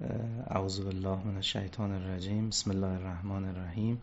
اعوذ 0.00 0.80
بالله 0.80 1.24
من 1.24 1.36
الشیطان 1.36 1.90
الرجیم. 1.90 2.48
بسم 2.48 2.70
الله 2.70 2.86
الرحمن 2.86 3.44
الرحیم. 3.44 4.00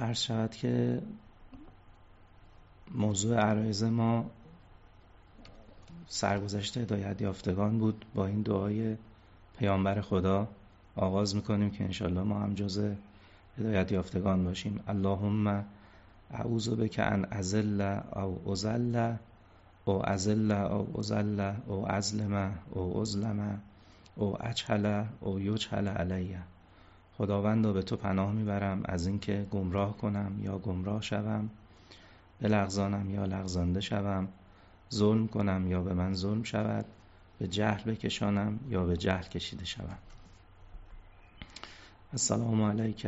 عرض 0.00 0.18
شود 0.18 0.50
که 0.50 1.02
موضوع 2.94 3.36
عرایز 3.36 3.82
ما 3.82 4.30
سرگذشت 6.06 6.76
هدایت 6.78 7.20
یافتگان 7.20 7.78
بود. 7.78 8.04
با 8.14 8.26
این 8.26 8.42
دعای 8.42 8.96
پیامبر 9.58 10.00
خدا 10.00 10.48
آغاز 10.96 11.36
می‌کنیم 11.36 11.70
که 11.70 11.84
انشالله 11.84 12.22
ما 12.22 12.40
هم 12.40 12.54
جز 12.54 12.94
هدایت 13.58 13.92
یافتگان 13.92 14.44
باشیم. 14.44 14.80
اللهم 14.88 15.64
اعوذ 16.30 16.68
بک 16.68 16.98
ان 16.98 17.24
ازل 17.24 18.00
او 18.16 18.50
ازل 18.50 19.16
او 19.90 20.08
ازل 20.08 20.50
او 20.50 20.98
ازل 20.98 21.52
او 21.66 21.92
ازلم 21.92 22.58
او 22.70 23.00
ازلم 23.00 23.60
او 24.14 24.46
اجهل 24.46 25.04
او 25.20 25.40
یجهل 25.40 25.88
علیه 25.88 26.42
خداوندا 27.18 27.72
به 27.72 27.82
تو 27.82 27.96
پناه 27.96 28.32
می‌برم 28.32 28.80
از 28.84 29.06
اینکه 29.06 29.46
گمراه 29.50 29.96
کنم 29.96 30.32
یا 30.42 30.58
گمراه 30.58 31.02
شوم 31.02 31.50
بلغزانم 32.40 33.10
یا 33.10 33.24
لغزانده 33.24 33.80
شوم 33.80 34.28
ظلم 34.94 35.28
کنم 35.28 35.66
یا 35.70 35.82
به 35.82 35.94
من 35.94 36.14
ظلم 36.14 36.42
شود 36.42 36.84
به 37.38 37.48
جهل 37.48 37.90
بکشانم 37.90 38.60
یا 38.68 38.84
به 38.84 38.96
جهل 38.96 39.22
کشیده 39.22 39.64
شوم 39.64 39.98
السلام 42.12 42.62
علیک 42.62 43.04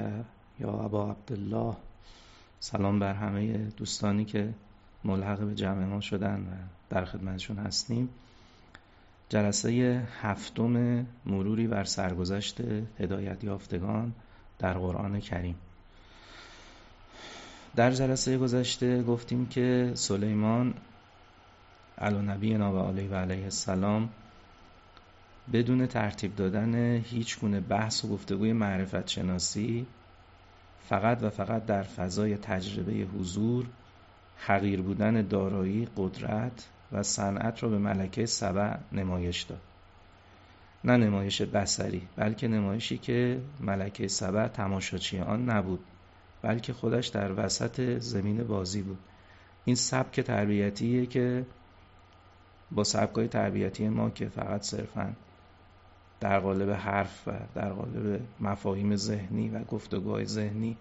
یا 0.60 0.70
ابا 0.70 1.10
عبدالله. 1.10 1.76
سلام 2.60 2.98
بر 2.98 3.14
همه 3.14 3.56
دوستانی 3.56 4.24
که 4.24 4.54
ملحق 5.04 5.38
به 5.38 5.54
جمع 5.54 5.84
ما 5.84 6.00
شدن 6.00 6.40
و 6.40 6.54
در 6.90 7.04
خدمتشون 7.04 7.58
هستیم. 7.58 8.08
جلسه 9.28 10.02
هفتم 10.20 11.06
مروری 11.26 11.66
بر 11.66 11.84
سرگذشت 11.84 12.60
هدایت 12.98 13.44
یافتگان 13.44 14.12
در 14.58 14.72
قرآن 14.72 15.20
کریم. 15.20 15.56
در 17.76 17.90
جلسه 17.90 18.38
گذشته 18.38 19.02
گفتیم 19.02 19.46
که 19.46 19.92
سلیمان 19.94 20.74
علی 21.98 22.18
نبی 22.18 22.54
و 22.54 22.78
علیه 22.80 23.10
و 23.10 23.14
علیه 23.14 23.44
السلام 23.44 24.08
بدون 25.52 25.86
ترتیب 25.86 26.36
دادن 26.36 26.96
هیچ 26.96 27.40
گونه 27.40 27.60
بحث 27.60 28.04
و 28.04 28.08
گفتگوی 28.08 28.52
معرفت 28.52 29.08
شناسی 29.08 29.86
فقط 30.88 31.22
و 31.22 31.30
فقط 31.30 31.66
در 31.66 31.82
فضای 31.82 32.36
تجربه 32.36 32.92
حضور 32.92 33.66
حقیر 34.46 34.82
بودن 34.82 35.22
دارایی 35.22 35.88
قدرت 35.96 36.68
و 36.92 37.02
صنعت 37.02 37.62
را 37.62 37.68
به 37.68 37.78
ملکه 37.78 38.26
سبع 38.26 38.76
نمایش 38.92 39.42
داد. 39.42 39.60
نه 40.84 40.96
نمایش 40.96 41.42
بسری 41.42 42.02
بلکه 42.16 42.48
نمایشی 42.48 42.98
که 42.98 43.40
ملکه 43.60 44.08
سبع 44.08 44.48
تماشاچی 44.48 45.18
آن 45.18 45.50
نبود 45.50 45.80
بلکه 46.42 46.72
خودش 46.72 47.08
در 47.08 47.46
وسط 47.46 47.98
زمین 47.98 48.44
بازی 48.44 48.82
بود. 48.82 48.98
این 49.64 49.76
سبک 49.76 50.20
تربیتیه 50.20 51.06
که 51.06 51.46
با 52.72 52.84
سبکای 52.84 53.28
تربیتی 53.28 53.88
ما 53.88 54.10
که 54.10 54.28
فقط 54.28 54.62
صرفا 54.62 55.12
در 56.20 56.40
قالب 56.40 56.70
حرف 56.70 57.28
و 57.28 57.32
در 57.54 57.72
قالب 57.72 58.20
مفاهیم 58.40 58.96
ذهنی 58.96 59.48
و 59.48 59.64
گفتگوهای 59.64 60.26
ذهنی 60.26 60.76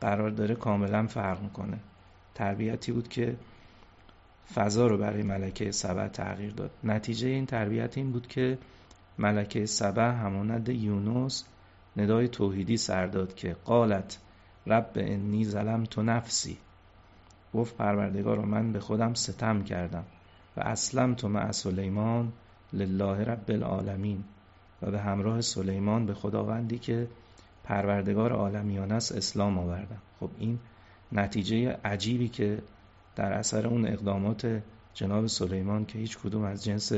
قرار 0.00 0.30
داره 0.30 0.54
کاملا 0.54 1.06
فرق 1.06 1.42
می‌کنه. 1.42 1.78
تربیتی 2.34 2.92
بود 2.92 3.08
که 3.08 3.36
فضا 4.54 4.86
رو 4.86 4.98
برای 4.98 5.22
ملکه 5.22 5.70
سبع 5.70 6.08
تغییر 6.08 6.52
داد. 6.52 6.70
نتیجه 6.84 7.28
این 7.28 7.46
تربیت 7.46 7.98
این 7.98 8.12
بود 8.12 8.26
که 8.26 8.58
ملکه 9.18 9.66
سبع 9.66 10.10
همانند 10.10 10.68
یونس 10.68 11.44
ندای 11.96 12.28
توحیدی 12.28 12.76
سر 12.76 13.06
داد 13.06 13.34
که 13.34 13.56
قالت 13.64 14.18
رب 14.66 14.90
انی 14.96 15.44
ظلم 15.44 15.84
تو 15.84 16.02
نفسی. 16.02 16.58
گفت 17.54 17.76
پروردگار 17.76 18.36
رو 18.36 18.46
من 18.46 18.72
به 18.72 18.80
خودم 18.80 19.14
ستم 19.14 19.62
کردم 19.62 20.04
و 20.56 20.60
اسلم 20.60 21.14
تو 21.14 21.28
مع 21.28 21.52
سلیمان 21.52 22.32
لله 22.72 23.24
رب 23.24 23.44
العالمین 23.50 24.24
و 24.82 24.90
به 24.90 25.00
همراه 25.00 25.40
سلیمان 25.40 26.06
به 26.06 26.14
خداوندی 26.14 26.78
که 26.78 27.08
پروردگار 27.64 28.32
عالمیان 28.32 28.92
است 28.92 29.12
اسلام 29.12 29.58
آوردم. 29.58 30.02
خب 30.20 30.30
این 30.38 30.58
نتیجه 31.12 31.78
عجیبی 31.84 32.28
که 32.28 32.62
در 33.16 33.32
اثر 33.32 33.66
اون 33.66 33.86
اقدامات 33.86 34.62
جناب 34.94 35.26
سلیمان 35.26 35.86
که 35.86 35.98
هیچ 35.98 36.18
کدوم 36.18 36.42
از 36.42 36.64
جنس 36.64 36.92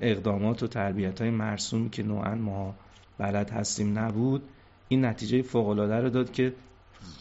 اقدامات 0.00 0.62
و 0.62 0.66
تربیت 0.66 1.20
های 1.20 1.30
مرسومی 1.30 1.90
که 1.90 2.02
نوعا 2.02 2.34
ما 2.34 2.74
بلد 3.18 3.50
هستیم 3.50 3.98
نبود 3.98 4.42
این 4.88 5.04
نتیجه 5.04 5.42
فوقالعاده 5.42 6.00
رو 6.00 6.10
داد 6.10 6.32
که 6.32 6.54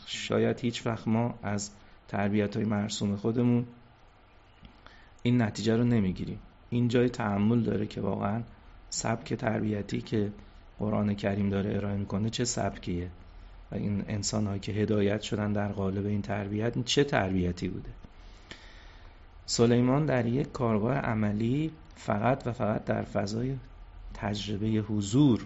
شاید 0.06 0.60
هیچ 0.60 0.88
وقت 0.88 1.08
ما 1.08 1.40
از 1.44 1.72
تربیت 2.08 2.56
های 2.56 2.66
مرسوم 2.66 3.16
خودمون 3.16 3.66
این 5.24 5.42
نتیجه 5.42 5.78
رو 5.78 5.84
نمی‌گیریم. 5.84 6.40
این 6.70 6.88
جای 6.88 7.10
تحمل 7.10 7.64
داره 7.64 7.88
که 7.88 8.02
واقعا 8.02 8.44
سبک 8.90 9.34
تربیتی 9.34 10.02
که 10.02 10.32
قرآن 10.80 11.14
کریم 11.14 11.50
داره 11.50 11.76
ارائه 11.76 11.96
می‌کنه 11.96 12.30
چه 12.30 12.46
سبکیه؟ 12.46 13.10
و 13.72 13.76
این 13.76 14.06
انسان 14.08 14.48
هایی 14.48 14.60
که 14.60 14.72
هدایت 14.72 15.22
شدن 15.22 15.54
در 15.54 15.72
قالب 15.72 16.06
این 16.06 16.22
تربیت 16.22 16.86
چه 16.86 17.04
تربیتی 17.04 17.68
بوده؟ 17.68 17.90
سلیمان 19.46 20.06
در 20.06 20.26
یک 20.26 20.52
کارگاه 20.52 20.98
عملی 20.98 21.72
فقط 21.96 22.48
و 22.48 22.52
فقط 22.52 22.86
در 22.86 23.02
فضای 23.02 23.56
تجربه 24.14 24.68
حضور 24.68 25.46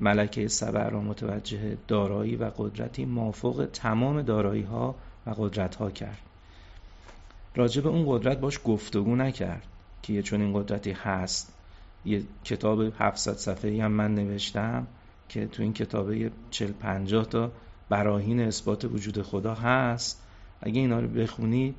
ملکه 0.00 0.48
سبع 0.48 0.88
را 0.88 1.00
متوجه 1.00 1.76
دارایی 1.88 2.36
و 2.36 2.50
قدرتی 2.56 3.04
مافوق 3.04 3.68
تمام 3.72 4.22
دارایی 4.22 4.62
ها 4.62 4.94
و 5.26 5.30
قدرت 5.30 5.74
ها 5.74 5.90
کرد. 5.90 6.18
راجع 7.54 7.82
به 7.82 7.88
اون 7.88 8.04
قدرت 8.08 8.38
باش 8.38 8.60
گفتگو 8.64 9.16
نکرد 9.16 9.66
که 10.02 10.22
چون 10.22 10.40
این 10.40 10.52
قدرتی 10.52 10.90
هست. 10.90 11.54
یه 12.04 12.22
کتاب 12.44 12.80
700 12.98 13.32
صفحه‌ای 13.32 13.80
هم 13.80 13.92
من 13.92 14.14
نوشتم. 14.14 14.86
که 15.28 15.46
تو 15.46 15.62
این 15.62 15.72
کتابه 15.72 16.30
40 16.50 16.72
50 16.72 17.24
تا 17.24 17.52
براهین 17.88 18.40
اثبات 18.40 18.84
وجود 18.84 19.22
خدا 19.22 19.54
هست. 19.54 20.22
اگه 20.60 20.80
اینا 20.80 21.00
رو 21.00 21.08
بخونی 21.08 21.74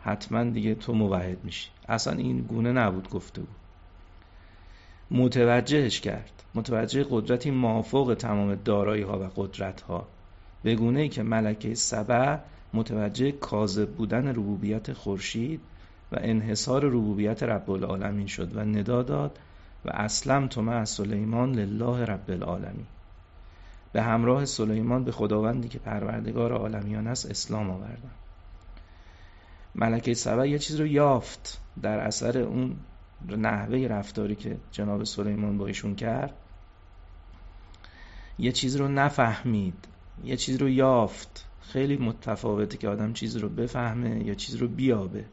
حتما 0.00 0.44
دیگه 0.44 0.74
تو 0.74 0.92
موحد 0.92 1.44
میشی. 1.44 1.70
اصلا 1.88 2.12
این 2.12 2.40
گونه 2.40 2.72
نبود 2.72 3.10
گفته 3.10 3.40
بود. 3.40 3.56
متوجهش 5.10 6.00
کرد. 6.00 6.42
متوجه 6.54 7.06
قدرتی 7.10 7.50
مافوق 7.50 8.14
تمام 8.14 8.54
دارایی 8.54 9.02
ها 9.02 9.18
و 9.18 9.30
قدرت 9.36 9.80
ها 9.80 10.06
به 10.62 10.74
گونه 10.74 11.00
ای 11.00 11.08
که 11.08 11.22
ملکه 11.22 11.74
سبع 11.74 12.38
متوجه 12.74 13.32
کاذب 13.32 13.88
بودن 13.88 14.28
ربوبیت 14.28 14.92
خورشید 14.92 15.60
و 16.12 16.16
انحصار 16.20 16.84
ربوبیت 16.84 17.42
رب 17.42 17.70
العالمین 17.70 18.26
شد 18.26 18.56
و 18.56 18.64
ندا 18.64 19.02
داد 19.02 19.38
و 19.86 19.90
اسلم 19.90 20.48
تو 20.48 20.62
مع 20.62 20.84
سلیمان 20.84 21.54
لله 21.54 22.04
رب 22.04 22.30
العالمین. 22.30 22.86
به 23.92 24.02
همراه 24.02 24.44
سلیمان 24.44 25.04
به 25.04 25.12
خداوندی 25.12 25.68
که 25.68 25.78
پروردگار 25.78 26.52
عالمیان 26.52 27.06
است 27.06 27.30
اسلام 27.30 27.70
آوردن 27.70 28.10
ملکه 29.74 30.14
سبع 30.14 30.48
یه 30.48 30.58
چیز 30.58 30.80
رو 30.80 30.86
یافت 30.86 31.60
در 31.82 31.98
اثر 31.98 32.38
اون 32.38 32.76
نحوه 33.36 33.78
رفتاری 33.78 34.34
که 34.34 34.56
جناب 34.72 35.04
سلیمان 35.04 35.58
با 35.58 35.66
ایشون 35.66 35.94
کرد. 35.94 36.34
یه 38.38 38.52
چیز 38.52 38.76
رو 38.76 38.88
نفهمید 38.88 39.88
یه 40.24 40.36
چیز 40.36 40.56
رو 40.56 40.68
یافت. 40.68 41.46
خیلی 41.60 41.96
متفاوته 41.96 42.76
که 42.76 42.88
آدم 42.88 43.12
چیز 43.12 43.36
رو 43.36 43.48
بفهمه 43.48 44.24
یا 44.24 44.34
چیز 44.34 44.54
رو 44.54 44.68
بیابه. 44.68 45.24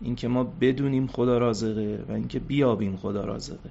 اینکه 0.00 0.28
ما 0.28 0.44
بدونیم 0.44 1.06
خدا 1.06 1.38
رازقه 1.38 2.04
و 2.08 2.12
اینکه 2.12 2.38
بیابیم 2.38 2.96
خدا 2.96 3.24
رازقه. 3.24 3.70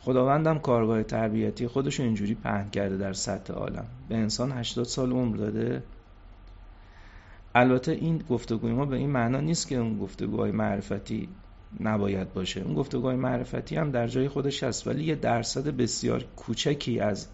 خداوندم 0.00 0.58
کارگاه 0.58 1.02
تربیتی 1.02 1.66
خودش 1.66 2.00
اینجوری 2.00 2.34
پهن 2.34 2.70
کرده 2.70 2.96
در 2.96 3.12
سطح 3.12 3.52
عالم. 3.52 3.86
به 4.08 4.16
انسان 4.16 4.52
80 4.52 4.84
سال 4.84 5.12
عمر 5.12 5.36
داده. 5.36 5.82
البته 7.54 7.92
این 7.92 8.18
گفتگوی 8.30 8.72
ما 8.72 8.84
به 8.84 8.96
این 8.96 9.10
معنا 9.10 9.40
نیست 9.40 9.68
که 9.68 9.76
اون 9.76 9.98
گفتگوهای 9.98 10.50
معرفتی 10.50 11.28
نباید 11.80 12.32
باشه. 12.34 12.60
اون 12.60 12.74
گفتگوهای 12.74 13.16
معرفتی 13.16 13.76
هم 13.76 13.90
در 13.90 14.06
جای 14.06 14.28
خودش 14.28 14.62
هست 14.62 14.86
ولی 14.86 15.04
یه 15.04 15.14
درصد 15.14 15.68
بسیار 15.76 16.24
کوچکی 16.36 17.00
از 17.00 17.26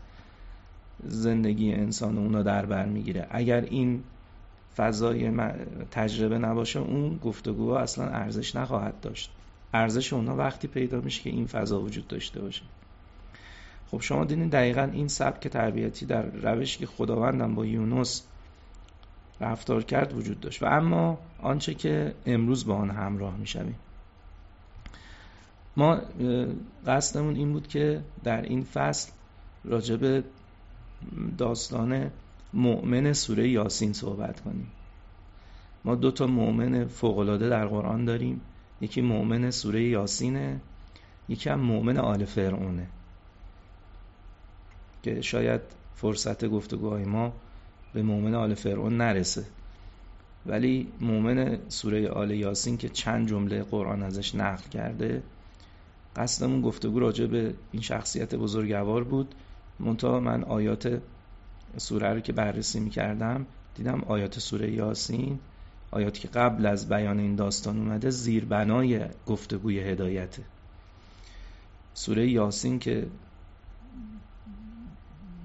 زندگی 1.04 1.72
انسان 1.72 2.18
اونا 2.18 2.42
در 2.42 2.66
بر 2.66 2.86
می‌گیره. 2.86 3.26
اگر 3.30 3.60
این 3.60 4.02
فضای 4.76 5.30
تجربه 5.90 6.38
نباشه 6.38 6.78
اون 6.80 7.18
گفتگوها 7.18 7.78
اصلا 7.78 8.08
ارزش 8.08 8.56
نخواهد 8.56 9.00
داشت. 9.00 9.30
ارزش 9.74 10.12
اونا 10.12 10.36
وقتی 10.36 10.68
پیدا 10.68 11.00
میشه 11.00 11.22
که 11.22 11.30
این 11.30 11.46
فضا 11.46 11.80
وجود 11.80 12.08
داشته 12.08 12.40
باشه. 12.40 12.62
خب 13.90 14.00
شما 14.00 14.24
دیدین 14.24 14.48
دقیقا 14.48 14.90
این 14.92 15.08
سبک 15.08 15.48
تربیتی 15.48 16.06
در 16.06 16.22
روشی 16.22 16.78
که 16.78 16.86
خداوندم 16.86 17.54
با 17.54 17.66
یونس 17.66 18.22
رفتار 19.40 19.82
کرد 19.82 20.12
وجود 20.12 20.40
داشت. 20.40 20.62
و 20.62 20.66
اما 20.66 21.18
آنچه 21.42 21.74
که 21.74 22.14
امروز 22.26 22.66
با 22.66 22.74
آن 22.74 22.90
همراه 22.90 23.36
می‌شویم. 23.36 23.76
ما 25.76 26.00
قصدمون 26.86 27.36
این 27.36 27.52
بود 27.52 27.66
که 27.66 28.00
در 28.24 28.42
این 28.42 28.64
فصل 28.64 29.12
راجب 29.64 30.24
داستان 31.38 32.10
مؤمن 32.54 33.12
سوره 33.12 33.48
یاسین 33.48 33.92
صحبت 33.92 34.40
کنیم. 34.40 34.70
ما 35.84 35.94
دو 35.94 36.10
تا 36.10 36.26
مؤمن 36.26 36.84
فوقالعاده 36.84 37.48
در 37.48 37.66
قرآن 37.66 38.04
داریم. 38.04 38.40
یکی 38.80 39.00
مؤمن 39.00 39.50
سوره 39.50 39.82
یاسینه 39.82 40.60
یکی 41.28 41.50
هم 41.50 41.60
مؤمن 41.60 41.98
آل 41.98 42.24
فرعونه. 42.24 42.86
که 45.02 45.20
شاید 45.20 45.60
فرصت 45.94 46.44
گفتگوهای 46.44 47.04
ما 47.04 47.32
به 47.94 48.02
مؤمن 48.02 48.34
آل 48.34 48.54
فرعون 48.54 48.96
نرسه. 48.96 49.44
ولی 50.46 50.88
مؤمن 51.00 51.58
سوره 51.68 52.08
آل 52.08 52.30
یاسین 52.30 52.76
که 52.76 52.88
چند 52.88 53.28
جمله 53.28 53.62
قرآن 53.62 54.02
ازش 54.02 54.34
نقل 54.34 54.68
کرده 54.68 55.22
قصدمون 56.16 56.62
گفتگو 56.62 56.98
راجع 56.98 57.26
به 57.26 57.54
این 57.72 57.82
شخصیت 57.82 58.34
بزرگوار 58.34 59.04
بود. 59.04 59.34
منتها 59.80 60.20
من 60.20 60.44
آیات 60.44 61.00
سوره 61.76 62.12
رو 62.12 62.20
که 62.20 62.32
بررسی 62.32 62.80
می‌کردم 62.80 63.46
دیدم 63.74 64.00
آیات 64.00 64.38
سوره 64.38 64.72
یاسین 64.72 65.38
آیاتی 65.90 66.20
که 66.20 66.28
قبل 66.28 66.66
از 66.66 66.88
بیان 66.88 67.18
این 67.18 67.36
داستان 67.36 67.78
اومده 67.78 68.10
زیربنای 68.10 69.00
گفتگوی 69.26 69.80
هدایته. 69.80 70.42
سوره 71.94 72.30
یاسین 72.30 72.78
که 72.78 73.06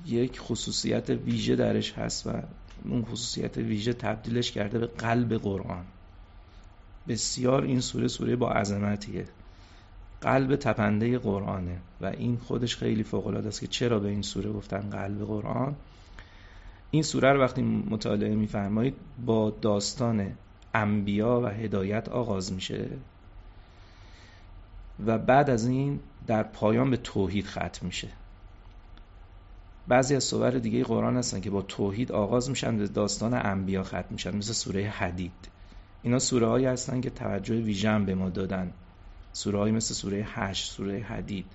یک 0.06 0.40
خصوصیت 0.40 1.10
ویژه 1.10 1.56
درش 1.56 1.94
هست 1.94 2.28
و 2.28 2.32
اون 2.86 3.06
خصوصیت 3.06 3.58
ویژه 3.58 3.94
تبدیلش 3.94 4.52
کرده 4.52 4.80
به 4.80 4.88
قلب 4.88 5.34
قرآن. 5.34 5.86
بسیار 7.08 7.64
این 7.64 7.80
سوره 7.80 8.08
سوره 8.08 8.36
با 8.36 8.52
عظمتیه. 8.52 9.26
قلب 10.22 10.56
تپنده 10.56 11.18
قرآنه 11.18 11.78
و 12.02 12.06
این 12.06 12.38
خودش 12.38 12.78
خیلی 12.78 13.04
فوق 13.04 13.28
العاده 13.28 13.48
است 13.48 13.60
که 13.60 13.68
چرا 13.68 14.00
به 14.00 14.10
این 14.10 14.22
سوره 14.22 14.52
گفتن 14.52 14.90
قلب 14.90 15.26
قرآن؟ 15.26 15.76
این 16.92 17.04
سوره 17.04 17.34
رو 17.34 17.42
وقتی 17.42 17.62
مطالعه 17.62 18.36
میفرمایید 18.36 18.96
با 19.26 19.50
داستان 19.50 20.32
انبیا 20.74 21.42
و 21.42 21.48
هدایت 21.48 22.10
آغاز 22.10 22.54
میشه 22.54 22.88
و 25.06 25.18
بعد 25.18 25.50
از 25.50 25.68
این 25.68 26.00
در 26.28 26.44
پایان 26.44 26.92
به 26.92 26.98
توحید 26.98 27.46
ختم 27.46 27.86
میشه. 27.86 28.08
بعضی 29.88 30.16
از 30.16 30.24
سور 30.24 30.52
دیگه 30.52 30.84
قرآن 30.84 31.18
هستن 31.18 31.42
که 31.42 31.50
با 31.50 31.62
توحید 31.62 32.12
آغاز 32.12 32.50
میشن 32.50 32.78
به 32.78 32.88
داستان 32.88 33.34
انبیا 33.34 33.84
ختم 33.84 34.06
میشن 34.10 34.36
مثل 34.36 34.54
سوره 34.54 34.90
حدید. 34.90 35.50
اینا 36.04 36.20
سوره 36.20 36.48
هایی 36.48 36.66
هستن 36.66 37.02
که 37.02 37.10
توجه 37.10 37.56
ویژن 37.56 38.06
به 38.06 38.16
ما 38.16 38.30
دادن. 38.30 38.72
سوره 39.34 39.72
مثل 39.72 39.94
سوره 39.94 40.26
هشت 40.30 40.72
سوره 40.72 41.00
حدید. 41.00 41.46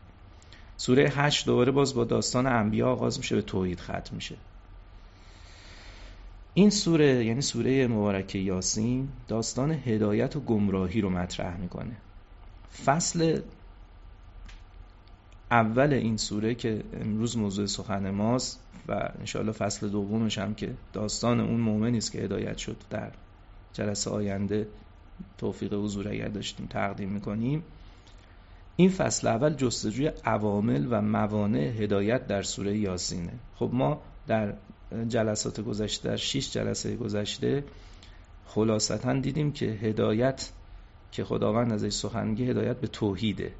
سوره 0.77 1.13
هشت 1.17 1.47
دوباره 1.47 1.73
باز 1.73 1.95
با 1.95 2.05
داستان 2.05 2.47
انبیا 2.47 2.91
آغاز 2.91 3.19
میشه 3.19 3.37
به 3.37 3.43
توحید 3.43 3.81
ختم 3.81 4.15
میشه. 4.15 4.37
این 6.55 6.71
سوره 6.71 7.25
یعنی 7.25 7.41
سوره 7.41 7.87
مبارکه 7.87 8.39
یاسین 8.39 9.09
داستان 9.29 9.71
هدایت 9.71 10.37
و 10.37 10.41
گمراهی 10.41 11.01
رو 11.01 11.11
مطرح 11.11 11.57
می‌کنه. 11.57 11.97
فصل 12.85 13.41
اول 15.51 15.93
این 15.93 16.17
سوره 16.17 16.55
که 16.55 16.85
امروز 17.01 17.37
موضوع 17.37 17.67
سخن 17.67 18.11
ماست 18.11 18.61
و 18.89 19.11
انشاءالله 19.21 19.53
فصل 19.53 19.89
دومش 19.89 20.39
هم 20.39 20.55
که 20.55 20.75
داستان 20.93 21.41
اون 21.41 21.61
مؤمنی 21.61 21.99
است 21.99 22.13
که 22.13 22.19
هدایت 22.19 22.57
شد 22.59 22.77
در 22.91 23.11
جلسه 23.73 24.11
آینده 24.11 24.69
توفیق 25.39 25.75
حضور 25.75 26.09
اگر 26.09 26.29
داشتیم 26.29 26.67
تقدیم 26.67 27.09
می‌کنیم. 27.09 27.63
این 28.77 28.91
فصل 28.91 29.27
اول 29.27 29.55
جستجوی 29.55 30.07
عوامل 30.25 30.87
و 30.91 31.03
موانع 31.03 31.59
هدایت 31.59 32.27
در 32.27 32.43
سوره 32.43 32.79
یاسینه. 32.79 33.33
خب 33.57 33.71
ما 33.73 34.03
در 34.27 34.55
جلسات 35.09 35.61
گذشته 35.61 36.09
در 36.09 36.17
6 36.17 36.53
جلسه 36.53 36.97
گذشته 36.97 37.65
خلاصتا 38.47 39.13
دیدیم 39.13 39.53
که 39.53 39.67
هدایت 39.67 40.51
که 41.13 41.25
خداوند 41.25 41.73
ازش 41.73 41.93
سخنگی 41.93 42.51
هدایت 42.51 42.77
به 42.77 42.87
توحیده. 42.87 43.53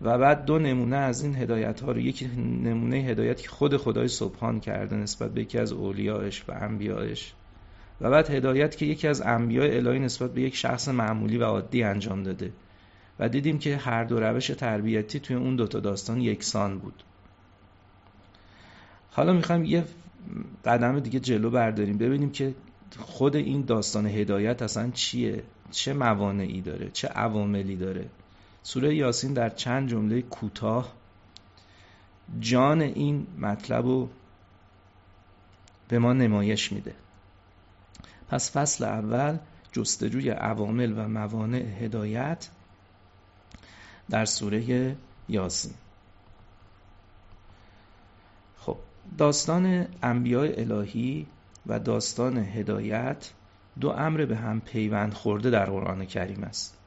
و 0.00 0.18
بعد 0.18 0.44
دو 0.44 0.58
نمونه 0.58 0.96
از 0.96 1.22
این 1.22 1.36
هدایت 1.36 1.80
ها 1.80 1.92
رو 1.92 2.00
یکی 2.00 2.26
نمونه 2.64 2.96
هدایت 2.96 3.42
که 3.42 3.48
خود 3.48 3.76
خدای 3.76 4.08
سبحان 4.08 4.60
کرده 4.60 4.96
نسبت 4.96 5.30
به 5.30 5.40
یکی 5.40 5.58
از 5.58 5.72
اولیاش 5.72 6.44
و 6.48 6.52
انبیایش 6.52 7.32
و 8.00 8.10
بعد 8.10 8.30
هدایت 8.30 8.76
که 8.76 8.86
یکی 8.86 9.08
از 9.08 9.20
انبیاء 9.20 9.76
الهی 9.76 9.98
نسبت 9.98 10.34
به 10.34 10.42
یک 10.42 10.56
شخص 10.56 10.88
معمولی 10.88 11.38
و 11.38 11.44
عادی 11.44 11.82
انجام 11.82 12.22
داده. 12.22 12.52
و 13.18 13.28
دیدیم 13.28 13.58
که 13.58 13.76
هر 13.76 14.04
دو 14.04 14.20
روش 14.20 14.46
تربیتی 14.46 15.20
توی 15.20 15.36
اون 15.36 15.56
دوتا 15.56 15.80
داستان 15.80 16.20
یکسان 16.20 16.78
بود. 16.78 17.02
حالا 19.16 19.32
می‌خوایم 19.32 19.64
یه 19.64 19.84
قدم 20.64 21.00
دیگه 21.00 21.20
جلو 21.20 21.50
برداریم 21.50 21.98
ببینیم 21.98 22.30
که 22.32 22.54
خود 22.98 23.36
این 23.36 23.62
داستان 23.62 24.06
هدایت 24.06 24.62
اصلا 24.62 24.90
چیه؟ 24.90 25.42
چه 25.70 25.92
موانعی 25.92 26.60
داره؟ 26.60 26.90
چه 26.90 27.08
عواملی 27.08 27.76
داره؟ 27.76 28.08
سوره 28.62 28.94
یاسین 28.94 29.32
در 29.32 29.48
چند 29.48 29.88
جمله 29.88 30.22
کوتاه 30.22 30.92
جان 32.40 32.80
این 32.80 33.26
مطلب 33.38 33.84
رو 33.84 34.08
به 35.88 35.98
ما 35.98 36.12
نمایش 36.12 36.72
میده. 36.72 36.94
پس 38.28 38.56
فصل 38.56 38.84
اول 38.84 39.38
جستجوی 39.72 40.30
عوامل 40.30 40.92
و 40.98 41.08
موانع 41.08 41.58
هدایت 41.58 42.48
در 44.10 44.24
سوره 44.24 44.96
یاسین 45.28 45.74
خب 48.58 48.76
داستان 49.18 49.86
انبیاء 50.02 50.48
الهی 50.56 51.26
و 51.66 51.78
داستان 51.78 52.38
هدایت 52.38 53.32
دو 53.80 53.88
امر 53.88 54.24
به 54.24 54.36
هم 54.36 54.60
پیوند 54.60 55.14
خورده 55.14 55.50
در 55.50 55.64
قرآن 55.64 56.04
کریم 56.04 56.44
است. 56.44 56.78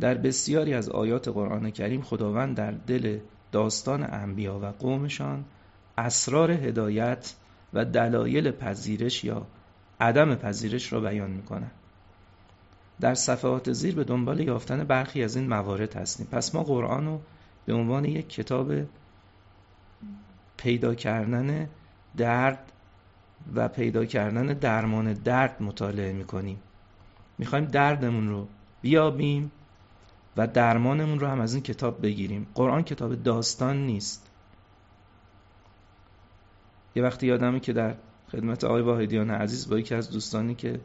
در 0.00 0.14
بسیاری 0.14 0.74
از 0.74 0.88
آیات 0.88 1.28
قرآن 1.28 1.70
کریم 1.70 2.02
خداوند 2.02 2.56
در 2.56 2.70
دل 2.70 3.18
داستان 3.52 4.02
انبیا 4.02 4.58
و 4.58 4.66
قومشان 4.66 5.44
اسرار 5.98 6.50
هدایت 6.50 7.34
و 7.74 7.84
دلایل 7.84 8.50
پذیرش 8.50 9.24
یا 9.24 9.46
عدم 10.00 10.34
پذیرش 10.34 10.92
را 10.92 11.00
بیان 11.00 11.30
می‌کنه 11.30 11.70
در 13.00 13.14
صفحات 13.14 13.72
زیر 13.72 13.94
به 13.94 14.04
دنبال 14.04 14.40
یافتن 14.40 14.84
برخی 14.84 15.24
از 15.24 15.36
این 15.36 15.48
موارد 15.48 15.94
هستیم. 15.94 16.26
پس 16.30 16.54
ما 16.54 16.62
قرآن 16.62 17.06
رو 17.06 17.20
به 17.66 17.74
عنوان 17.74 18.04
یک 18.04 18.28
کتاب 18.28 18.72
پیدا 20.56 20.94
کردن 20.94 21.68
درد 22.16 22.72
و 23.54 23.68
پیدا 23.68 24.04
کردن 24.04 24.46
درمان 24.46 25.12
درد 25.12 25.62
مطالعه 25.62 26.12
می‌کنیم. 26.12 26.60
می‌خوایم 27.38 27.64
دردمون 27.64 28.28
رو 28.28 28.48
بیابیم 28.82 29.52
و 30.36 30.46
درمانمون 30.46 31.20
رو 31.20 31.26
هم 31.26 31.40
از 31.40 31.54
این 31.54 31.62
کتاب 31.62 32.02
بگیریم. 32.02 32.46
قرآن 32.54 32.82
کتاب 32.82 33.14
داستان 33.14 33.86
نیست. 33.86 34.30
یه 36.94 37.02
وقتی 37.02 37.26
یادمه 37.26 37.60
که 37.60 37.72
در 37.72 37.94
خدمت 38.32 38.64
آقای 38.64 38.82
واحدیان 38.82 39.30
عزیز 39.30 39.70
با 39.70 39.78
یکی 39.78 39.94
از 39.94 40.10
دوستانی 40.10 40.54
که 40.54 40.80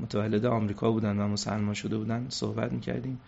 متولد 0.00 0.46
آمریکا 0.46 0.92
بودن 0.92 1.18
و 1.18 1.28
مسلمان 1.28 1.74
شده 1.74 1.98
بودن 1.98 2.26
صحبت 2.28 2.72
می‌کردیم. 2.72 3.20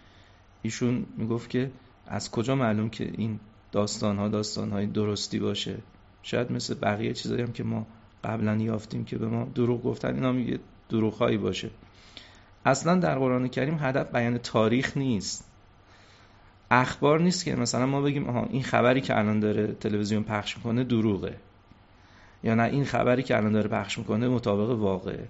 ایشون 0.62 1.07
می‌گفت 1.17 1.50
که 1.50 1.71
از 2.07 2.31
کجا 2.31 2.55
معلوم 2.55 2.91
که 2.91 3.12
این 3.17 3.41
داستان 3.72 4.18
ها 4.18 4.28
داستان 4.28 4.70
های 4.70 4.87
درستی 4.87 5.38
باشه. 5.38 5.76
شاید 6.22 6.52
مثل 6.52 6.75
بقیه 6.75 7.12
چیزایی 7.12 7.42
هم 7.42 7.52
که 7.52 7.64
ما 7.64 7.87
قبلا 8.25 8.56
یافتیم 8.56 9.04
که 9.04 9.18
به 9.18 9.26
ما 9.26 9.48
دروغ 9.54 9.82
گفتن 9.82 10.14
اینا 10.14 10.32
میگه 10.32 10.58
دروغ 10.88 11.14
هایی 11.14 11.38
باشه. 11.38 11.70
اصلا 12.64 12.94
در 12.94 13.18
قرآن 13.18 13.48
کریم 13.48 13.78
هدف 13.80 14.12
بیان 14.12 14.38
تاریخ 14.38 14.96
نیست. 14.96 15.44
اخبار 16.70 17.20
نیست 17.20 17.44
که 17.44 17.56
مثلا 17.56 17.87
ما 17.87 18.00
بگیم 18.00 18.28
آها 18.28 18.46
این 18.50 18.62
خبری 18.62 19.00
که 19.00 19.18
الان 19.18 19.40
داره 19.40 19.66
تلویزیون 19.66 20.22
پخش 20.22 20.56
می‌کنه 20.56 20.84
دروغه. 20.84 21.37
یا 22.42 22.54
نه 22.54 22.62
این 22.62 22.84
خبری 22.84 23.22
که 23.22 23.37
الان 23.37 23.52
داره 23.52 23.68
پخش 23.68 23.98
می‌کنه 23.98 24.28
مطابق 24.28 24.78
واقعه. 24.78 25.28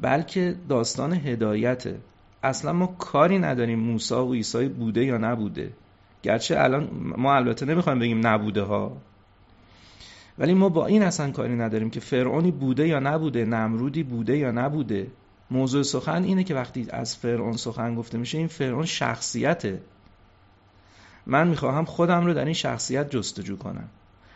بلکه 0.00 0.56
داستان 0.68 1.12
هدایته. 1.12 1.98
اصلا 2.42 2.72
ما 2.72 2.86
کاری 2.86 3.38
نداریم 3.38 3.78
موسی 3.78 4.14
و 4.14 4.32
عیسی 4.32 4.68
بوده 4.68 5.04
یا 5.04 5.18
نبوده. 5.18 5.72
گرچه 6.22 6.60
الان 6.60 6.88
ما 7.16 7.34
البته 7.34 7.66
نمی‌خوایم 7.66 7.98
بگیم 7.98 8.26
نبوده 8.26 8.62
ها 8.62 8.96
ولی 10.38 10.54
ما 10.54 10.68
با 10.68 10.86
این 10.86 11.02
اصلا 11.02 11.30
کاری 11.30 11.56
نداریم 11.56 11.90
که 11.90 12.00
فرعونی 12.00 12.50
بوده 12.50 12.88
یا 12.88 13.00
نبوده 13.00 13.44
نمرودی 13.44 14.02
بوده 14.02 14.38
یا 14.38 14.50
نبوده. 14.50 15.06
موضوع 15.50 15.82
سخن 15.82 16.22
اینه 16.22 16.44
که 16.44 16.54
وقتی 16.54 16.86
از 16.90 17.16
فرعون 17.16 17.56
سخن 17.56 17.94
گفته 17.94 18.18
میشه 18.18 18.38
این 18.38 18.46
فرعون 18.46 18.84
شخصیته. 18.84 19.80
من 21.26 21.48
می‌خواهم 21.48 21.84
خودم 21.84 22.26
رو 22.26 22.34
در 22.34 22.44
این 22.44 22.54
شخصیت 22.54 23.10
جستجو 23.10 23.56
کنم. 23.56 23.88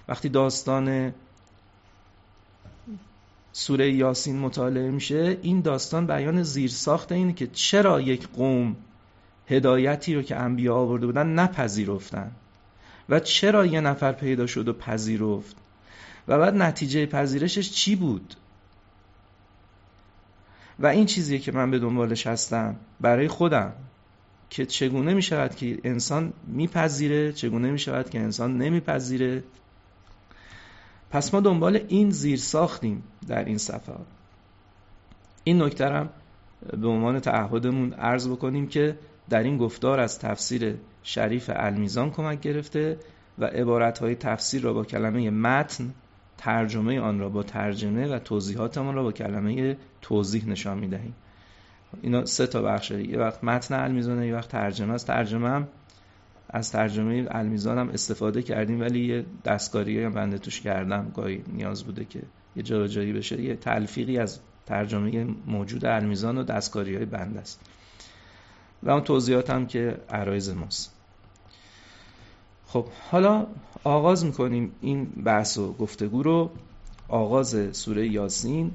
وقتی 0.09 0.29
داستان 0.29 1.13
سوره 3.53 3.93
یاسین 3.93 4.39
مطالعه 4.39 4.91
میشه 4.91 5.39
این 5.43 5.61
داستان 5.61 6.07
بیان 6.07 6.43
زیرساخت 6.43 7.13
اینه 7.13 7.33
که 7.33 7.47
چرا 7.47 8.01
یک 8.01 8.29
قوم 8.29 8.77
هدایتی 9.49 10.15
رو 10.15 10.23
که 10.23 10.37
انبیا 10.37 10.75
آورده 10.75 11.07
بودن 11.07 11.27
نپذیرفتن. 11.27 12.31
و 13.09 13.21
چرا 13.21 13.67
یه 13.67 13.81
نفر 13.81 14.13
پیدا 14.13 14.47
شد 14.47 14.69
و 14.69 14.73
پذیرفت؟ 14.73 15.57
و 16.29 16.39
بعد 16.39 16.55
نتیجه 16.55 17.07
پذیرشش 17.07 17.71
چی 17.71 17.97
بود؟ 17.97 18.35
و 20.79 20.87
این 20.87 21.07
چیزیه 21.07 21.39
که 21.39 21.53
من 21.53 21.71
به 21.71 21.79
دنبالش 21.79 22.27
هستم 22.27 22.77
برای 23.01 23.29
خودم 23.29 23.73
که 24.51 24.67
چگونه 24.67 25.15
می 25.15 25.23
شود 25.23 25.55
که 25.55 25.79
انسان 25.85 26.33
میپذیره 26.47 27.33
چگونه 27.33 27.71
می 27.71 27.79
شود 27.79 28.11
که 28.11 28.21
انسان 28.21 28.59
نمیپذیره؟ 28.59 29.45
پس 31.11 31.35
ما 31.35 31.41
دنبال 31.41 31.81
این 31.89 32.11
زیر 32.11 32.39
ساختیم 32.39 33.03
در 33.29 33.45
این 33.45 33.59
صفحات 33.59 34.07
این 35.45 35.63
نکترم 35.63 36.09
به 36.77 36.89
عنوان 36.89 37.21
تعهدمون 37.21 37.93
عرض 37.93 38.29
بکنیم 38.29 38.69
که 38.69 38.99
در 39.31 39.43
این 39.43 39.59
گفتار 39.59 40.01
از 40.01 40.19
تفسیر 40.19 40.75
شریف 41.03 41.51
المیزان 41.55 42.11
کمک 42.11 42.41
گرفته 42.41 42.99
و 43.39 43.45
عبارتهای 43.45 44.15
تفسیر 44.15 44.63
را 44.63 44.73
با 44.73 44.85
کلمه 44.85 45.31
متن 45.31 45.95
ترجمه 46.39 47.01
آن 47.01 47.19
را 47.19 47.29
با 47.29 47.43
ترجمه 47.43 48.09
و 48.09 48.19
توضیحات 48.19 48.79
آن 48.79 48.95
را 48.95 49.03
با 49.03 49.13
کلمه 49.13 49.77
توضیح 50.03 50.49
نشان 50.49 50.79
می‌دهیم. 50.79 51.15
اینا 52.03 52.25
سه 52.25 52.47
تا 52.47 52.63
بخشه 52.63 53.09
یه 53.09 53.19
وقت 53.19 53.45
متن 53.45 53.75
المیزانه 53.75 54.27
یه 54.27 54.35
وقت 54.35 54.49
ترجمه. 54.49 54.95
است 54.95 55.07
ترجمه 55.07 55.49
هم 55.49 55.69
از 56.51 56.73
ترجمه 56.73 57.27
المیزان 57.31 57.79
هم 57.79 57.89
استفاده 57.89 58.43
کردیم 58.43 58.81
ولی 58.81 59.07
یه 59.07 59.25
دستکاری 59.45 60.05
هم 60.05 60.13
بنده 60.13 60.39
توش 60.39 60.61
کردم. 60.61 61.13
گاهی 61.15 61.43
نیاز 61.53 61.85
بوده 61.85 62.05
که 62.05 62.23
یه 62.57 62.63
جایی 62.63 63.13
بشه. 63.13 63.43
یه 63.43 63.57
تلفیقی 63.57 64.19
از 64.19 64.41
ترجمه 64.67 65.27
موجود 65.47 65.85
المیزان 65.85 66.39
و 66.39 66.43
دستکاری 66.43 66.97
های 66.97 67.05
بنده 67.05 67.41
است. 67.41 67.61
و 68.87 68.91
اون 68.91 69.01
توضیحات 69.01 69.51
هم 69.51 69.67
که 69.67 69.99
عرایز 70.11 70.51
ماست. 70.51 70.95
خب 72.67 72.87
حالا 73.11 73.47
آغاز 73.85 74.25
می‌کنیم 74.25 74.73
این 74.81 75.05
بحث 75.05 75.59
و 75.59 75.73
گفتگو 75.73 76.23
رو. 76.23 76.51
آغاز 77.09 77.77
سوره 77.77 78.09
یاسین. 78.09 78.71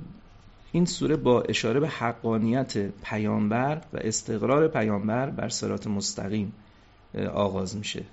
این 0.72 0.86
سوره 0.86 1.16
با 1.16 1.42
اشاره 1.42 1.80
به 1.80 1.88
حقانیت 1.88 2.78
پیامبر 2.88 3.82
و 3.94 3.98
استقرار 4.02 4.68
پیامبر 4.68 5.30
بر 5.30 5.50
صراط 5.50 5.88
مستقیم 5.88 6.54
آغاز 7.34 7.78
میشه. 7.78 8.04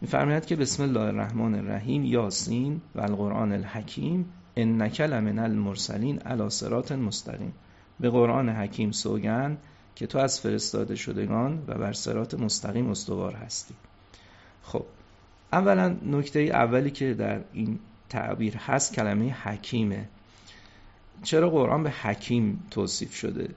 میفرماید 0.00 0.46
که 0.46 0.56
بسم 0.56 0.82
الله 0.82 1.00
الرحمن 1.00 1.54
الرحیم 1.54 2.04
یاسین 2.04 2.80
و 2.94 3.00
القرآن 3.00 3.52
الحکیم 3.52 4.32
انک 4.56 5.00
لمن 5.00 5.38
المرسلین 5.38 6.18
علی 6.18 6.50
صراط 6.50 6.92
مستقیم. 6.92 7.52
به 8.00 8.10
قرآن 8.10 8.48
حکیم 8.48 8.90
سوگند 8.90 9.58
که 9.94 10.06
تو 10.06 10.18
از 10.18 10.40
فرستاده 10.40 10.94
شدگان 10.94 11.64
و 11.68 11.74
بر 11.74 11.92
صراط 11.92 12.34
مستقیم 12.34 12.90
استوار 12.90 13.34
هستی. 13.34 13.74
خب 14.62 14.84
اولا 15.52 15.96
نکته 16.06 16.40
اولی 16.40 16.90
که 16.90 17.14
در 17.14 17.40
این 17.52 17.78
تعبیر 18.08 18.56
هست 18.56 18.94
کلمه 18.94 19.36
حکیمه. 19.42 20.08
چرا 21.22 21.50
قرآن 21.50 21.82
به 21.82 21.90
حکیم 21.90 22.62
توصیف 22.70 23.14
شده؟ 23.14 23.48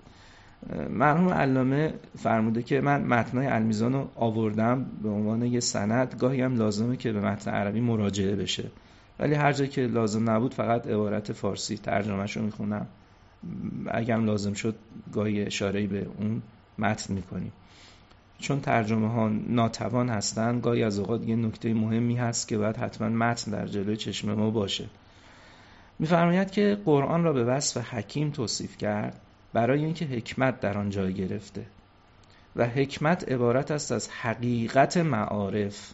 مرحوم 0.90 1.30
علامه 1.30 1.94
فرموده 2.18 2.64
که 2.64 2.82
من 2.82 3.04
متنای 3.04 3.48
المیزان 3.48 3.94
رو 3.94 4.10
آوردم 4.16 4.86
به 5.04 5.10
عنوان 5.10 5.42
یه 5.42 5.60
سند 5.60 6.16
گاهی 6.20 6.42
هم 6.42 6.56
لازمه 6.56 6.98
که 6.98 7.12
به 7.12 7.20
متن 7.20 7.52
عربی 7.52 7.82
مراجعه 7.82 8.36
بشه. 8.36 8.72
ولی 9.20 9.34
هر 9.34 9.54
جا 9.54 9.66
که 9.66 9.82
لازم 9.82 10.30
نبود 10.30 10.54
فقط 10.54 10.88
عبارت 10.88 11.32
فارسی 11.32 11.78
ترجمهش 11.78 12.38
رو 12.38 12.44
می‌خونم. 12.44 12.88
اگرم 13.88 14.26
لازم 14.26 14.54
شد 14.54 14.76
گاهی 15.14 15.42
اشاره 15.42 15.88
به 15.88 16.08
اون 16.18 16.42
متن 16.78 17.14
می‌کنیم. 17.14 17.52
چون 18.40 18.62
ترجمه 18.62 19.12
ها 19.12 19.30
ناتوان 19.30 20.10
هستن 20.10 20.60
گاهی 20.60 20.84
از 20.84 21.00
اوقات 21.00 21.28
یه 21.28 21.36
نکته 21.36 21.74
مهمی 21.74 22.16
هست 22.16 22.48
که 22.48 22.58
باید 22.58 22.78
حتما 22.78 23.10
متن 23.10 23.52
در 23.52 23.68
جلوی 23.68 23.98
چشم 23.98 24.34
ما 24.34 24.50
باشه. 24.50 24.86
میفرماید 26.00 26.52
که 26.52 26.78
قرآن 26.86 27.24
را 27.24 27.34
به 27.34 27.44
وصف 27.44 27.94
حکیم 27.94 28.30
توصیف 28.30 28.78
کرد 28.78 29.22
برای 29.54 29.86
اینکه 29.86 30.06
حکمت 30.06 30.60
در 30.60 30.78
آن 30.78 30.90
جای 30.90 31.14
گرفته 31.14 31.66
و 32.56 32.68
حکمت 32.68 33.32
عبارت 33.32 33.72
است 33.72 33.92
از 33.92 34.10
حقیقت 34.10 34.98
معارف. 34.98 35.94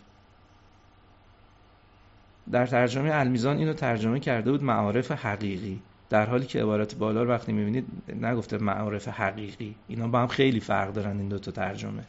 در 2.51 2.65
ترجمه 2.65 3.09
المیزان 3.13 3.57
اینو 3.57 3.73
ترجمه 3.73 4.19
کرده 4.19 4.51
بود 4.51 4.63
معارف 4.63 5.11
حقیقی. 5.11 5.79
در 6.11 6.25
حالی 6.25 6.45
که 6.45 6.61
عبارت 6.61 6.95
بالا 6.95 7.23
رو 7.23 7.29
وقتی 7.29 7.51
می‌بینید 7.51 7.85
نگفته 8.21 8.57
معارف 8.57 9.07
حقیقی. 9.07 9.75
اینا 9.87 10.07
با 10.07 10.19
هم 10.19 10.27
خیلی 10.27 10.59
فرق 10.59 10.93
دارن 10.93 11.17
این 11.17 11.29
دوتا 11.29 11.51
ترجمه. 11.51 12.03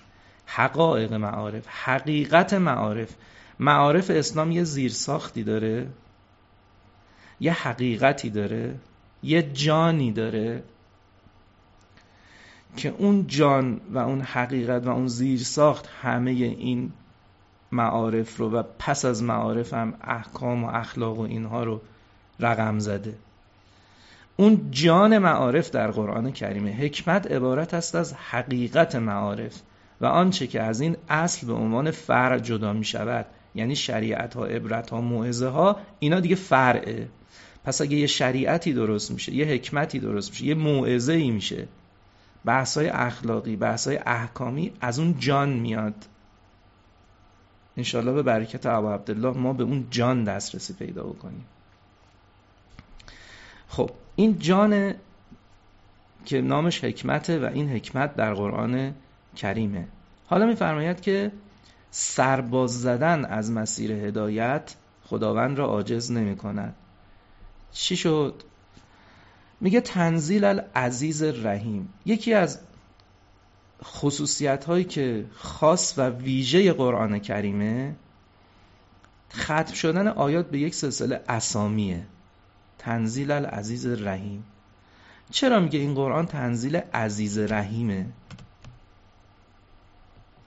حقایق 0.46 1.12
معارف 1.12 1.66
حقیقت 1.66 2.54
معارف. 2.54 3.14
معارف 3.58 4.10
اسلام 4.10 4.50
یه 4.50 4.64
زیرساختی 4.64 5.44
داره 5.44 5.86
یه 7.40 7.52
حقیقتی 7.52 8.30
داره 8.30 8.74
یه 9.22 9.42
جانی 9.42 10.12
داره 10.12 10.62
که 12.76 12.94
اون 12.98 13.26
جان 13.26 13.80
و 13.90 13.98
اون 13.98 14.20
حقیقت 14.20 14.86
و 14.86 14.90
اون 14.90 15.06
زیرساخت 15.06 15.86
همه 16.02 16.30
این 16.30 16.92
معارف 17.72 18.36
رو 18.36 18.50
و 18.50 18.62
پس 18.78 19.04
از 19.04 19.22
معارف 19.22 19.74
هم 19.74 19.94
احکام 20.00 20.64
و 20.64 20.70
اخلاق 20.70 21.18
و 21.18 21.22
اینها 21.22 21.64
رو 21.64 21.80
رقم 22.40 22.78
زده. 22.78 23.14
اون 24.36 24.70
جان 24.70 25.18
معارف 25.18 25.70
در 25.70 25.90
قرآن 25.90 26.32
کریمه. 26.32 26.70
حکمت 26.70 27.32
عبارت 27.32 27.74
است 27.74 27.94
از 27.94 28.14
حقیقت 28.14 28.94
معارف. 28.94 29.62
و 30.00 30.06
آنچه 30.06 30.46
که 30.46 30.62
از 30.62 30.80
این 30.80 30.96
اصل 31.08 31.46
به 31.46 31.52
عنوان 31.52 31.90
فرع 31.90 32.38
جدا 32.38 32.72
می 32.72 32.84
شود 32.84 33.26
یعنی 33.54 33.76
شریعت 33.76 34.34
ها 34.34 34.46
عبرت 34.46 34.90
ها 34.90 35.00
موعظه 35.00 35.48
ها 35.48 35.80
اینا 35.98 36.20
دیگه 36.20 36.34
فرعه. 36.34 37.08
پس 37.64 37.80
اگه 37.80 37.96
یه 37.96 38.06
شریعتی 38.06 38.72
درست 38.72 39.10
میشه 39.10 39.34
یه 39.34 39.46
حکمتی 39.46 39.98
درست 39.98 40.30
میشه 40.30 40.44
یه 40.44 40.54
موعظه 40.54 41.12
ای 41.12 41.30
میشه 41.30 41.68
بحث 42.44 42.76
های 42.76 42.88
اخلاقی 42.88 43.56
بحث 43.56 43.86
های 43.86 43.98
احکامی 44.06 44.72
از 44.80 44.98
اون 44.98 45.18
جان 45.18 45.48
میاد. 45.48 45.94
انشالله 47.76 48.12
به 48.12 48.22
برکت 48.22 48.66
ابا 48.66 48.94
عبدالله 48.94 49.36
ما 49.36 49.52
به 49.52 49.64
اون 49.64 49.86
جان 49.90 50.24
دسترسی 50.24 50.74
پیدا 50.74 51.02
بکنیم. 51.02 51.44
خب 53.68 53.90
این 54.22 54.38
جان 54.38 54.94
که 56.24 56.40
نامش 56.40 56.84
حکمته 56.84 57.38
و 57.38 57.50
این 57.54 57.68
حکمت 57.68 58.16
در 58.16 58.34
قرآن 58.34 58.94
کریمه. 59.36 59.88
حالا 60.26 60.46
میفرماید 60.46 61.00
که 61.00 61.32
سرباز 61.90 62.80
زدن 62.80 63.24
از 63.24 63.50
مسیر 63.50 63.92
هدایت 63.92 64.74
خداوند 65.04 65.58
را 65.58 65.66
عاجز 65.66 66.10
نمی 66.12 66.36
کند 66.36 66.74
چی 67.72 67.96
شد؟ 67.96 68.42
میگه 69.60 69.80
تنزیل 69.80 70.44
العزیز 70.44 71.22
رحیم 71.22 71.88
یکی 72.04 72.34
از 72.34 72.60
خصوصیت 73.84 74.64
هایی 74.64 74.84
که 74.84 75.26
خاص 75.34 75.98
و 75.98 76.08
ویژه 76.08 76.72
قرآن 76.72 77.18
کریمه 77.18 77.94
ختم 79.32 79.74
شدن 79.74 80.08
آیات 80.08 80.50
به 80.50 80.58
یک 80.58 80.74
سلسله 80.74 81.20
اسامیه. 81.28 82.06
تنزیل 82.84 83.30
العزیز 83.30 83.86
رحیم 83.86 84.44
چرا 85.30 85.60
میگه 85.60 85.78
این 85.78 85.94
قرآن 85.94 86.26
تنزیل 86.26 86.76
عزیز 86.76 87.38
رحیمه؟ 87.38 88.06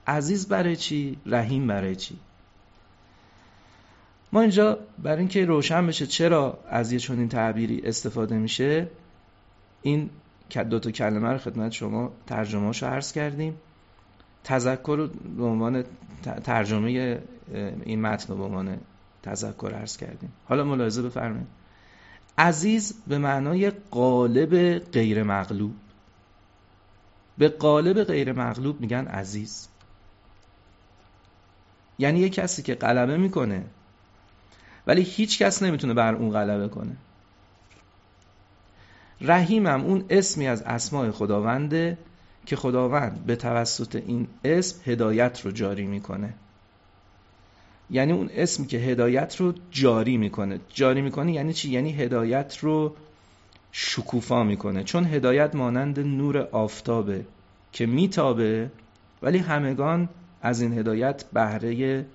عزیز 0.07 0.47
برای 0.47 0.75
چی؟ 0.75 1.17
رحیم 1.25 1.67
برای 1.67 1.95
چی؟ 1.95 2.19
ما 4.33 4.41
اینجا 4.41 4.79
برای 5.03 5.19
اینکه 5.19 5.45
روشن 5.45 5.87
بشه 5.87 6.07
چرا 6.07 6.59
از 6.69 6.91
یه 6.91 6.99
چنین 6.99 7.29
تعبیری 7.29 7.81
استفاده 7.83 8.37
میشه 8.37 8.87
این 9.81 10.09
دو 10.69 10.79
تا 10.79 10.91
کلمه 10.91 11.29
رو 11.29 11.37
خدمت 11.37 11.71
شما 11.71 12.11
ترجمه 12.27 12.71
رو 12.71 12.87
عرض 12.87 13.11
کردیم. 13.11 13.57
تذکر 14.43 14.95
رو 14.97 15.07
به 15.37 15.43
عنوان 15.43 15.83
ترجمه 16.43 17.19
این 17.85 18.01
متن 18.01 18.33
رو 18.33 18.37
به 18.39 18.43
عنوان 18.43 18.77
تذکر 19.23 19.71
عرض 19.73 19.97
کردیم. 19.97 20.33
حالا 20.45 20.63
ملاحظه 20.63 21.01
بفرمایید. 21.01 21.47
عزیز 22.37 22.93
به 23.07 23.17
معنای 23.17 23.69
قالب 23.69 24.79
غیر 24.79 25.23
مغلوب. 25.23 25.73
به 27.37 27.49
قالب 27.49 28.03
غیر 28.03 28.33
مغلوب 28.33 28.81
میگن 28.81 29.05
عزیز. 29.05 29.67
یعنی 31.99 32.19
یه 32.19 32.29
کسی 32.29 32.63
که 32.63 32.75
غلبه 32.75 33.17
می‌کنه 33.17 33.63
ولی 34.87 35.01
هیچ 35.01 35.39
کس 35.39 35.63
نمی‌تونه 35.63 35.93
بر 35.93 36.15
اون 36.15 36.31
غلبه 36.31 36.67
کنه. 36.67 36.95
رحیمم 39.21 39.85
اون 39.85 40.05
اسمی 40.09 40.47
از 40.47 40.61
اسماء 40.61 41.11
خداونده 41.11 41.97
که 42.45 42.55
خداوند 42.55 43.25
به 43.25 43.35
توسط 43.35 43.95
این 43.95 44.27
اسم 44.43 44.91
هدایت 44.91 45.41
رو 45.45 45.51
جاری 45.51 45.87
می‌کنه. 45.87 46.33
یعنی 47.89 48.13
اون 48.13 48.29
اسمی 48.33 48.67
که 48.67 48.77
هدایت 48.77 49.35
رو 49.35 49.53
جاری 49.71 50.17
می‌کنه. 50.17 50.59
جاری 50.73 51.01
می‌کنه 51.01 51.33
یعنی 51.33 51.53
چی؟ 51.53 51.69
یعنی 51.71 51.93
هدایت 51.93 52.57
رو 52.57 52.95
شکوفا 53.71 54.43
می‌کنه. 54.43 54.83
چون 54.83 55.05
هدایت 55.05 55.55
مانند 55.55 55.99
نور 55.99 56.37
آفتابه 56.37 57.25
که 57.71 57.85
میتابه 57.85 58.71
ولی 59.21 59.37
همگان 59.37 60.09
از 60.41 60.61
این 60.61 60.77
هدایت 60.77 61.25
بهره 61.33 62.05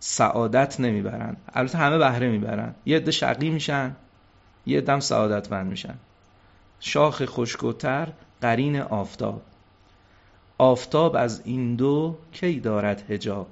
سعادت 0.00 0.80
نمی‌برن. 0.80 1.36
البته 1.52 1.78
همه 1.78 1.98
بهره 1.98 2.30
می‌برن. 2.30 2.74
یه 2.86 2.96
عده 2.96 3.10
شقی 3.10 3.50
میشن 3.50 3.96
یه 4.66 4.80
دم 4.80 5.00
سعادتمند 5.00 5.66
میشن. 5.66 5.94
شاخ 6.80 7.24
خشکوتر 7.24 8.08
قرین 8.40 8.80
آفتاب. 8.80 9.42
آفتاب 10.58 11.16
از 11.16 11.42
این 11.44 11.76
دو 11.76 12.18
کی 12.32 12.60
دارد 12.60 13.10
هجاب 13.10 13.46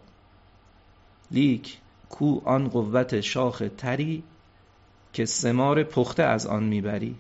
لیک 1.33 1.79
کو 2.09 2.41
آن 2.45 2.69
قوت 2.69 3.21
شاخ 3.21 3.63
تری 3.79 4.23
که 5.13 5.25
سمار 5.25 5.83
پخته 5.83 6.23
از 6.23 6.47
آن 6.47 6.65
می‌بری. 6.65 7.17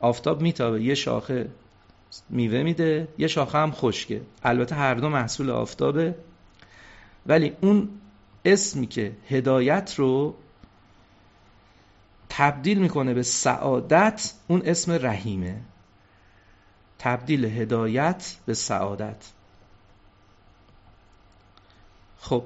آفتاب 0.00 0.40
میتابه 0.40 0.82
یه 0.82 0.94
شاخه 0.94 1.50
میوه 2.30 2.62
میده 2.62 3.08
یه 3.18 3.26
شاخه 3.26 3.58
هم 3.58 3.72
خشکه. 3.72 4.20
البته 4.42 4.74
هر 4.74 4.94
دو 4.94 5.08
محصول 5.08 5.50
آفتابه. 5.50 6.14
ولی 7.26 7.52
اون 7.60 7.88
اسمی 8.44 8.86
که 8.86 9.16
هدایت 9.28 9.94
رو 9.96 10.34
تبدیل 12.28 12.78
می‌کنه 12.78 13.14
به 13.14 13.22
سعادت 13.22 14.32
اون 14.48 14.62
اسم 14.64 14.92
رحیمه. 14.92 15.60
تبدیل 16.98 17.44
هدایت 17.44 18.36
به 18.46 18.54
سعادت. 18.54 19.32
خب 22.18 22.44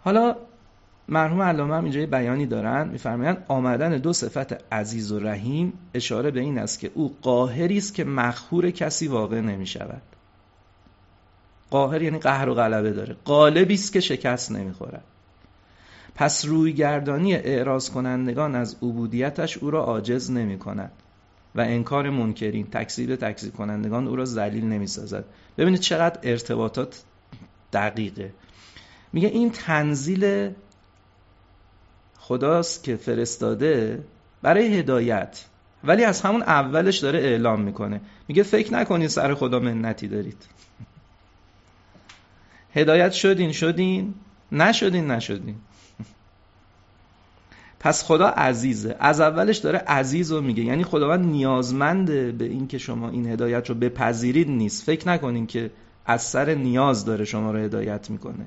حالا 0.00 0.36
مرحوم 1.08 1.42
علامه 1.42 1.74
هم 1.74 1.84
اینجا 1.84 2.06
بیانی 2.06 2.46
دارن 2.46 2.88
میفرمایند 2.88 3.44
آمدن 3.48 3.98
دو 3.98 4.12
صفت 4.12 4.72
عزیز 4.74 5.12
و 5.12 5.18
رحیم 5.18 5.72
اشاره 5.94 6.30
به 6.30 6.40
این 6.40 6.58
است 6.58 6.78
که 6.78 6.90
او 6.94 7.16
قاهری 7.22 7.78
است 7.78 7.94
که 7.94 8.04
مخهور 8.04 8.70
کسی 8.70 9.08
واقع 9.08 9.40
نمی 9.40 9.66
شود 9.66 10.02
قاهر 11.70 12.02
یعنی 12.02 12.18
قهر 12.18 12.48
و 12.48 12.54
غلبه 12.54 12.92
داره. 12.92 13.16
قالبی 13.24 13.74
است 13.74 13.92
که 13.92 14.00
شکست 14.00 14.52
نمی‌خورد. 14.52 15.04
پس 16.14 16.44
روی 16.44 16.72
گردانی 16.72 17.34
اعراض 17.34 17.90
کنندگان 17.90 18.54
از 18.54 18.76
عبودیتش 18.82 19.58
او 19.58 19.70
را 19.70 19.84
عاجز 19.84 20.30
نمی 20.30 20.58
کند 20.58 20.92
و 21.54 21.60
انکار 21.60 22.10
منکرین 22.10 22.66
تکذیب 22.66 23.16
تکذیب 23.16 23.52
کنندگان 23.52 24.08
او 24.08 24.16
را 24.16 24.24
ذلیل 24.24 24.64
نمی 24.64 24.86
سازد 24.86 25.24
ببینید 25.58 25.80
چقدر 25.80 26.18
ارتباطات 26.22 27.02
دقیقه. 27.72 28.32
میگه 29.12 29.28
این 29.28 29.50
تنزیل 29.50 30.50
خداست 32.18 32.84
که 32.84 32.96
فرستاده 32.96 34.04
برای 34.42 34.78
هدایت. 34.78 35.44
ولی 35.84 36.04
از 36.04 36.20
همون 36.20 36.42
اولش 36.42 36.98
داره 36.98 37.18
اعلام 37.18 37.60
می‌کنه. 37.60 38.00
میگه 38.28 38.42
فکر 38.42 38.72
نکنید 38.72 39.08
سر 39.08 39.34
خدا 39.34 39.58
منتی 39.58 40.08
دارید. 40.08 40.46
هدایت 42.74 43.12
شدین 43.12 43.52
شدین 43.52 44.14
نشدین 44.52 45.10
نشدین. 45.10 45.56
پس 47.80 48.04
خدا 48.04 48.28
عزیزه. 48.28 48.96
از 49.00 49.20
اولش 49.20 49.56
داره 49.56 49.78
عزیز 49.78 50.32
رو 50.32 50.40
میگه. 50.40 50.62
یعنی 50.62 50.84
خداوند 50.84 51.26
نیازمنده 51.26 52.32
به 52.32 52.44
این 52.44 52.68
که 52.68 52.78
شما 52.78 53.08
این 53.08 53.26
هدایت 53.26 53.68
رو 53.68 53.74
بپذیرید 53.74 54.48
نیست. 54.50 54.84
فکر 54.84 55.08
نکنین 55.08 55.46
که 55.46 55.70
از 56.06 56.22
سر 56.22 56.54
نیاز 56.54 57.04
داره 57.04 57.24
شما 57.24 57.50
رو 57.50 57.58
هدایت 57.58 58.10
می‌کنه. 58.10 58.46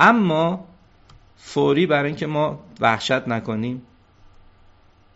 اما 0.00 0.64
فوری 1.36 1.86
برای 1.86 2.06
اینکه 2.06 2.26
ما 2.26 2.60
وحشت 2.80 3.28
نکنیم 3.28 3.82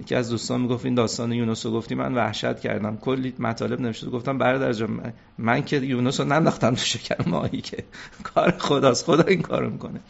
یکی 0.01 0.15
از 0.15 0.31
دوستان 0.31 0.61
می‌گفت 0.61 0.85
این 0.85 0.95
داستان 0.95 1.33
یونس 1.33 1.67
رو 1.67 1.73
گفتی 1.73 1.95
من 1.95 2.15
وحشت 2.15 2.61
کردم. 2.61 2.97
کلی 2.97 3.35
مطالب 3.39 3.81
نوشته 3.81 4.07
گفتم 4.07 4.39
برادر 4.39 4.73
جان 4.73 5.13
من 5.39 5.63
که 5.63 5.77
یونس 5.77 6.21
رو 6.21 6.27
ننداختم 6.27 6.71
تو 6.71 6.85
شکر 6.85 7.29
ماهی 7.29 7.61
که 7.61 7.85
کار 8.23 8.55
خداست 8.59 9.05
خدا 9.05 9.23
این 9.23 9.43
کارو 9.43 9.71
می‌کنه. 9.71 10.01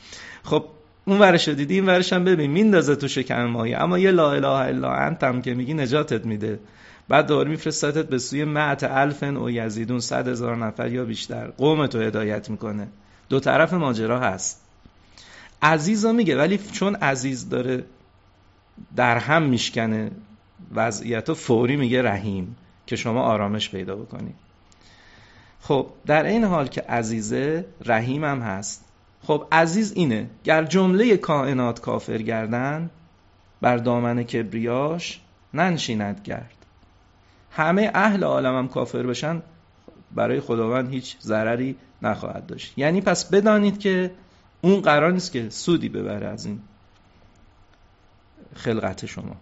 خب 0.45 0.64
اون 1.05 1.19
ورش 1.19 1.49
دیدی 1.49 1.75
این 1.75 1.87
ورش 1.87 2.12
هم 2.12 2.25
ببین 2.25 2.51
میندازه 2.51 2.97
تو 2.97 3.09
شکم 3.09 3.45
ماهی. 3.45 3.75
اما 3.75 3.99
یه 3.99 4.11
لا 4.11 4.33
اله 4.33 4.49
الا 4.49 4.93
انتم 4.93 5.41
که 5.41 5.55
میگی 5.55 5.75
نجاتت 5.75 6.27
میده. 6.27 6.61
بعد 7.09 7.27
دوباره 7.27 7.51
میفرستادت 7.51 8.09
به 8.09 8.19
سوی 8.19 8.45
معت 8.45 8.85
الفن 8.85 9.37
و 9.37 9.51
یزیدون 9.51 10.01
صد 10.01 10.29
هزار 10.29 10.57
نفر 10.57 10.93
یا 10.93 11.05
بیشتر. 11.05 11.47
قوم 11.47 11.87
تو 11.87 12.01
هدایت 12.01 12.51
می‌کنه. 12.51 12.88
دو 13.29 13.41
طرف 13.41 13.73
ماجرا 13.73 14.21
هست. 14.21 14.61
عزیز 15.62 16.07
میگه 16.07 16.37
ولی 16.37 16.59
چون 16.59 16.95
عزیز 16.95 17.49
داره 17.49 17.85
در 18.97 19.19
هم 19.19 19.43
میشکنه 19.43 20.11
وضعیت 20.75 21.33
فوری 21.33 21.77
میگه 21.77 22.03
رحیم 22.03 22.57
که 22.87 22.97
شما 22.97 23.23
آرامش 23.23 23.71
پیدا 23.71 23.97
بکنید. 23.97 24.35
خب 25.61 25.87
در 26.07 26.23
این 26.23 26.45
حال 26.45 26.69
که 26.69 26.81
عزیزه 26.81 27.67
رحیم 27.85 28.25
هم 28.25 28.41
هست 28.41 28.85
خب 29.23 29.47
عزیز 29.53 29.93
اینه 29.93 30.31
گر 30.45 30.65
جمله 30.65 31.17
کائنات 31.17 31.81
کافر 31.81 32.19
گردن 32.19 32.91
بر 33.61 33.77
دامن 33.77 34.23
کبریاش 34.23 35.21
ننشیند 35.55 36.21
گرد. 36.25 36.57
همه 37.51 37.91
اهل 37.95 38.25
عالم 38.25 38.59
هم 38.59 38.69
کافر 38.69 39.03
بشن 39.03 39.43
برای 40.14 40.40
خداوند 40.40 40.90
هیچ 40.90 41.16
ضرری 41.21 41.77
نخواهد 42.03 42.47
داشت. 42.47 42.73
یعنی 42.77 43.01
پس 43.01 43.25
بدانید 43.25 43.79
که 43.79 44.11
اون 44.61 44.81
قرار 44.81 45.12
نیست 45.12 45.33
که 45.33 45.51
سودی 45.51 45.88
ببره 45.88 46.27
از 46.27 46.47
این 46.47 46.61
خلقت 48.55 49.07
شما. 49.07 49.37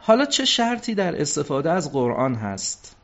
حالا 0.00 0.24
چه 0.24 0.44
شرطی 0.44 0.94
در 0.94 1.20
استفاده 1.20 1.70
از 1.70 1.92
قرآن 1.92 2.34
هست؟ 2.34 2.96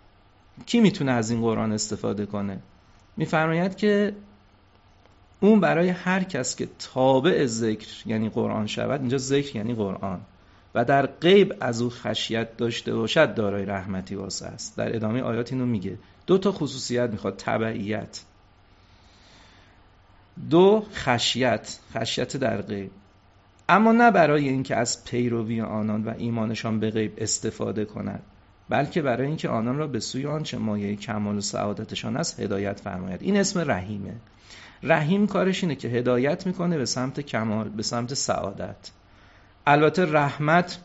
کی 0.67 0.81
می‌تونه 0.81 1.13
از 1.13 1.31
این 1.31 1.41
قرآن 1.41 1.73
استفاده 1.73 2.27
کنه؟ 2.27 2.59
میفرماید 3.17 3.77
که 3.77 4.15
اون 5.41 5.61
برای 5.61 5.89
هر 5.89 6.23
کس 6.23 6.57
که 6.57 6.69
تابع 6.79 7.47
ذکر 7.47 7.89
یعنی 8.07 8.29
قرآن 8.29 8.67
شود 8.67 9.01
اینجا 9.01 9.19
ذکر 9.19 9.57
یعنی 9.57 9.75
قرآن. 9.75 10.21
و 10.75 10.85
در 10.85 11.07
غیب 11.07 11.55
از 11.61 11.83
او 11.83 11.91
خشیت 11.91 12.57
داشته 12.57 12.95
باشد 12.95 13.35
دارای 13.35 13.65
رحمتی 13.65 14.15
واسه 14.15 14.47
است. 14.47 14.77
در 14.77 14.97
ادامه 14.97 15.23
آیات 15.23 15.53
اینو 15.53 15.67
میگه. 15.67 15.99
دو 16.27 16.39
تا 16.39 16.53
خصوصیت 16.53 17.11
می‌خواد. 17.11 17.37
تبعیت 17.37 18.23
دو 20.51 20.87
خشیت. 20.93 21.79
خشیت 21.95 22.37
در 22.37 22.63
غیب. 22.63 22.91
اما 23.69 23.93
نه 23.93 24.11
برای 24.11 24.49
اینکه 24.49 24.77
از 24.77 25.05
پیروی 25.05 25.61
آنان 25.61 26.05
و 26.05 26.15
ایمانشان 26.19 26.81
به 26.81 26.91
غیب 26.91 27.13
استفاده 27.19 27.85
کند 27.85 28.23
بلکه 28.69 29.03
برای 29.03 29.27
اینکه 29.27 29.49
آنان 29.49 29.77
را 29.79 29.87
به 29.87 30.01
سوی 30.01 30.27
آنچه 30.27 30.59
مایه 30.59 30.97
کمال 30.97 31.37
و 31.37 31.41
سعادتشان 31.41 32.17
است 32.17 32.41
هدایت 32.41 32.81
فرماید. 32.81 33.23
این 33.23 33.37
اسم 33.37 33.71
رحیمه. 33.71 34.15
رحیم 34.83 35.27
کارش 35.27 35.65
اینه 35.65 35.75
که 35.75 35.89
هدایت 35.89 36.47
می‌کنه 36.47 36.79
به 36.79 36.85
سمت 36.87 37.21
کمال 37.21 37.69
به 37.69 37.83
سمت 37.83 38.15
سعادت. 38.15 38.91
البته 39.67 40.05
رحمت 40.05 40.79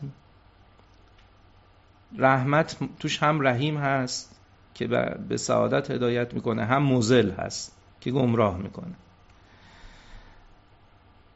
رحمت 2.18 2.76
توش 2.98 3.22
هم 3.22 3.40
رحیم 3.40 3.76
هست 3.76 4.40
که 4.74 4.86
به 5.28 5.36
سعادت 5.36 5.90
هدایت 5.90 6.34
می‌کنه 6.34 6.64
هم 6.64 6.82
مزل 6.82 7.30
هست 7.30 7.76
که 8.00 8.10
گمراه 8.10 8.58
می‌کنه. 8.58 8.94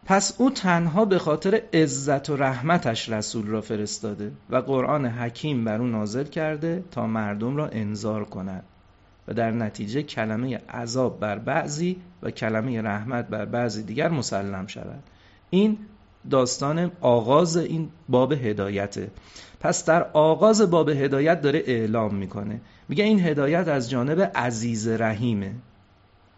پس 0.04 0.40
او 0.40 0.50
تنها 0.50 1.04
به 1.04 1.18
خاطر 1.18 1.62
عزت 1.72 2.30
و 2.30 2.36
رحمتش 2.36 3.08
رسول 3.08 3.46
را 3.46 3.60
فرستاده 3.60 4.32
و 4.50 4.56
قرآن 4.56 5.06
حکیم 5.06 5.64
بر 5.64 5.80
او 5.80 5.86
نازل 5.86 6.24
کرده 6.24 6.84
تا 6.90 7.06
مردم 7.06 7.56
را 7.56 7.68
انذار 7.68 8.24
کند 8.24 8.64
و 9.28 9.34
در 9.34 9.50
نتیجه 9.50 10.02
کلمه 10.02 10.56
عذاب 10.56 11.20
بر 11.20 11.38
بعضی 11.38 11.96
و 12.22 12.30
کلمه 12.30 12.82
رحمت 12.82 13.28
بر 13.28 13.44
بعضی 13.44 13.82
دیگر 13.82 14.08
مسلم 14.08 14.66
شود. 14.66 15.02
این 15.50 15.78
داستان 16.30 16.92
آغاز 17.00 17.56
این 17.56 17.88
باب 18.08 18.32
هدایته. 18.32 19.10
پس 19.60 19.84
در 19.84 20.02
آغاز 20.12 20.70
باب 20.70 20.88
هدایت 20.88 21.40
داره 21.42 21.62
اعلام 21.66 22.14
می‌کنه. 22.14 22.60
میگه 22.88 23.04
این 23.04 23.20
هدایت 23.20 23.68
از 23.68 23.90
جانب 23.90 24.32
عزیز 24.34 24.88
رحیمه. 24.88 25.54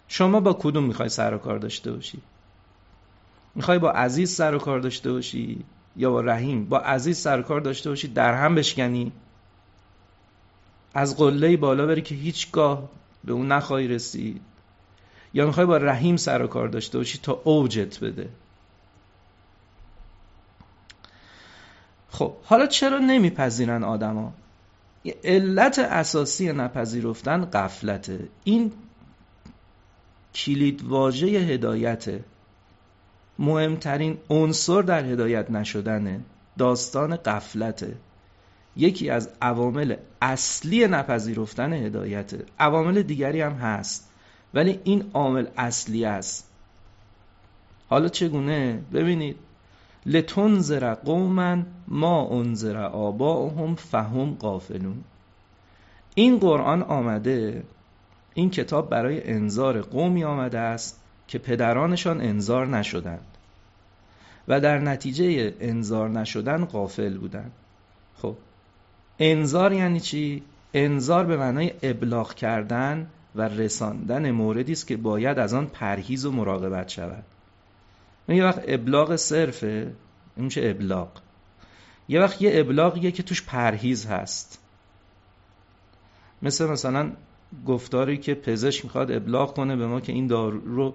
شما 0.08 0.40
با 0.40 0.52
کدوم 0.52 0.84
می‌خوای 0.84 1.08
سر 1.08 1.34
و 1.34 1.38
کار 1.38 1.58
داشته 1.58 1.92
باشی؟ 1.92 2.18
می‌خوای 3.54 3.78
با 3.78 3.90
عزیز 3.90 4.30
سر 4.30 4.54
و 4.54 4.58
کار 4.58 4.80
داشته 4.80 5.12
باشی 5.12 5.64
یا 5.96 6.10
با 6.10 6.20
رحیم؟ 6.20 6.64
با 6.64 6.78
عزیز 6.78 7.18
سر 7.18 7.40
و 7.40 7.42
کار 7.42 7.60
داشته 7.60 7.90
باشی 7.90 8.08
در 8.08 8.34
هم 8.34 8.54
بشکنی. 8.54 9.12
از 10.94 11.16
قله 11.16 11.56
بالا 11.56 11.86
بری 11.86 12.02
که 12.02 12.14
هیچگاه 12.14 12.88
به 13.24 13.32
اون 13.32 13.52
نخواهی 13.52 13.88
رسید. 13.88 14.40
یا 15.34 15.46
می‌خوای 15.46 15.66
با 15.66 15.76
رحیم 15.76 16.16
سر 16.16 16.42
و 16.42 16.46
کار 16.46 16.68
داشته 16.68 16.98
باشی 16.98 17.18
تا 17.22 17.40
اوجت 17.44 18.00
بده. 18.04 18.28
خب 22.14 22.32
حالا 22.44 22.66
چرا 22.66 22.98
نمیپذیرن 22.98 23.84
آدما؟ 23.84 24.32
علت 25.24 25.78
اساسی 25.78 26.52
نپذیرفتن 26.52 27.44
قفلته 27.44 28.28
این 28.44 28.72
کلید 30.34 30.84
واژه 30.84 31.26
هدایته 31.26 32.24
مهمترین 33.38 34.18
عنصر 34.30 34.82
در 34.82 35.04
هدایت 35.04 35.50
نشدنه 35.50 36.20
داستان 36.58 37.16
قفلته 37.16 37.96
یکی 38.76 39.10
از 39.10 39.30
عوامل 39.42 39.96
اصلی 40.22 40.86
نپذیرفتن 40.86 41.72
هدایته 41.72 42.44
عوامل 42.58 43.02
دیگری 43.02 43.40
هم 43.40 43.52
هست 43.52 44.10
ولی 44.54 44.80
این 44.84 45.10
عامل 45.14 45.46
اصلی 45.56 46.04
است. 46.04 46.50
حالا 47.88 48.08
چگونه؟ 48.08 48.82
ببینید 48.92 49.36
لتنذر 50.06 50.94
قوما 50.94 51.62
ما 51.88 52.28
انذر 52.40 52.76
آباؤهم 52.76 53.74
فهم 53.74 54.34
قافلون 54.34 55.04
این 56.14 56.38
قرآن 56.38 56.82
آمده 56.82 57.62
این 58.34 58.50
کتاب 58.50 58.90
برای 58.90 59.30
انذار 59.30 59.80
قومی 59.80 60.24
آمده 60.24 60.58
است 60.58 61.00
که 61.28 61.38
پدرانشان 61.38 62.20
انذار 62.20 62.66
نشدند 62.66 63.26
و 64.48 64.60
در 64.60 64.78
نتیجه 64.78 65.54
انذار 65.60 66.10
نشدن 66.10 66.64
قافل 66.64 67.18
بودند. 67.18 67.52
خب 68.22 68.36
انذار 69.18 69.72
یعنی 69.72 70.00
چی؟ 70.00 70.42
انذار 70.74 71.24
به 71.24 71.36
معنای 71.36 71.72
ابلاغ 71.82 72.34
کردن 72.34 73.06
و 73.34 73.42
رساندن 73.42 74.30
موردی 74.30 74.72
است 74.72 74.86
که 74.86 74.96
باید 74.96 75.38
از 75.38 75.54
آن 75.54 75.66
پرهیز 75.66 76.24
و 76.24 76.32
مراقبت 76.32 76.88
شود. 76.88 77.24
یه 78.28 78.44
وقت 78.44 78.62
ابلاغ 78.66 79.16
صرفه. 79.16 79.92
این 80.36 80.44
میشه 80.44 80.60
ابلاغ. 80.64 81.08
یه 82.08 82.20
وقت 82.20 82.42
یه 82.42 82.50
ابلاغیه 82.54 83.10
که 83.10 83.22
توش 83.22 83.42
پرهیز 83.42 84.06
هست. 84.06 84.58
مثل 86.42 86.66
مثلا 86.66 87.12
گفتاری 87.66 88.18
که 88.18 88.34
پزشک 88.34 88.84
می‌خواد 88.84 89.12
ابلاغ 89.12 89.54
کنه 89.54 89.76
به 89.76 89.86
ما 89.86 90.00
که 90.00 90.12
این 90.12 90.26
دارو 90.26 90.60
رو 90.60 90.94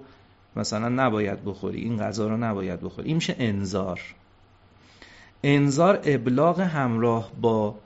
مثلا 0.56 0.88
نباید 0.88 1.44
بخوری 1.44 1.80
این 1.80 1.98
غذا 1.98 2.28
رو 2.28 2.36
نباید 2.36 2.80
بخوری. 2.80 3.06
این 3.06 3.16
میشه 3.16 3.36
انذار. 3.38 4.00
انذار 5.42 6.00
ابلاغ 6.04 6.60
همراه 6.60 7.32
با 7.40 7.78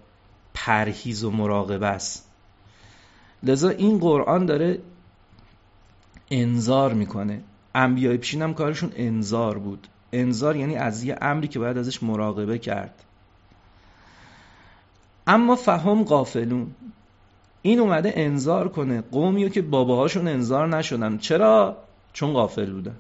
پرهیز 0.55 1.25
و 1.25 1.31
مراقبه 1.31 1.87
است. 1.87 2.31
لذا 3.43 3.69
این 3.69 3.99
قرآن 3.99 4.47
داره 4.47 4.79
انذار 6.31 6.95
می‌کنه. 6.95 7.41
انبیای 7.75 8.17
پیشین 8.17 8.43
هم 8.43 8.55
کارشون 8.55 8.93
انذار 8.97 9.59
بود. 9.59 9.89
انذار 10.13 10.57
یعنی 10.57 10.77
از 10.77 11.05
یه 11.05 11.19
امری 11.21 11.49
که 11.49 11.59
باید 11.59 11.79
ازش 11.79 12.03
مراقبه 12.03 12.59
کرد. 12.59 13.05
اما 15.27 15.57
فهم 15.57 16.05
قافلون 16.05 16.75
این 17.63 17.81
اومده 17.81 18.13
انذار 18.17 18.69
کنه. 18.69 19.01
قومی 19.01 19.51
که 19.51 19.63
باباهاشون 19.63 20.29
انذار 20.29 20.69
نشدن. 20.69 21.19
چرا؟ 21.19 21.77
چون 22.13 22.33
غافل 22.33 22.73
بودن. 22.73 22.97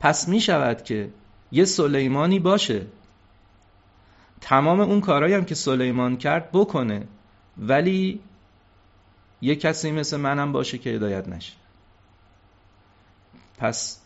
پس 0.00 0.28
می 0.28 0.40
شود 0.40 0.82
که 0.82 1.10
یه 1.52 1.64
سلیمانی 1.64 2.38
باشه. 2.38 2.86
تمام 4.40 4.80
اون 4.80 5.00
کارهایی 5.00 5.34
هم 5.34 5.44
که 5.44 5.54
سلیمان 5.54 6.16
کرد 6.16 6.52
بکنه. 6.52 7.06
ولی 7.58 8.20
یه 9.42 9.56
کسی 9.56 9.92
مثل 9.92 10.16
منم 10.16 10.52
باشه 10.52 10.78
که 10.78 10.90
هدایت 10.90 11.28
نشه. 11.28 11.52
پس 13.64 14.00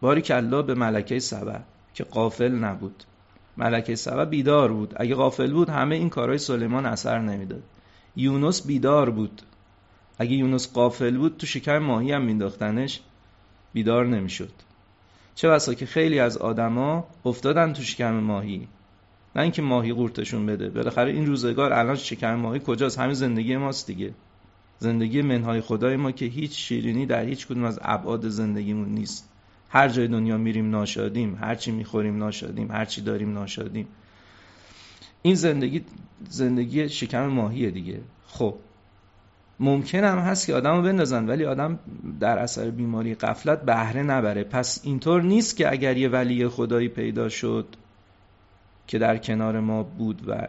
باری 0.00 0.32
الله 0.32 0.62
به 0.62 0.74
ملکه 0.74 1.18
سبع 1.18 1.58
که 1.94 2.04
قافل 2.04 2.52
نبود. 2.52 3.04
ملکه 3.56 3.94
سبع 3.94 4.24
بیدار 4.24 4.72
بود. 4.72 4.94
اگه 4.96 5.14
غافل 5.14 5.52
بود 5.52 5.68
همه 5.68 5.94
این 5.94 6.08
کارهای 6.08 6.38
سلیمان 6.38 6.86
اثر 6.86 7.18
نمی‌داد. 7.18 7.62
یونس 8.16 8.66
بیدار 8.66 9.10
بود. 9.10 9.42
اگه 10.18 10.32
یونس 10.32 10.72
قافل 10.72 11.16
بود 11.16 11.36
تو 11.36 11.46
شکم 11.46 11.78
ماهی 11.78 12.12
هم 12.12 12.22
مینداختنش 12.22 13.00
بیدار 13.72 14.06
نمی‌شد. 14.06 14.52
چه 15.34 15.48
بسا 15.48 15.74
که 15.74 15.86
خیلی 15.86 16.18
از 16.18 16.36
آدما 16.36 17.06
افتادن 17.24 17.72
تو 17.72 17.82
شکم 17.82 18.14
ماهی. 18.14 18.68
نه 19.36 19.42
اینکه 19.42 19.62
ماهی 19.62 19.92
قورتشون 19.92 20.46
بده. 20.46 20.70
بالاخره 20.70 21.10
این 21.10 21.26
روزگار 21.26 21.72
الان 21.72 21.96
شکم 21.96 22.34
ماهی 22.34 22.60
کجاست؟ 22.66 22.98
همین 22.98 23.14
زندگی 23.14 23.56
ماست 23.56 23.86
دیگه. 23.86 24.14
زندگی 24.78 25.22
منهای 25.22 25.60
خدای 25.60 25.96
ما 25.96 26.12
که 26.12 26.24
هیچ 26.24 26.58
شیرینی 26.58 27.06
در 27.06 27.24
هیچ 27.24 27.46
کدوم 27.46 27.64
از 27.64 27.78
ابعاد 27.82 28.28
زندگیمون 28.28 28.88
نیست. 28.88 29.28
هر 29.68 29.88
جای 29.88 30.08
دنیا 30.08 30.38
میریم 30.38 30.70
ناشادیم 30.70 31.38
هر 31.40 31.54
چی 31.54 31.70
می‌خوریم 31.70 32.18
ناشادیم 32.18 32.72
هر 32.72 32.84
چی 32.84 33.02
داریم 33.02 33.32
ناشادیم. 33.32 33.88
این 35.22 35.34
زندگی 35.34 35.84
زندگی 36.28 36.88
شکم 36.88 37.26
ماهیه 37.26 37.70
دیگه. 37.70 38.00
خب 38.26 38.54
ممکن 39.60 40.04
هم 40.04 40.18
هست 40.18 40.46
که 40.46 40.54
آدم 40.54 40.76
رو 40.76 40.82
بندازن 40.82 41.26
ولی 41.26 41.44
آدم 41.44 41.78
در 42.20 42.38
اثر 42.38 42.70
بیماری 42.70 43.14
قفلت 43.14 43.62
بهره 43.62 44.02
نبره. 44.02 44.44
پس 44.44 44.80
اینطور 44.84 45.22
نیست 45.22 45.56
که 45.56 45.72
اگر 45.72 45.96
یه 45.96 46.08
ولی 46.08 46.48
خدایی 46.48 46.88
پیدا 46.88 47.28
شد 47.28 47.66
که 48.86 48.98
در 48.98 49.18
کنار 49.18 49.60
ما 49.60 49.82
بود 49.82 50.28
و 50.28 50.48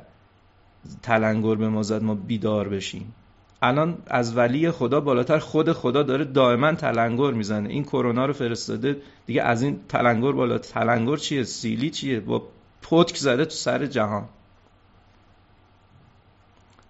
تلنگر 1.01 1.55
به 1.55 1.69
ما 1.69 1.83
زد 1.83 2.03
ما 2.03 2.15
بیدار 2.15 2.69
بشیم. 2.69 3.13
الان 3.61 3.97
از 4.07 4.37
ولی 4.37 4.71
خدا 4.71 4.99
بالاتر 4.99 5.39
خود 5.39 5.71
خدا 5.71 6.03
داره 6.03 6.25
دائما 6.25 6.73
تلنگر 6.73 7.31
می‌زنه. 7.31 7.69
این 7.69 7.83
کرونا 7.83 8.25
رو 8.25 8.33
فرستاده 8.33 9.01
دیگه 9.25 9.43
از 9.43 9.61
این 9.61 9.79
تلنگر 9.89 10.31
بالا 10.31 10.57
تلنگر 10.57 11.17
چیه؟ 11.17 11.43
سیلی 11.43 11.89
چیه؟ 11.89 12.19
با 12.19 12.47
پتک 12.81 13.17
زده 13.17 13.45
تو 13.45 13.51
سر 13.51 13.85
جهان. 13.85 14.25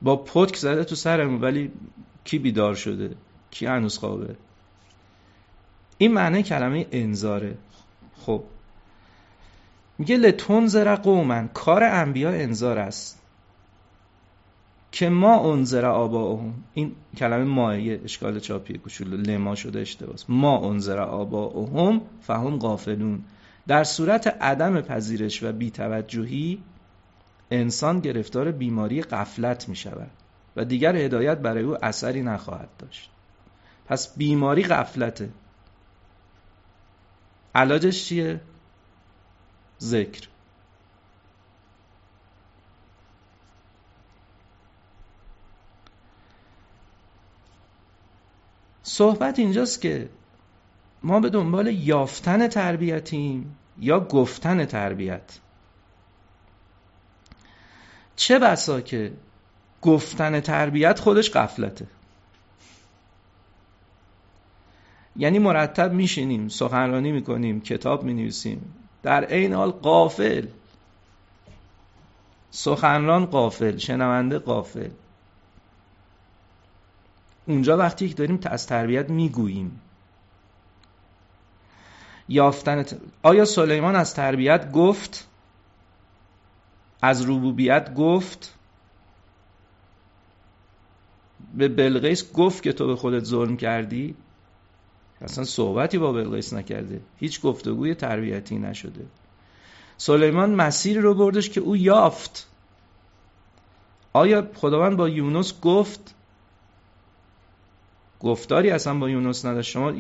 با 0.02 0.16
پتک 0.16 0.56
زده 0.56 0.84
تو 0.84 0.96
سرمون 0.96 1.42
ولی 1.42 1.72
کی 2.24 2.40
بیدار 2.40 2.76
شده؟ 2.76 3.16
کی 3.52 3.66
هنوز 3.66 3.98
خوابه؟ 3.98 4.36
این 5.98 6.14
معنی 6.14 6.44
کلمه 6.44 6.88
انذاره. 6.92 7.58
خب. 8.22 8.44
میگه 9.98 10.18
لتنذر 10.18 10.96
قومن 10.96 11.48
کار 11.54 11.84
انبیا 11.84 12.30
انذار 12.30 12.80
است. 12.80 13.19
که 14.92 15.10
ما 15.10 15.54
انذر 15.54 15.86
آباهم 15.86 16.54
این 16.74 16.96
کلمه 17.18 17.44
مایه 17.44 18.02
اشکال 18.04 18.40
چاپی 18.40 18.78
کوچولو 18.78 19.18
لما 19.18 19.56
شده 19.56 19.80
اشتباس. 19.80 20.26
ما 20.30 20.70
انذر 20.70 21.00
آباهم 21.00 22.02
فهم 22.22 22.60
غافلون. 22.60 23.24
در 23.68 23.84
صورت 23.84 24.28
عدم 24.28 24.82
پذیرش 24.82 25.44
و 25.44 25.52
بیتوجهی 25.52 26.64
انسان 27.52 28.00
گرفتار 28.00 28.52
بیماری 28.52 29.02
قفلت 29.02 29.70
می 29.70 29.76
شود 29.76 30.12
و 30.56 30.66
دیگر 30.66 30.96
هدایت 30.96 31.38
برای 31.38 31.64
او 31.64 31.86
اثری 31.86 32.22
نخواهد 32.22 32.70
داشت. 32.80 33.10
پس 33.86 34.18
بیماری 34.18 34.64
قفلته 34.64 35.30
علاجش 37.56 38.06
چیه؟ 38.06 38.42
ذکر. 39.80 40.29
صحبت 49.00 49.40
اینجاست 49.40 49.82
که 49.82 50.10
ما 51.04 51.20
به 51.20 51.30
دنبال 51.30 51.68
یافتن 51.68 52.48
تربیتیم 52.48 53.58
یا 53.80 54.00
گفتن 54.00 54.66
تربیت. 54.66 55.40
چه 58.16 58.40
بسا 58.40 58.82
که 58.82 59.12
گفتن 59.82 60.40
تربیت 60.40 61.00
خودش 61.00 61.32
قفلته 61.32 61.88
یعنی 65.16 65.40
مرتب 65.40 65.94
میشینیم 65.94 66.48
سخنرانی 66.48 67.12
می‌کنیم 67.12 67.62
کتاب 67.62 68.04
می‌نویسیم. 68.04 68.74
در 69.04 69.26
عین 69.26 69.54
حال 69.54 69.72
قافل 69.72 70.48
سخنران 72.52 73.26
قافل 73.26 73.78
شنونده 73.78 74.40
قافل 74.40 74.90
اونجا 77.50 77.78
وقتی 77.78 78.10
که 78.10 78.16
داریم 78.16 78.40
از 78.44 78.68
تربیت 78.68 79.10
می‌گوییم. 79.10 79.82
یافتن 82.28 82.86
آیا 83.24 83.46
سلیمان 83.46 83.96
از 83.96 84.16
تربیت 84.16 84.72
گفت؟ 84.72 85.28
از 87.02 87.30
ربوبیت 87.30 87.94
گفت؟ 87.94 88.56
به 91.54 91.68
بلقیس 91.68 92.34
گفت 92.34 92.64
که 92.64 92.74
تو 92.74 92.88
به 92.88 92.96
خودت 92.96 93.24
ظلم 93.24 93.58
کردی؟ 93.58 94.16
اصلا 95.22 95.44
صحبتی 95.44 95.98
با 95.98 96.12
بلقیس 96.12 96.54
نکرده. 96.54 97.02
هیچ 97.18 97.42
گفتگوی 97.42 97.96
تربیتی 97.96 98.60
نشده. 98.60 99.06
سلیمان 99.98 100.56
مسیر 100.56 101.00
رو 101.00 101.14
بردش 101.14 101.50
که 101.50 101.62
او 101.62 101.78
یافت. 101.78 102.48
آیا 104.14 104.48
خداوند 104.56 104.98
با 104.98 105.10
یونس 105.10 105.60
گفت؟ 105.62 106.16
گفتاری 108.20 108.70
اصلا 108.70 108.94
با 108.94 109.10
یونس 109.10 109.46
نداشت. 109.46 109.72
شما 109.72 109.94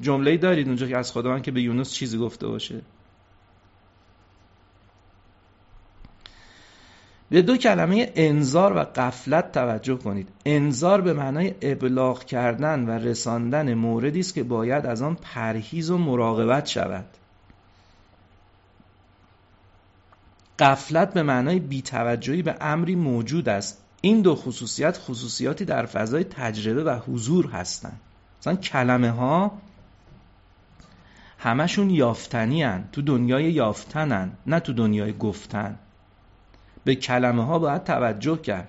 جمله 0.00 0.36
دارید 0.36 0.66
اونجا 0.66 0.86
که 0.86 0.96
از 0.96 1.12
خداوند 1.12 1.42
که 1.42 1.50
به 1.50 1.62
یونس 1.62 1.92
چیزی 1.92 2.18
گفته 2.18 2.46
باشه. 2.46 2.82
به 7.30 7.42
دو 7.42 7.56
کلمه 7.56 8.12
انذار 8.14 8.76
و 8.76 8.80
قفلت 8.80 9.52
توجه 9.52 9.96
کنید. 9.96 10.28
انذار 10.44 11.00
به 11.00 11.12
معنای 11.12 11.54
ابلاغ 11.62 12.24
کردن 12.24 12.86
و 12.86 12.90
رساندن 12.90 13.74
موردی 13.74 14.20
است 14.20 14.34
که 14.34 14.42
باید 14.42 14.86
از 14.86 15.02
آن 15.02 15.14
پرهیز 15.14 15.90
و 15.90 15.98
مراقبت 15.98 16.66
شود. 16.66 17.06
قفلت 20.58 21.14
به 21.14 21.22
معنای 21.22 21.58
بیتوجهی 21.58 22.42
به 22.42 22.56
امری 22.60 22.94
موجود 22.94 23.48
است. 23.48 23.85
این 24.06 24.22
دو 24.22 24.34
خصوصیت 24.34 24.98
خصوصیاتی 24.98 25.64
در 25.64 25.86
فضای 25.86 26.24
تجربه 26.24 26.84
و 26.84 26.98
حضور 27.06 27.46
هستند 27.46 28.00
مثلا 28.40 28.56
کلمه 28.56 29.10
ها 29.10 29.52
همشون 31.38 31.90
یافتنی 31.90 32.62
هن. 32.62 32.84
تو 32.92 33.02
دنیای 33.02 33.52
یافتنن 33.52 34.32
نه 34.46 34.60
تو 34.60 34.72
دنیای 34.72 35.12
گفتن. 35.12 35.78
به 36.84 36.94
کلمه 36.94 37.44
ها 37.44 37.58
باید 37.58 37.84
توجه 37.84 38.36
کرد. 38.36 38.68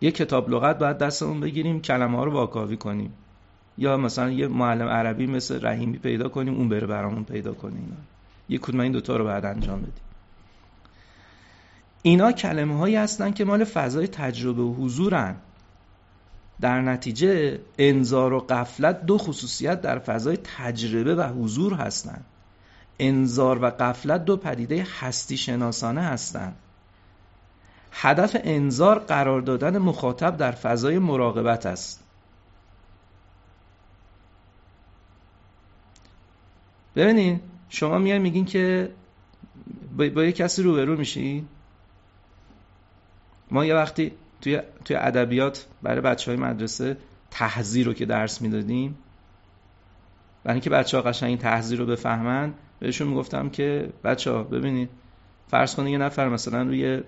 یه 0.00 0.10
کتاب 0.10 0.50
لغت 0.50 0.78
باید 0.78 0.98
دستمون 0.98 1.40
بگیریم 1.40 1.82
کلمه 1.82 2.16
ها 2.16 2.24
رو 2.24 2.32
واکاوی 2.32 2.76
کنیم. 2.76 3.12
یا 3.78 3.96
مثلا 3.96 4.30
یه 4.30 4.48
معلم 4.48 4.88
عربی 4.88 5.26
مثل 5.26 5.66
رحیمی 5.66 5.98
پیدا 5.98 6.28
کنیم 6.28 6.54
اون 6.54 6.68
بره 6.68 6.86
برامون 6.86 7.24
پیدا 7.24 7.52
کنه 7.54 7.74
اینا. 7.74 7.96
یه 8.48 8.58
کدوم 8.58 8.80
این 8.80 8.92
دوتا 8.92 9.16
رو 9.16 9.24
باید 9.24 9.44
انجام 9.44 9.80
بدیم. 9.80 10.13
اینا 12.06 12.32
کلمه 12.32 12.78
هایی 12.78 12.96
هستن 12.96 13.30
که 13.30 13.44
مال 13.44 13.64
فضای 13.64 14.08
تجربه 14.08 14.62
و 14.62 14.74
حضورن. 14.74 15.36
در 16.60 16.80
نتیجه 16.80 17.60
انذار 17.78 18.32
و 18.32 18.40
قفلت 18.40 19.06
دو 19.06 19.18
خصوصیت 19.18 19.80
در 19.80 19.98
فضای 19.98 20.38
تجربه 20.58 21.14
و 21.14 21.22
حضور 21.22 21.74
هستند 21.74 22.24
انذار 22.98 23.64
و 23.64 23.70
قفلت 23.70 24.24
دو 24.24 24.36
پدیده 24.36 24.86
هستی 25.00 25.36
شناسانه 25.36 26.00
هستند 26.00 26.56
هدف 27.92 28.36
انذار 28.44 28.98
قرار 28.98 29.40
دادن 29.40 29.78
مخاطب 29.78 30.36
در 30.36 30.52
فضای 30.52 30.98
مراقبت 30.98 31.66
است. 31.66 32.04
ببینید 36.96 37.40
شما 37.68 37.98
میای 37.98 38.18
میگین 38.18 38.44
که 38.44 38.90
با, 39.96 40.08
با 40.08 40.24
یه 40.24 40.32
کسی 40.32 40.62
روبرو 40.62 40.96
میشی 40.96 41.46
ما 43.50 43.64
یه 43.64 43.74
وقتی 43.74 44.12
توی 44.40 44.60
توی 44.84 44.96
ادبیات 44.96 45.66
برای 45.82 46.00
بچه 46.00 46.30
های 46.30 46.40
مدرسه 46.40 46.96
تحذیر 47.30 47.86
رو 47.86 47.92
که 47.92 48.06
درس 48.06 48.42
می‌دادیم 48.42 48.98
برای 50.44 50.54
اینکه 50.54 50.70
بچه 50.70 50.96
ها 50.96 51.02
قشنگ 51.02 51.28
این 51.28 51.38
تحذیر 51.38 51.78
رو 51.78 51.86
بفهمن 51.86 52.54
بهشون 52.80 53.08
می‌گفتم 53.08 53.48
که 53.48 53.88
بچه 54.04 54.30
ها 54.30 54.42
ببینید 54.42 54.90
فرض 55.48 55.74
کنید 55.74 55.92
یه 55.92 55.98
نفر 55.98 56.28
مثلا 56.28 56.62
روی 56.62 57.00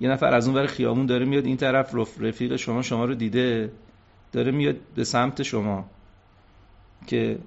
یه 0.00 0.08
نفر 0.08 0.34
از 0.34 0.46
اون 0.46 0.56
ور 0.56 0.66
خیابون 0.66 1.06
داره 1.06 1.24
میاد 1.24 1.44
این 1.44 1.56
طرف 1.56 1.94
رفیق 2.20 2.56
شما 2.56 2.82
شما 2.82 3.04
رو 3.04 3.14
دیده 3.14 3.72
داره 4.32 4.50
میاد 4.50 4.76
به 4.94 5.04
سمت 5.04 5.42
شما 5.42 5.84
که 7.06 7.38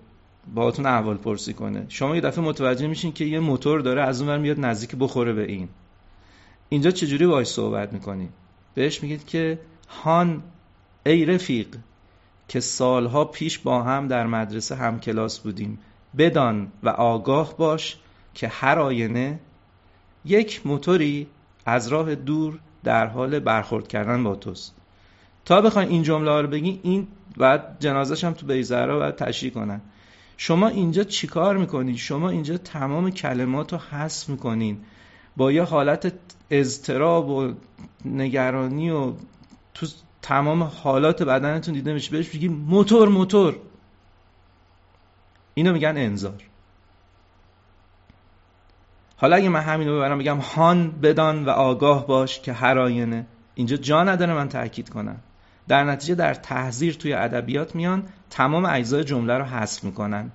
باهاتون 0.53 0.85
احوال 0.85 1.17
پرسی 1.17 1.53
کنه. 1.53 1.85
شما 1.89 2.15
یه 2.15 2.21
دفعه 2.21 2.43
متوجه 2.43 2.87
میشین 2.87 3.11
که 3.11 3.25
یه 3.25 3.39
موتور 3.39 3.79
داره 3.79 4.01
از 4.01 4.21
اون 4.21 4.29
ور 4.29 4.37
میاد 4.37 4.59
نزدیک 4.59 4.95
بخوره 4.99 5.33
به 5.33 5.43
این. 5.43 5.69
اینجا 6.69 6.91
چجوری 6.91 7.27
باهاش 7.27 7.47
صحبت 7.47 7.93
می‌کنی؟ 7.93 8.29
بهش 8.75 9.03
میگید 9.03 9.25
که 9.25 9.59
هان 9.89 10.43
ای 11.05 11.25
رفیق 11.25 11.67
که 12.47 12.59
سالها 12.59 13.25
پیش 13.25 13.59
با 13.59 13.83
هم 13.83 14.07
در 14.07 14.27
مدرسه 14.27 14.75
هم 14.75 14.99
کلاس 14.99 15.39
بودیم. 15.39 15.79
بدان 16.17 16.71
و 16.83 16.89
آگاه 16.89 17.57
باش 17.57 17.97
که 18.33 18.47
هر 18.47 18.79
آینه 18.79 19.39
یک 20.25 20.67
موتوری 20.67 21.27
از 21.65 21.87
راه 21.87 22.15
دور 22.15 22.59
در 22.83 23.07
حال 23.07 23.39
برخورد 23.39 23.87
کردن 23.87 24.23
با 24.23 24.35
توست. 24.35 24.75
تا 25.45 25.61
بخواین 25.61 25.89
این 25.89 26.03
جمله 26.03 26.31
ها 26.31 26.41
رو 26.41 26.47
بگین 26.47 26.79
این 26.83 27.07
بعد 27.37 27.77
جنازش 27.79 28.23
هم 28.23 28.33
تو 28.33 28.45
بیزهرا 28.45 28.99
باید 28.99 29.15
تشریح 29.15 29.53
کنن. 29.53 29.81
شما 30.37 30.67
اینجا 30.67 31.03
چیکار 31.03 31.57
می‌کنید 31.57 31.95
شما 31.95 32.29
اینجا 32.29 32.57
تمام 32.57 33.11
کلمات 33.11 33.73
رو 33.73 33.79
حذف 33.79 34.29
می‌کنین. 34.29 34.77
با 35.37 35.51
یه 35.51 35.63
حالت 35.63 36.13
اضطراب 36.49 37.29
و 37.29 37.53
نگرانی 38.05 38.89
و 38.89 39.13
تو 39.73 39.87
تمام 40.21 40.63
حالات 40.63 41.23
بدنتون 41.23 41.73
دیده 41.73 41.93
میشه 41.93 42.11
بهش 42.11 42.29
بگی 42.29 42.47
موتور 42.47 43.09
موتور. 43.09 43.55
اینو 45.53 45.73
میگن 45.73 45.93
انذار. 45.97 46.43
حالا 49.17 49.35
اگه 49.35 49.49
من 49.49 49.59
همین 49.59 49.87
رو 49.87 49.95
ببرم 49.95 50.17
بگم 50.17 50.37
هان 50.37 50.91
بدان 50.91 51.45
و 51.45 51.49
آگاه 51.49 52.07
باش 52.07 52.39
که 52.39 52.53
هر 52.53 52.79
آینه. 52.79 53.25
اینجا 53.55 53.77
جا 53.77 54.03
نداره 54.03 54.33
من 54.33 54.49
تاکید 54.49 54.89
کنم. 54.89 55.17
در 55.67 55.83
نتیجه 55.83 56.15
در 56.15 56.33
تحذیر 56.33 56.93
توی 56.93 57.13
ادبیات 57.13 57.75
میان 57.75 58.03
تمام 58.29 58.65
اجزای 58.65 59.03
جمله 59.03 59.37
رو 59.37 59.43
حذف 59.43 59.83
می‌کنن. 59.83 60.31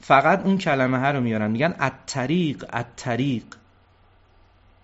فقط 0.00 0.44
اون 0.44 0.58
کلمه 0.58 0.98
ها 0.98 1.10
رو 1.10 1.20
میارن. 1.20 1.50
میگن 1.50 1.74
اتریق 1.80 2.64
اتریق 2.72 3.44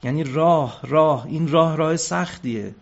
یعنی 0.03 0.25
راه 0.25 0.81
راه. 0.83 1.27
این 1.27 1.49
راه 1.49 1.77
راه 1.77 1.97
سختیه. 1.97 2.75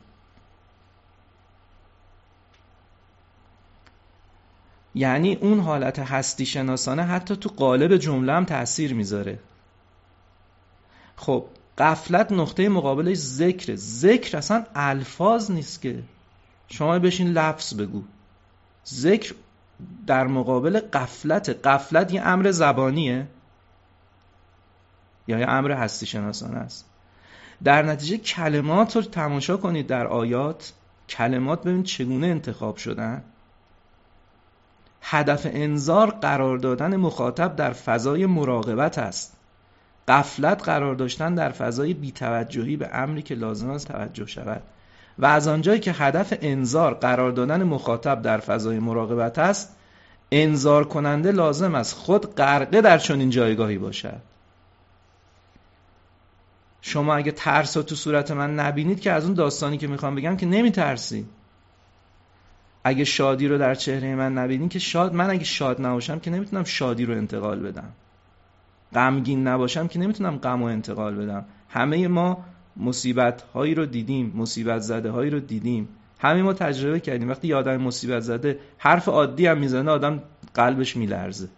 یعنی 4.94 5.34
اون 5.34 5.60
حالت 5.60 5.98
هستی 5.98 6.46
شناسانه 6.46 7.02
حتی 7.02 7.36
تو 7.36 7.48
قالب 7.48 7.96
جمله 7.96 8.32
هم 8.32 8.44
تاثیر 8.44 8.94
می‌ذاره. 8.94 9.38
خب 11.16 11.44
قفلت 11.78 12.32
نقطه 12.32 12.68
مقابلش 12.68 13.16
ذکره. 13.16 13.76
ذکر 13.76 14.38
اصلا 14.38 14.66
الفاظ 14.74 15.50
نیست 15.50 15.82
که. 15.82 16.02
شما 16.68 16.98
بشین 16.98 17.32
لفظ 17.32 17.74
بگو. 17.74 18.02
ذکر 18.86 19.34
در 20.06 20.26
مقابل 20.26 20.80
قفلت 20.80 21.66
قفلت 21.66 22.12
یه 22.12 22.22
امر 22.22 22.50
زبانیه. 22.50 23.26
یا 25.28 25.38
یه 25.38 25.48
امر 25.48 25.72
هستی 25.72 26.06
شناسانه 26.06 26.58
است. 26.58 26.87
در 27.64 27.82
نتیجه 27.82 28.18
کلمات 28.18 28.96
رو 28.96 29.02
تماشا 29.02 29.56
کنید 29.56 29.86
در 29.86 30.06
آیات. 30.06 30.72
کلمات 31.08 31.60
ببینید 31.60 31.84
چگونه 31.84 32.26
انتخاب 32.26 32.76
شدن. 32.76 33.24
هدف 35.02 35.46
انذار 35.50 36.10
قرار 36.10 36.58
دادن 36.58 36.96
مخاطب 36.96 37.56
در 37.56 37.72
فضای 37.72 38.26
مراقبت 38.26 38.98
است. 38.98 39.36
قفلت 40.08 40.62
قرار 40.62 40.94
داشتن 40.94 41.34
در 41.34 41.50
فضای 41.50 41.94
بیتوجهی 41.94 42.76
به 42.76 42.88
امری 42.92 43.22
که 43.22 43.34
لازم 43.34 43.70
است 43.70 43.88
توجه 43.88 44.26
شود. 44.26 44.62
و 45.18 45.26
از 45.26 45.48
آنجایی 45.48 45.80
که 45.80 45.92
هدف 45.92 46.34
انذار 46.40 46.94
قرار 46.94 47.30
دادن 47.30 47.62
مخاطب 47.62 48.22
در 48.22 48.38
فضای 48.38 48.78
مراقبت 48.78 49.38
است 49.38 49.76
انذار 50.32 50.84
کننده 50.84 51.32
لازم 51.32 51.74
است 51.74 51.94
خود 51.94 52.34
غرقه 52.34 52.80
در 52.80 52.98
چنین 52.98 53.30
جایگاهی 53.30 53.78
باشد. 53.78 54.20
شما 56.88 57.14
اگه 57.14 57.32
ترس 57.32 57.76
رو 57.76 57.82
تو 57.82 57.94
صورت 57.94 58.30
من 58.30 58.54
نبینید 58.54 59.00
که 59.00 59.12
از 59.12 59.24
اون 59.24 59.34
داستانی 59.34 59.78
که 59.78 59.86
می‌خوام 59.86 60.14
بگم 60.14 60.36
که 60.36 60.46
نمیترسی 60.46 61.26
اگه 62.84 63.04
شادی 63.04 63.48
رو 63.48 63.58
در 63.58 63.74
چهره 63.74 64.14
من 64.14 64.38
نبینید 64.38 64.70
که 64.70 64.78
شاد 64.78 65.14
من 65.14 65.30
اگه 65.30 65.44
شاد 65.44 65.86
نباشم 65.86 66.18
که 66.18 66.30
نمی‌تونم 66.30 66.64
شادی 66.64 67.04
رو 67.04 67.14
انتقال 67.14 67.60
بدم. 67.60 67.92
غمگین 68.94 69.46
نباشم 69.46 69.88
که 69.88 69.98
نمی‌تونم 69.98 70.36
غم 70.36 70.62
و 70.62 70.64
انتقال 70.64 71.14
بدم. 71.14 71.44
همه 71.68 72.08
ما 72.08 72.44
مصیبت 72.76 73.42
هایی 73.42 73.74
رو 73.74 73.86
دیدیم 73.86 74.32
مصیبت 74.36 74.80
زده 74.80 75.10
هایی 75.10 75.30
رو 75.30 75.40
دیدیم. 75.40 75.88
همه 76.18 76.42
ما 76.42 76.52
تجربه 76.52 77.00
کردیم. 77.00 77.28
وقتی 77.28 77.48
یه 77.48 77.56
آدم 77.56 77.76
مصیبت 77.76 78.20
زده 78.20 78.58
حرف 78.78 79.08
عادی 79.08 79.46
هم 79.46 79.58
می‌زنه 79.58 79.90
آدم 79.90 80.22
قلبش 80.54 80.96
میلرزه. 80.96 81.48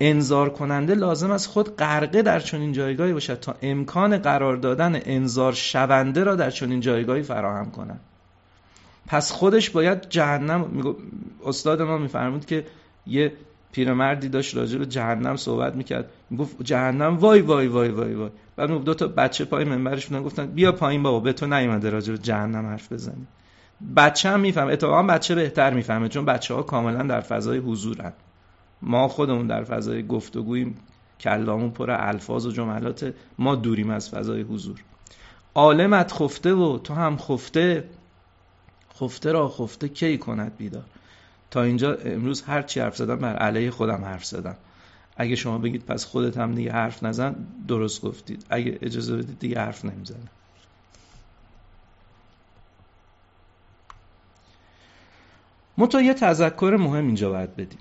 انذار 0.00 0.50
کننده 0.50 0.94
لازم 0.94 1.30
است 1.30 1.46
خود 1.46 1.76
غرقه 1.76 2.22
در 2.22 2.40
چنین 2.40 2.72
جایگاهی 2.72 3.12
باشد 3.12 3.40
تا 3.40 3.54
امکان 3.62 4.18
قرار 4.18 4.56
دادن 4.56 5.00
انذار 5.04 5.52
شونده 5.52 6.24
را 6.24 6.34
در 6.36 6.50
چنین 6.50 6.80
جایگاهی 6.80 7.22
فراهم 7.22 7.70
کند. 7.70 8.00
پس 9.06 9.32
خودش 9.32 9.70
باید 9.70 10.08
جهنم 10.08 10.96
استاد 11.46 11.82
ما 11.82 11.98
میفرمود 11.98 12.46
که 12.46 12.66
یه 13.06 13.32
پیرمردی 13.72 14.28
داشت 14.28 14.56
راجع 14.56 14.78
به 14.78 14.86
جهنم 14.86 15.36
صحبت 15.36 15.74
می‌کرد. 15.74 16.10
می‌گفت 16.30 16.62
جهنم 16.62 17.16
وای 17.16 17.40
وای 17.40 17.66
وای 17.66 17.88
وای 17.88 18.14
وای. 18.14 18.30
بعد 18.56 18.84
دو 18.84 18.94
تا 18.94 19.08
بچه 19.08 19.44
پای 19.44 19.64
منبرش 19.64 20.06
بودن 20.06 20.22
گفتن 20.22 20.46
بیا 20.46 20.72
پایین 20.72 21.02
بابا 21.02 21.20
به 21.20 21.32
تو 21.32 21.46
نیومده 21.46 21.90
راجع 21.90 22.12
به 22.12 22.18
جهنم 22.18 22.66
حرف 22.66 22.92
بزنی. 22.92 23.26
بچه 23.96 24.28
هم 24.28 24.40
می‌فهمه 24.40 24.72
اتفاقا 24.72 25.02
بچه 25.02 25.34
بهتر 25.34 25.74
می‌فهمه 25.74 26.08
چون 26.08 26.24
بچه 26.24 26.54
ها 26.54 26.62
کاملا 26.62 27.02
در 27.02 27.20
فضای 27.20 27.58
حضورن. 27.58 28.12
ما 28.84 29.08
خودمون 29.08 29.46
در 29.46 29.64
فضای 29.64 30.06
گفتگوییم 30.06 30.76
کلامون 31.20 31.70
پر 31.70 31.90
الفاظ 31.90 32.46
و 32.46 32.52
جملات 32.52 33.14
ما 33.38 33.54
دوریم 33.54 33.90
از 33.90 34.10
فضای 34.10 34.42
حضور. 34.42 34.80
عالمت 35.54 36.12
خفته 36.12 36.54
و 36.54 36.78
تو 36.78 36.94
هم 36.94 37.16
خفته. 37.16 37.88
خفته 39.00 39.32
را 39.32 39.48
خفته 39.48 39.88
کی 39.88 40.18
کند 40.18 40.56
بیدار؟ 40.56 40.84
تا 41.50 41.62
اینجا 41.62 41.94
امروز 41.94 42.42
هر 42.42 42.62
چی 42.62 42.80
حرف 42.80 42.96
زدم 42.96 43.16
بر 43.16 43.36
علیه 43.36 43.70
خودم 43.70 44.04
حرف 44.04 44.24
زدم. 44.24 44.56
اگه 45.16 45.36
شما 45.36 45.58
بگید 45.58 45.86
پس 45.86 46.04
خودت 46.04 46.38
هم 46.38 46.54
دیگه 46.54 46.72
حرف 46.72 47.02
نزن 47.02 47.34
درست 47.68 48.02
گفتید. 48.02 48.46
اگه 48.50 48.78
اجازه 48.82 49.16
بدید 49.16 49.38
دیگه 49.38 49.60
حرف 49.60 49.84
نمی‌زنم. 49.84 50.28
متو 55.78 56.00
یه 56.00 56.14
تذکر 56.14 56.76
مهم 56.80 57.06
اینجا 57.06 57.30
باید 57.30 57.56
بدیم. 57.56 57.78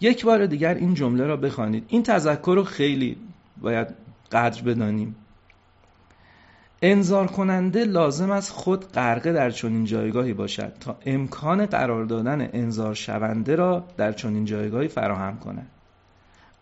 یک 0.00 0.24
بار 0.24 0.46
دیگر 0.46 0.74
این 0.74 0.94
جمله 0.94 1.26
را 1.26 1.36
بخوانید. 1.36 1.84
این 1.88 2.02
تذکر 2.02 2.52
رو 2.56 2.64
خیلی 2.64 3.16
باید 3.60 3.88
قدر 4.32 4.62
بدانیم. 4.62 5.16
انذار 6.82 7.26
کننده 7.26 7.84
لازم 7.84 8.30
است 8.30 8.52
خود 8.52 8.92
غرقه 8.92 9.32
در 9.32 9.50
چنین 9.50 9.84
جایگاهی 9.84 10.32
باشد 10.32 10.72
تا 10.80 10.98
امکان 11.06 11.66
قرار 11.66 12.04
دادن 12.04 12.48
انذار 12.52 12.94
شونده 12.94 13.56
را 13.56 13.84
در 13.96 14.12
چنین 14.12 14.44
جایگاهی 14.44 14.88
فراهم 14.88 15.38
کند 15.38 15.70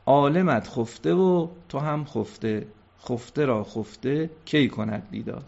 عالمت 0.06 0.68
خفته 0.68 1.14
و 1.14 1.48
تو 1.68 1.78
هم 1.78 2.04
خفته. 2.04 2.66
خفته 3.08 3.44
را 3.44 3.64
خفته 3.64 4.30
کی 4.44 4.68
کند 4.68 5.02
بیدار؟ 5.10 5.42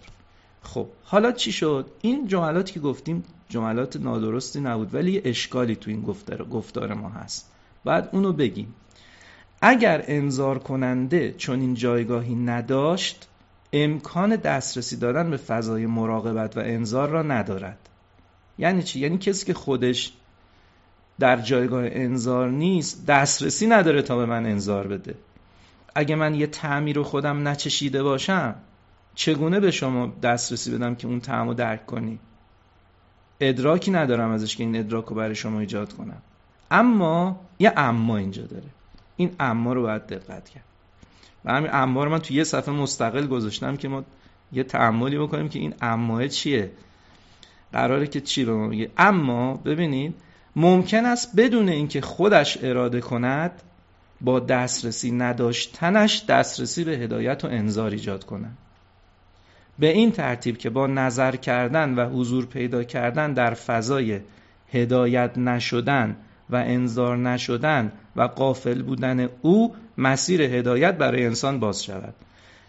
خب 0.63 0.87
حالا 1.05 1.33
چی 1.33 1.53
شد؟ 1.53 1.87
این 2.01 2.27
جملاتی 2.27 2.73
که 2.73 2.81
گفتیم 2.81 3.25
جملات 3.49 3.97
نادرستی 3.97 4.61
نبود 4.61 4.95
ولی 4.95 5.23
اشکالی 5.25 5.77
تو 5.77 5.91
این 5.91 6.03
گفتار 6.51 6.95
ما 6.95 7.09
هست. 7.09 7.51
بعد 7.85 8.09
اونو 8.13 8.33
بگیم. 8.33 8.75
اگر 9.63 10.05
انذار 10.07 10.59
کننده 10.59 11.33
چون 11.33 11.61
این 11.61 11.75
جایگاهی 11.75 12.35
نداشت 12.35 13.29
امکان 13.73 14.37
دسترسی 14.37 14.97
دادن 14.97 15.31
به 15.31 15.37
فضای 15.37 15.87
مراقبت 15.87 16.57
و 16.57 16.61
انذار 16.61 17.09
را 17.09 17.23
ندارد. 17.23 17.79
یعنی 18.59 18.83
چی؟ 18.83 19.01
یعنی 19.01 19.19
کسی 19.19 19.47
که 19.47 19.55
خودش 19.55 20.13
در 21.19 21.37
جایگاه 21.37 21.85
انذار 21.87 22.51
نیست 22.51 23.07
دسترسی 23.07 23.67
نداره 23.67 24.03
تا 24.03 24.17
به 24.17 24.27
من 24.27 24.47
انذار 24.47 24.87
بده. 24.87 25.15
اگه 25.95 26.15
من 26.15 26.35
یه 26.35 26.47
تعمیر 26.47 26.97
رو 26.97 27.05
خودم 27.05 27.49
نچشیده 27.49 28.03
باشم 28.03 28.55
چگونه 29.15 29.61
به 29.61 29.71
شما 29.71 30.13
دسترسی 30.23 30.71
بدم 30.71 30.95
که 30.95 31.07
اون 31.07 31.21
تعم 31.21 31.49
رو 31.49 31.55
درک 31.55 31.87
کنی؟ 31.87 32.19
ادراکی 33.41 33.91
ندارم 33.91 34.31
ازش 34.31 34.57
که 34.57 34.65
این 34.65 34.77
ادراک 34.77 35.05
رو 35.05 35.17
برای 35.17 35.35
شما 35.35 35.61
ایجاد 35.61 35.93
کنم. 35.93 36.23
اما 36.71 37.41
یه 37.59 37.73
اما 37.77 38.17
اینجا 38.17 38.43
داره. 38.43 38.69
این 39.17 39.31
اما 39.41 39.73
رو 39.73 39.83
باید 39.83 40.07
دقت 40.07 40.49
کرد. 40.49 40.65
و 41.45 41.53
همین 41.53 41.71
اما 41.73 42.05
رو 42.05 42.11
من 42.11 42.19
تو 42.19 42.35
یه 42.35 42.45
صفحه 42.45 42.75
مستقل 42.75 43.27
گذاشتم 43.27 43.77
که 43.77 43.89
ما 43.89 44.05
یه 44.53 44.63
تعملی 44.63 45.19
بکنیم 45.19 45.49
که 45.49 45.59
این 45.59 45.75
اماه 45.81 46.29
چیه. 46.29 46.71
قراره 47.73 48.07
که 48.07 48.21
چی 48.21 48.45
به 48.45 48.53
ما 48.53 48.69
بگه؟ 48.69 48.91
اما 48.99 49.55
ببینید 49.55 50.15
ممکن 50.57 51.05
است 51.05 51.37
بدون 51.37 51.69
اینکه 51.69 52.01
خودش 52.01 52.59
اراده 52.63 53.01
کند 53.01 53.63
با 54.21 54.41
دسترسی 54.41 55.11
نداشتنش 55.11 56.25
دسترسی 56.29 56.85
به 56.85 56.93
هدایت 56.93 57.45
و 57.45 57.49
انذار 57.49 57.91
ایجاد 57.91 58.25
کند. 58.25 58.57
به 59.79 59.87
این 59.87 60.13
ترتیب 60.13 60.59
که 60.59 60.71
با 60.71 60.87
نظر 60.87 61.37
کردن 61.37 61.95
و 61.95 62.09
حضور 62.09 62.47
پیدا 62.47 62.85
کردن 62.85 63.33
در 63.33 63.55
فضای 63.55 64.21
هدایت 64.73 65.39
نشدن 65.39 66.17
و 66.51 66.57
انذار 66.57 67.17
نشدن 67.17 67.93
و 68.17 68.23
قافل 68.23 68.83
بودن 68.83 69.29
او 69.43 69.77
مسیر 69.99 70.43
هدایت 70.43 70.99
برای 70.99 71.27
انسان 71.27 71.61
باز 71.61 71.85
شود. 71.85 72.15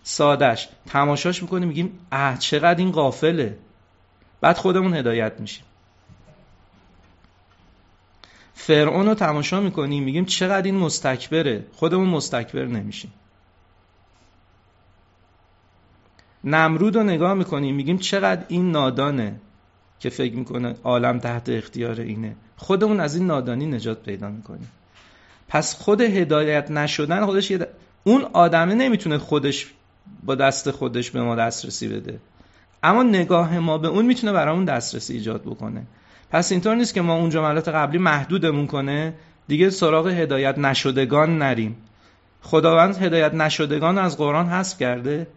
سادش 0.03 0.69
تماشاش 0.87 1.41
می‌کنیم 1.41 1.67
میگیم 1.67 1.99
اه 2.11 2.37
چقدر 2.37 2.79
این 2.79 2.91
قافله 2.91 3.57
بعد 4.41 4.57
خودمون 4.57 4.93
هدایت 4.93 5.33
میشیم. 5.39 5.63
فرعون 8.53 9.05
رو 9.05 9.13
تماشا 9.13 9.59
می‌کنیم 9.59 10.03
میگیم 10.03 10.25
چقدر 10.25 10.65
این 10.65 10.75
مستکبره. 10.75 11.65
خودمون 11.73 12.09
مستکبر 12.09 12.65
نمیشیم. 12.65 13.13
نمرود 16.43 16.95
رو 16.95 17.03
نگاه 17.03 17.33
می‌کنیم 17.33 17.75
میگیم 17.75 17.97
چقدر 17.97 18.45
این 18.47 18.71
نادانه. 18.71 19.39
که 19.99 20.09
فکر 20.09 20.35
می‌کنه 20.35 20.75
عالم 20.83 21.19
تحت 21.19 21.49
اختیار 21.49 22.01
اینه. 22.01 22.35
خودمون 22.57 22.99
از 22.99 23.15
این 23.15 23.27
نادانی 23.27 23.65
نجات 23.65 24.03
پیدا 24.03 24.29
می‌کنیم. 24.29 24.71
پس 25.47 25.75
خود 25.75 26.01
هدایت 26.01 26.71
نشدن 26.71 27.25
خودش 27.25 27.53
اون 28.03 28.25
آدمه 28.33 28.75
نمی‌تونه 28.75 29.17
خودش 29.17 29.73
با 30.23 30.35
دست 30.35 30.71
خودش 30.71 31.11
به 31.11 31.21
ما 31.21 31.35
دسترسی 31.35 31.87
بده. 31.87 32.19
اما 32.83 33.03
نگاه 33.03 33.59
ما 33.59 33.77
به 33.77 33.87
اون 33.87 34.05
می‌تونه 34.05 34.33
برامون 34.33 34.65
دسترسی 34.65 35.13
ایجاد 35.13 35.41
بکنه. 35.41 35.83
پس 36.31 36.51
اینطور 36.51 36.75
نیست 36.75 36.93
که 36.93 37.01
ما 37.01 37.15
اون 37.15 37.29
جملات 37.29 37.67
قبلی 37.67 37.97
محدودمون 37.97 38.67
کنه. 38.67 39.13
دیگه 39.47 39.69
سراغ 39.69 40.07
هدایت 40.07 40.57
نشدگان 40.57 41.37
نریم. 41.37 41.75
خداوند 42.41 42.97
هدایت 42.97 43.33
نشدگان 43.33 43.97
از 43.97 44.17
قرآن 44.17 44.47
حذف 44.47 44.79
کرده. 44.79 45.27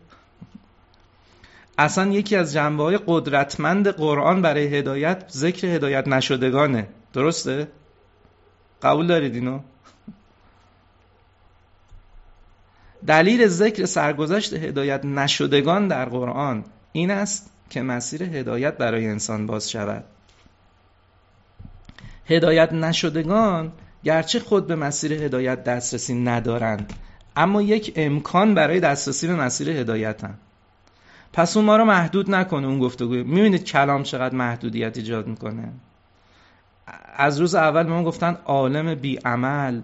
اصلا 1.79 2.13
یکی 2.13 2.37
از 2.37 2.53
جنبه 2.53 2.83
های 2.83 2.99
قدرتمند 3.07 3.89
قرآن 3.89 4.43
برای 4.43 4.77
هدایت 4.77 5.25
ذکر 5.31 5.67
هدایت 5.67 6.09
نشدگانه 6.09 6.89
درسته؟ 7.13 7.69
قبول 8.83 9.07
دارید 9.07 9.35
اینو؟ 9.35 9.61
دلیل 13.07 13.47
ذکر 13.47 13.85
سرگذشت 13.85 14.53
هدایت 14.53 15.05
نشدگان 15.05 15.89
در 15.89 16.05
قرآن 16.05 16.65
این 16.93 17.11
است 17.11 17.51
که 17.71 17.83
مسیر 17.83 18.23
هدایت 18.23 18.77
برای 18.77 19.07
انسان 19.07 19.47
باز 19.47 19.71
شود 19.71 20.05
هدایت 22.27 22.73
نشدگان 22.73 23.73
گرچه 24.05 24.41
خود 24.41 24.67
به 24.67 24.77
مسیر 24.77 25.13
هدایت 25.13 25.65
دسترسی 25.65 26.15
ندارند 26.15 26.93
اما 27.37 27.63
یک 27.63 27.93
امکان 27.97 28.55
برای 28.55 28.81
دسترسی 28.81 29.27
به 29.27 29.35
مسیر 29.35 29.71
هدایتند 29.71 30.39
پس 31.33 31.57
اون 31.57 31.67
ما 31.67 31.77
رو 31.77 31.85
محدود 31.85 32.31
نکنه 32.31 32.67
اون 32.67 32.79
گفتگوی. 32.79 33.23
می‌بینید 33.23 33.65
کلام 33.65 34.03
چقدر 34.03 34.35
محدودیت 34.35 34.97
ایجاد 34.97 35.27
می‌کنه. 35.27 35.73
از 37.17 37.41
روز 37.41 37.55
اول 37.55 37.83
به 37.83 37.91
ما 37.91 38.05
گفتن 38.05 38.39
عالم 38.45 38.95
بی 38.95 39.17
عمل 39.17 39.81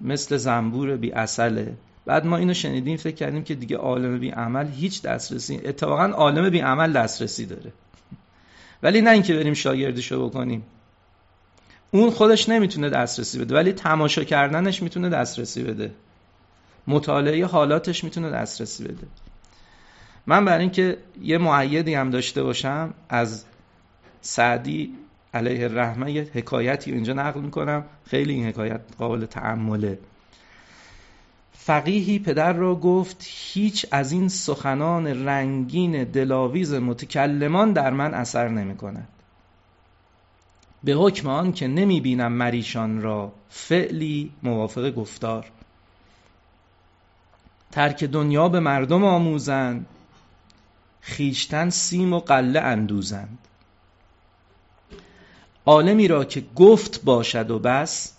مثل 0.00 0.36
زنبور 0.36 0.96
بی 0.96 1.12
اصله 1.12 1.76
بعد 2.06 2.26
ما 2.26 2.36
اینو 2.36 2.54
شنیدیم 2.54 2.96
فکر 2.96 3.14
کردیم 3.14 3.44
که 3.44 3.54
دیگه 3.54 3.76
عالم 3.76 4.18
بی 4.18 4.30
عمل 4.30 4.68
هیچ 4.68 5.02
دسترسی 5.02 5.60
اتفاقا 5.64 6.04
عالم 6.04 6.50
بی 6.50 6.60
عمل 6.60 6.92
دسترسی 6.92 7.46
داره. 7.46 7.72
ولی 8.82 9.00
نه 9.00 9.10
اینکه 9.10 9.34
بریم 9.34 9.54
شاگردشو 9.54 10.28
بکنیم. 10.28 10.62
اون 11.90 12.10
خودش 12.10 12.48
نمی‌تونه 12.48 12.90
دسترسی 12.90 13.38
بده 13.38 13.54
ولی 13.54 13.72
تماشا 13.72 14.24
کردنش 14.24 14.82
می‌تونه 14.82 15.08
دسترسی 15.08 15.62
بده. 15.62 15.92
مطالعه 16.86 17.46
حالاتش 17.46 18.04
می‌تونه 18.04 18.30
دسترسی 18.30 18.84
بده. 18.84 19.06
من 20.26 20.44
برای 20.44 20.60
اینکه 20.60 20.98
یه 21.22 21.38
معیدی 21.38 21.94
هم 21.94 22.10
داشته 22.10 22.42
باشم 22.42 22.94
از 23.08 23.44
سعدی 24.20 24.94
علیه 25.34 25.64
الرحمه 25.64 26.12
یه 26.12 26.30
حکایتی 26.34 26.92
اینجا 26.92 27.12
نقل 27.12 27.40
می‌کنم. 27.40 27.84
خیلی 28.06 28.32
این 28.34 28.46
حکایت 28.46 28.80
قابل 28.98 29.26
تعمله 29.26 29.98
فقیهی 31.52 32.18
پدر 32.18 32.52
را 32.52 32.74
گفت 32.74 33.24
هیچ 33.28 33.86
از 33.90 34.12
این 34.12 34.28
سخنان 34.28 35.06
رنگین 35.06 36.04
دلاویز 36.04 36.74
متکلمان 36.74 37.72
در 37.72 37.90
من 37.90 38.14
اثر 38.14 38.48
نمی 38.48 38.76
کند 38.76 39.08
به 40.84 40.92
حکم 40.92 41.28
آن 41.28 41.52
که 41.52 41.68
نمی 41.68 42.00
بینم 42.00 42.32
مریشان 42.32 43.02
را 43.02 43.32
فعلی 43.50 44.32
موافق 44.42 44.90
گفتار. 44.90 45.46
ترک 47.72 48.04
دنیا 48.04 48.48
به 48.48 48.60
مردم 48.60 49.04
آموزند. 49.04 49.86
خیشتن 51.02 51.70
سیم 51.70 52.12
و 52.12 52.20
قله 52.20 52.60
اندوزند. 52.60 53.38
عالمی 55.66 56.08
را 56.08 56.24
که 56.24 56.44
گفت 56.56 57.04
باشد 57.04 57.50
و 57.50 57.58
بس 57.58 58.12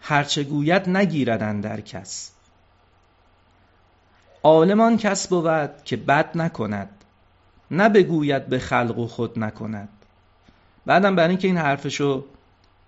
هرچه 0.00 0.44
گوید 0.44 0.88
نگیردن 0.88 1.60
در 1.60 1.80
کس. 1.80 2.30
عالمان 4.42 4.96
کس 4.96 5.28
بود 5.28 5.82
که 5.84 5.96
بد 5.96 6.30
نکند 6.38 6.90
نه 7.70 7.88
بگوید 7.88 8.46
به 8.46 8.58
خلق 8.58 8.98
و 8.98 9.06
خود 9.06 9.38
نکند. 9.38 9.88
بعدم 10.86 11.16
برای 11.16 11.28
اینکه 11.28 11.48
این 11.48 11.56
حرفشو 11.56 12.24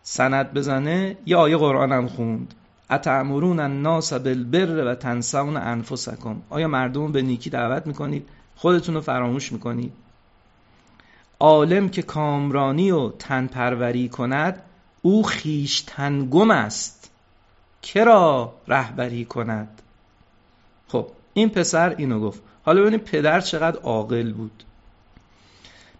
سند 0.03 0.55
بزنه 0.55 1.17
یه 1.27 1.37
آیه 1.37 1.57
قرآن 1.57 1.93
هم 1.93 2.09
خوند. 2.09 2.55
اتعمرون 2.91 3.61
الناس 3.61 4.13
بالبر 4.13 4.87
و 4.87 4.95
تنسون 4.95 5.57
انفسکم. 5.57 6.43
آیا 6.51 6.69
مردم 6.69 7.13
به 7.13 7.23
نیکی 7.23 7.51
دعوت 7.51 7.87
می‌کنید؟ 7.87 8.29
خودتون 8.57 8.95
رو 8.95 9.01
فراموش 9.01 9.53
می‌کنید 9.53 9.93
عالم 11.41 11.89
که 11.89 12.03
کامرانی 12.03 12.91
و 12.91 13.09
تنپروری 13.09 14.09
کند 14.09 14.63
او 15.03 15.23
خیشتنگم 15.23 16.51
است. 16.51 17.11
کرا 17.83 18.55
رهبری 18.69 19.25
کند؟ 19.25 19.83
خب 20.89 21.07
این 21.35 21.49
پسر 21.49 21.95
اینو 21.99 22.21
گفت. 22.21 22.43
حالا 22.65 22.81
ببینید 22.81 23.05
پدر 23.05 23.41
چقدر 23.41 23.81
عاقل 23.81 24.33
بود. 24.33 24.65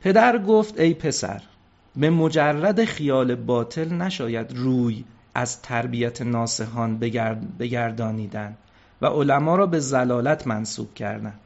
پدر 0.01 0.39
گفت 0.39 0.81
ای 0.81 0.95
پسر 0.95 1.43
به 1.97 2.11
مجرد 2.11 2.85
خیال 2.85 3.35
باطل 3.35 3.89
نشاید 3.89 4.53
روی 4.53 5.05
از 5.35 5.63
تربیت 5.63 6.23
ناسخان 6.23 6.99
بگردانیدن 7.59 8.57
و 9.03 9.07
علما 9.07 9.57
را 9.57 9.67
به 9.67 9.79
زلالت 9.79 10.47
منصوب 10.47 10.95
کردند 10.95 11.41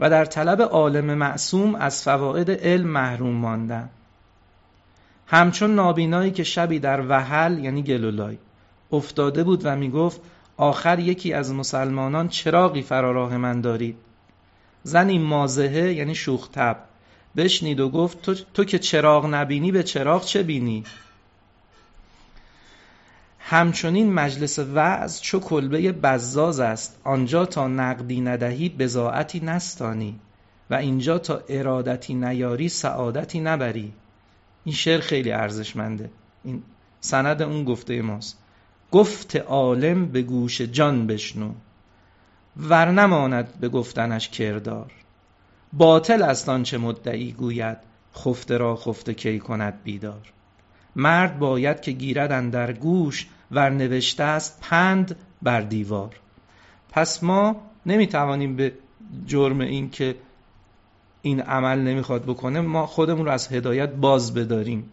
و 0.00 0.10
در 0.10 0.24
طلب 0.24 0.62
عالم 0.62 1.14
معصوم 1.14 1.74
از 1.74 2.02
فواید 2.02 2.50
علم 2.50 2.86
محروم 2.88 3.34
ماندن. 3.34 3.88
همچون 5.26 5.74
نابینایی 5.74 6.30
که 6.30 6.44
شبی 6.44 6.78
در 6.78 7.06
وحل 7.08 7.58
یعنی 7.64 7.82
گلولای 7.82 8.38
افتاده 8.92 9.44
بود 9.44 9.60
و 9.64 9.76
می‌گفت 9.76 10.20
آخر 10.56 10.98
یکی 10.98 11.32
از 11.32 11.54
مسلمانان 11.54 12.28
چراغی 12.28 12.82
فراراه 12.82 13.36
من 13.36 13.60
دارید. 13.60 13.96
زنی 14.82 15.18
مازهه 15.18 15.92
یعنی 15.92 16.14
شوختب 16.14 16.76
بشنید 17.36 17.80
و 17.80 17.88
گفت 17.88 18.22
تو, 18.22 18.34
تو 18.54 18.64
که 18.64 18.78
چراغ 18.78 19.26
نبینی 19.34 19.72
به 19.72 19.82
چراغ 19.82 20.24
چه 20.24 20.42
بینی؟ 20.42 20.84
همچنین 23.50 24.12
مجلس 24.12 24.58
وعظ 24.58 25.20
چو 25.20 25.40
کلبه 25.40 25.92
بزاز 25.92 26.60
است 26.60 27.00
آنجا 27.04 27.46
تا 27.46 27.68
نقدی 27.68 28.20
ندهی 28.20 28.68
بزاعتی 28.68 29.40
نستانی 29.40 30.20
و 30.70 30.74
اینجا 30.74 31.18
تا 31.18 31.42
ارادتی 31.48 32.14
نیاری 32.14 32.68
سعادتی 32.68 33.40
نبری. 33.40 33.92
این 34.64 34.74
شعر 34.74 35.00
خیلی 35.00 35.32
ارزشمنده. 35.32 36.10
این 36.44 36.62
سند 37.00 37.42
اون 37.42 37.64
گفته 37.64 38.02
ماست. 38.02 38.38
گفت 38.92 39.36
عالم 39.36 40.06
به 40.06 40.22
گوش 40.22 40.60
جان 40.60 41.06
بشنو 41.06 41.52
ور 42.56 42.90
نماند 42.90 43.60
به 43.60 43.68
گفتنش 43.68 44.28
کردار. 44.28 44.92
باطل 45.72 46.22
است 46.22 46.48
آنچه 46.48 46.78
مدعی 46.78 47.32
گوید 47.32 47.78
خفته 48.16 48.56
را 48.56 48.76
خفته 48.76 49.14
کی 49.14 49.38
کند 49.38 49.82
بیدار. 49.84 50.32
مرد 50.96 51.38
باید 51.38 51.80
که 51.80 51.92
گیرد 51.92 52.50
در 52.50 52.72
گوش 52.72 53.26
ور 53.50 53.70
نوشته 53.70 54.24
است 54.24 54.58
پند 54.62 55.16
بر 55.42 55.60
دیوار. 55.60 56.10
پس 56.90 57.22
ما 57.22 57.56
نمی‌توانیم 57.86 58.56
به 58.56 58.72
جرم 59.26 59.60
این 59.60 59.90
که 59.90 60.14
این 61.22 61.40
عمل 61.40 61.78
نمی‌خواد 61.78 62.22
بکنه 62.22 62.60
ما 62.60 62.86
خودمون 62.86 63.24
رو 63.24 63.30
از 63.30 63.52
هدایت 63.52 63.90
باز 63.92 64.34
بداریم. 64.34 64.90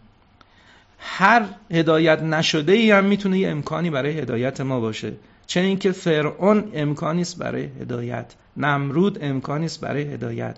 هر 0.98 1.44
هدایت 1.70 2.22
نشده 2.22 2.72
ای 2.72 2.90
هم 2.90 3.04
می‌تونه 3.04 3.38
یه 3.38 3.48
امکانی 3.48 3.90
برای 3.90 4.18
هدایت 4.18 4.60
ما 4.60 4.80
باشه. 4.80 5.12
چه 5.46 5.60
اینکه 5.60 5.92
فرعون 5.92 6.70
امکانی 6.74 7.22
است 7.22 7.38
برای 7.38 7.64
هدایت 7.64 8.34
نمرود 8.56 9.18
امکانی 9.24 9.64
است 9.64 9.80
برای 9.80 10.02
هدایت. 10.02 10.56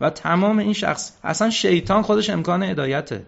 و 0.00 0.10
تمام 0.10 0.58
این 0.58 0.72
شخص 0.72 1.12
اصلا 1.24 1.50
شیطان 1.50 2.02
خودش 2.02 2.30
امکان 2.30 2.62
هدایته. 2.62 3.22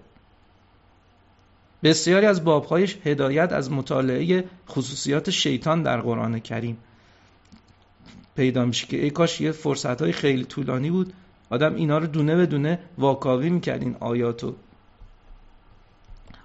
بسیاری 1.83 2.27
از 2.27 2.45
بابهای 2.45 2.89
هدایت 3.05 3.53
از 3.53 3.73
مطالعه 3.73 4.45
خصوصیات 4.69 5.31
شیطان 5.31 5.83
در 5.83 6.01
قرآن 6.01 6.39
کریم. 6.39 6.77
پیدا 8.37 8.65
میشه 8.65 8.87
که 8.87 9.03
ای 9.03 9.11
کاش 9.11 9.41
یه 9.41 9.53
فرصت 9.53 10.03
های 10.03 10.13
خیلی 10.13 10.45
طولانی 10.45 10.91
بود. 10.91 11.13
آدم 11.51 11.75
اینا 11.75 11.99
رو 11.99 12.07
دونه 12.07 12.37
به 12.37 12.47
دونه 12.47 12.79
واکاوی 12.99 13.51
می‌کرد 13.51 13.83
این 13.83 13.97
آیاتو. 14.01 14.55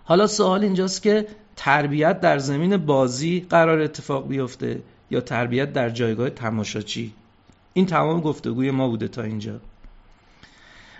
حالا 0.03 0.27
سوال 0.27 0.63
اینجاست 0.63 1.01
که 1.01 1.27
تربیت 1.55 2.21
در 2.21 2.38
زمین 2.38 2.77
بازی 2.77 3.45
قرار 3.49 3.79
اتفاق 3.79 4.27
بیفته 4.27 4.81
یا 5.11 5.21
تربیت 5.21 5.73
در 5.73 5.89
جایگاه 5.89 6.29
تماشاچی؟ 6.29 7.13
این 7.73 7.85
تمام 7.85 8.21
گفتگوی 8.21 8.71
ما 8.71 8.88
بوده 8.88 9.07
تا 9.07 9.21
اینجا. 9.21 9.59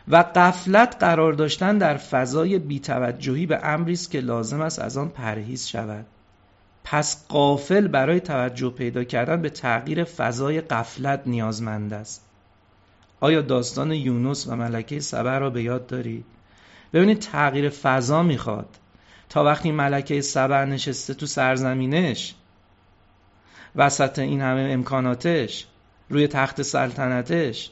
و 0.07 0.23
قفلت 0.35 0.97
قرار 0.99 1.33
داشتن 1.33 1.77
در 1.77 1.97
فضای 1.97 2.59
بیتوجهی 2.59 3.45
به 3.45 3.65
امری 3.65 3.93
است 3.93 4.11
که 4.11 4.19
لازم 4.19 4.61
است 4.61 4.79
از 4.79 4.97
آن 4.97 5.09
پرهیز 5.09 5.67
شود. 5.67 6.05
پس 6.83 7.27
قافل 7.27 7.87
برای 7.87 8.19
توجه 8.19 8.69
پیدا 8.69 9.03
کردن 9.03 9.41
به 9.41 9.49
تغییر 9.49 10.03
فضای 10.03 10.61
قفلت 10.61 11.21
نیازمند 11.25 11.93
است. 11.93 12.25
آیا 13.19 13.41
داستان 13.41 13.91
یونس 13.91 14.47
و 14.47 14.55
ملکه 14.55 14.99
سبع 14.99 15.37
را 15.37 15.49
به 15.49 15.63
یاد 15.63 15.87
داری؟ 15.87 16.23
ببینید 16.93 17.19
تغییر 17.19 17.69
فضا 17.69 18.23
می‌خواد. 18.23 18.77
تا 19.29 19.43
وقتی 19.43 19.71
ملکه 19.71 20.21
سبع 20.21 20.65
نشسته 20.65 21.13
تو 21.13 21.25
سرزمینش 21.25 22.35
وسط 23.75 24.19
این 24.19 24.41
همه 24.41 24.69
امکاناتش 24.71 25.65
روی 26.09 26.27
تخت 26.27 26.61
سلطنتش 26.61 27.71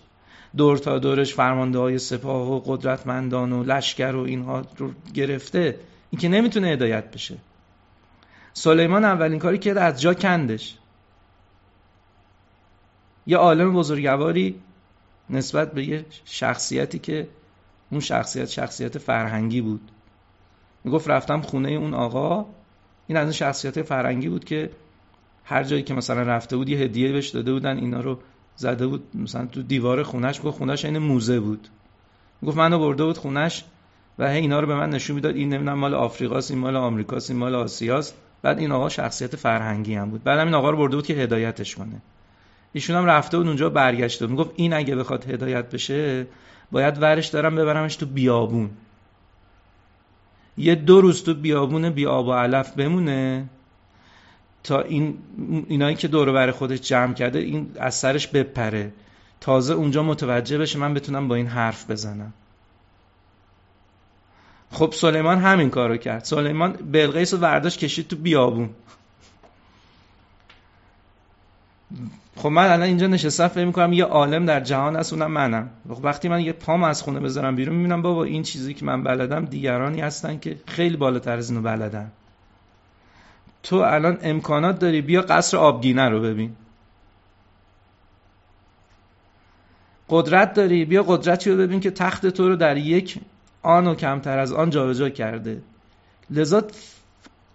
دور 0.58 0.78
تا 0.78 0.99
دورش 0.99 1.34
فرمانده 1.34 1.80
های 1.80 1.99
سپاه 1.99 2.51
و 2.51 2.60
قدرتمندان 2.66 3.51
و 3.51 3.64
لشکر 3.64 4.16
و 4.16 4.20
اینها 4.20 4.64
رو 4.78 4.91
گرفته 5.14 5.80
این 6.10 6.20
که 6.20 6.30
نمی‌تونه 6.30 6.68
هدایت 6.68 7.12
بشه. 7.12 7.38
سلیمان 8.53 9.06
اولین 9.06 9.39
کاری 9.39 9.58
که 9.58 9.80
از 9.80 10.01
جا 10.01 10.14
کندش. 10.14 10.78
یه 13.28 13.38
عالم 13.38 13.74
بزرگواری 13.74 14.56
نسبت 15.30 15.72
به 15.72 15.86
یه 15.86 16.06
شخصیتی 16.26 16.99
که 16.99 17.28
اون 17.91 18.01
شخصیت 18.01 18.45
شخصیت 18.45 18.97
فرهنگی 18.97 19.62
بود. 19.62 19.91
می‌گفت 20.84 21.10
رفتم 21.10 21.41
خونه 21.41 21.72
اون 21.72 21.93
آقا 21.93 22.45
این 23.08 23.18
از 23.18 23.24
اون 23.24 23.32
شخصیت 23.32 23.82
فرهنگی 23.82 24.30
بود 24.30 24.45
که 24.45 24.70
هر 25.43 25.64
جایی 25.64 25.84
که 25.84 25.93
مثلا 25.93 26.22
رفته 26.22 26.58
بود 26.58 26.70
یه 26.70 26.78
هدیه 26.78 27.12
بهش 27.12 27.30
داده 27.30 27.53
بودن 27.53 27.78
اینا 27.78 28.01
رو 28.01 28.20
زده 28.56 28.88
بود. 28.88 29.03
مثلا 29.16 29.45
تو 29.45 29.62
دیوار 29.62 30.03
خونش 30.03 30.41
گفت 30.43 30.58
خونش 30.58 30.86
این 30.86 30.97
موزه 30.97 31.39
بود. 31.39 31.68
گفت 32.45 32.58
منو 32.58 32.80
برده 32.80 33.03
بود 33.03 33.18
خونش 33.18 33.64
و 34.20 34.30
هی 34.32 34.39
اینا 34.39 34.60
رو 34.60 34.68
به 34.68 34.76
من 34.76 34.89
نشون 34.89 35.16
می‌داد. 35.16 35.36
این 35.36 35.49
نمی‌دونم 35.49 35.80
مال 35.80 35.93
آفریقاست 35.93 36.51
این 36.51 36.60
مال 36.60 36.76
آمریکاست 36.76 37.30
این 37.30 37.39
مال 37.39 37.56
آسیاست. 37.56 38.16
بعد 38.41 38.60
این 38.60 38.72
آقا 38.72 38.89
شخصیت 38.89 39.36
فرهنگی 39.36 39.95
هم 39.95 40.10
بود. 40.10 40.24
بعد 40.24 40.39
این 40.39 40.53
آقا 40.53 40.70
رو 40.70 40.78
برده 40.78 40.95
بود 40.95 41.08
که 41.08 41.14
هدایتش 41.14 41.76
کنه. 41.76 42.01
ایشون 42.74 42.95
هم 42.95 43.06
رفته 43.06 43.38
بود 43.38 43.47
اونجا 43.47 43.70
برگشته 43.70 44.28
می‌گفت 44.28 44.51
این 44.56 44.74
اگه 44.74 44.95
بخواد 44.95 45.30
هدایت 45.30 45.70
بشه 45.70 46.28
باید 46.72 47.01
ورش 47.01 47.28
دارم 47.28 47.56
ببرمش 47.56 47.95
تو 47.95 48.06
بیابون. 48.06 48.70
یه 50.58 50.76
دو 50.76 51.01
روز 51.01 51.24
تو 51.24 51.34
بیابون 51.34 51.89
بی 51.89 52.06
آب 52.06 52.28
و 52.28 52.34
علف 52.34 52.72
بمونه 52.72 53.49
تا 54.66 54.82
این 54.82 55.18
اینایی 55.68 55.95
که 55.95 56.07
دور 56.07 56.32
بر 56.32 56.51
خودش 56.51 56.82
جمع 56.82 57.13
کرده 57.13 57.39
این 57.39 57.72
از 57.80 57.95
سرش 57.95 58.28
بپره. 58.28 58.91
تازه 59.41 59.74
اونجا 59.74 60.03
متوجه 60.03 60.57
بشه 60.57 60.80
من 60.80 60.93
بتونم 60.93 61.28
با 61.28 61.36
این 61.36 61.47
حرف 61.47 61.91
بزنم. 61.91 62.34
خب 64.72 64.93
سلیمان 64.93 65.38
همین 65.38 65.70
کارو 65.70 65.97
کرد. 65.97 66.24
سلیمان 66.24 66.72
بلقیس 66.72 67.34
رو 67.34 67.39
ورداش 67.39 67.78
کشید 67.78 68.07
تو 68.07 68.16
بیابون. 68.16 68.70
خب 72.36 72.49
من 72.49 72.66
الان 72.66 72.82
اینجا 72.82 73.07
نشستم 73.07 73.47
فکر 73.47 73.66
می‌کنم 73.66 73.93
یه 73.93 74.03
عالم 74.03 74.45
در 74.45 74.59
جهان 74.59 74.95
هست 74.95 75.13
اونم 75.13 75.32
منم. 75.32 75.70
خب 75.89 76.05
وقتی 76.05 76.30
من 76.30 76.41
یه 76.41 76.53
پام 76.53 76.84
از 76.84 77.01
خونه 77.01 77.20
بذارم 77.20 77.55
بیرون 77.55 77.76
می‌بینم 77.76 78.01
بابا 78.01 78.24
این 78.24 78.43
چیزی 78.43 78.74
که 78.74 78.86
من 78.86 79.03
بلدم 79.03 79.45
دیگرانی 79.45 80.01
هستن 80.01 80.39
که 80.39 80.57
خیلی 80.68 80.97
بالاتر 80.97 81.38
از 81.38 81.49
اینو 81.49 81.61
بلدن. 81.61 82.11
تو 83.66 83.76
الان 83.76 84.18
امکانات 84.22 84.80
داری 84.80 85.01
بیا 85.01 85.22
قصر 85.22 85.57
آبگینه 85.57 86.09
رو 86.09 86.22
ببین. 86.22 86.55
قدرت 90.09 90.53
داری 90.53 90.86
بیا 90.86 91.03
قدرتی 91.03 91.51
رو 91.51 91.57
ببین 91.57 91.80
که 91.80 91.91
تخت 91.91 92.28
تو 92.28 92.49
رو 92.49 92.55
در 92.55 92.78
یک 92.78 93.20
آن 93.61 93.88
و 93.88 93.95
کمتر 93.95 94.39
از 94.39 94.53
آن 94.53 94.70
جابجا 94.70 95.09
کرده. 95.09 95.61
لذا 96.30 96.63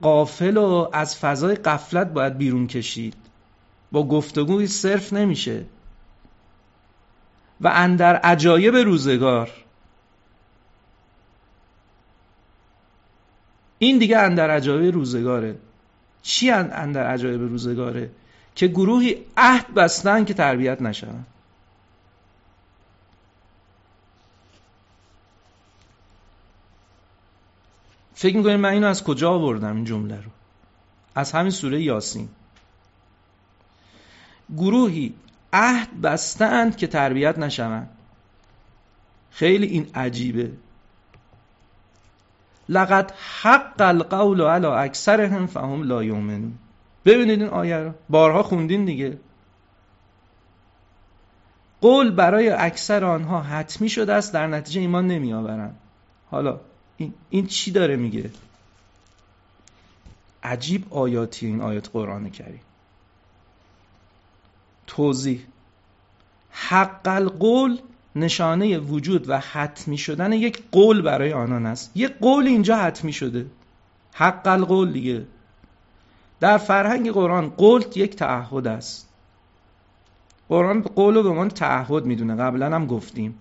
قافل 0.02 0.56
و 0.56 0.88
از 0.92 1.16
فضای 1.16 1.54
قفلت 1.54 2.06
باید 2.06 2.38
بیرون 2.38 2.66
کشید. 2.66 3.14
با 3.92 4.08
گفتگوی 4.08 4.66
صرف 4.66 5.12
نمیشه. 5.12 5.64
و 7.60 7.68
اندر 7.74 8.16
عجایب 8.16 8.76
روزگار. 8.76 9.50
این 13.78 13.98
دیگه 13.98 14.18
اندر 14.18 14.50
عجایب 14.50 14.94
روزگاره. 14.94 15.56
چی 16.22 16.50
اندر 16.50 17.06
عجایب 17.06 17.40
روزگاره؟ 17.40 18.10
که 18.54 18.66
گروهی 18.66 19.24
عهد 19.36 19.74
بستن 19.74 20.24
که 20.24 20.34
تربیت 20.34 20.82
نشون 20.82 21.24
فکر 28.14 28.36
می‌کنید 28.36 28.56
من 28.60 28.68
اینو 28.68 28.86
از 28.86 29.04
کجا 29.04 29.30
آوردم 29.30 29.76
این 29.76 29.84
جمله 29.84 30.16
رو؟ 30.16 30.30
از 31.14 31.32
همین 31.32 31.50
سوره 31.50 31.82
یاسین. 31.82 32.28
گروهی 34.56 35.14
عهد 35.52 36.00
بستند 36.00 36.76
که 36.76 36.86
تربیت 36.86 37.38
نشوند 37.38 37.88
خیلی 39.30 39.66
این 39.66 39.90
عجیبه. 39.94 40.52
لقد 42.70 43.12
حق 43.42 43.80
القول 43.80 44.40
علی 44.40 44.66
اکثرهم 44.66 45.46
فهم 45.46 45.82
لا 45.82 46.04
یؤمنون. 46.04 46.52
ببینید 47.04 47.42
این 47.42 47.50
آیه 47.50 47.76
رو. 47.76 47.92
بارها 48.08 48.42
خوندین 48.42 48.84
دیگه. 48.84 49.18
قول 51.80 52.10
برای 52.10 52.48
اکثر 52.48 53.04
آنها 53.04 53.42
حتمی 53.42 53.88
شده 53.88 54.12
است 54.12 54.32
در 54.32 54.46
نتیجه 54.46 54.80
ایمان 54.80 55.06
نمی 55.06 55.32
آورند 55.32 55.78
حالا 56.30 56.60
این, 56.96 57.14
این 57.30 57.46
چی 57.46 57.70
داره 57.70 57.96
میگه؟ 57.96 58.30
عجیب 60.42 60.94
آیاتی 60.94 61.46
این 61.46 61.60
آیات 61.60 61.90
قرآن 61.92 62.30
کریم. 62.30 62.60
توضیح. 64.86 65.46
حق 66.50 67.00
القول 67.04 67.78
نشانه 68.16 68.78
وجود 68.78 69.28
و 69.28 69.38
حتمی 69.38 69.98
شدن 69.98 70.32
یک 70.32 70.62
قول 70.72 71.02
برای 71.02 71.32
آنان 71.32 71.66
است. 71.66 71.92
یک 71.94 72.12
قول 72.20 72.46
اینجا 72.46 72.76
حتمی 72.76 73.12
شده. 73.12 73.46
حق 74.12 74.46
القول 74.46 74.92
دیگه. 74.92 75.26
در 76.40 76.58
فرهنگ 76.58 77.10
قرآن 77.10 77.50
قول 77.50 77.84
یک 77.94 78.16
تعهد 78.16 78.66
است. 78.66 79.08
قرآن 80.48 80.82
قول 80.82 81.14
رو 81.14 81.22
به 81.22 81.28
عنوان 81.28 81.48
تعهد 81.48 82.04
می‌دونه. 82.04 82.36
قبلا 82.36 82.74
هم 82.74 82.86
گفتیم. 82.86 83.34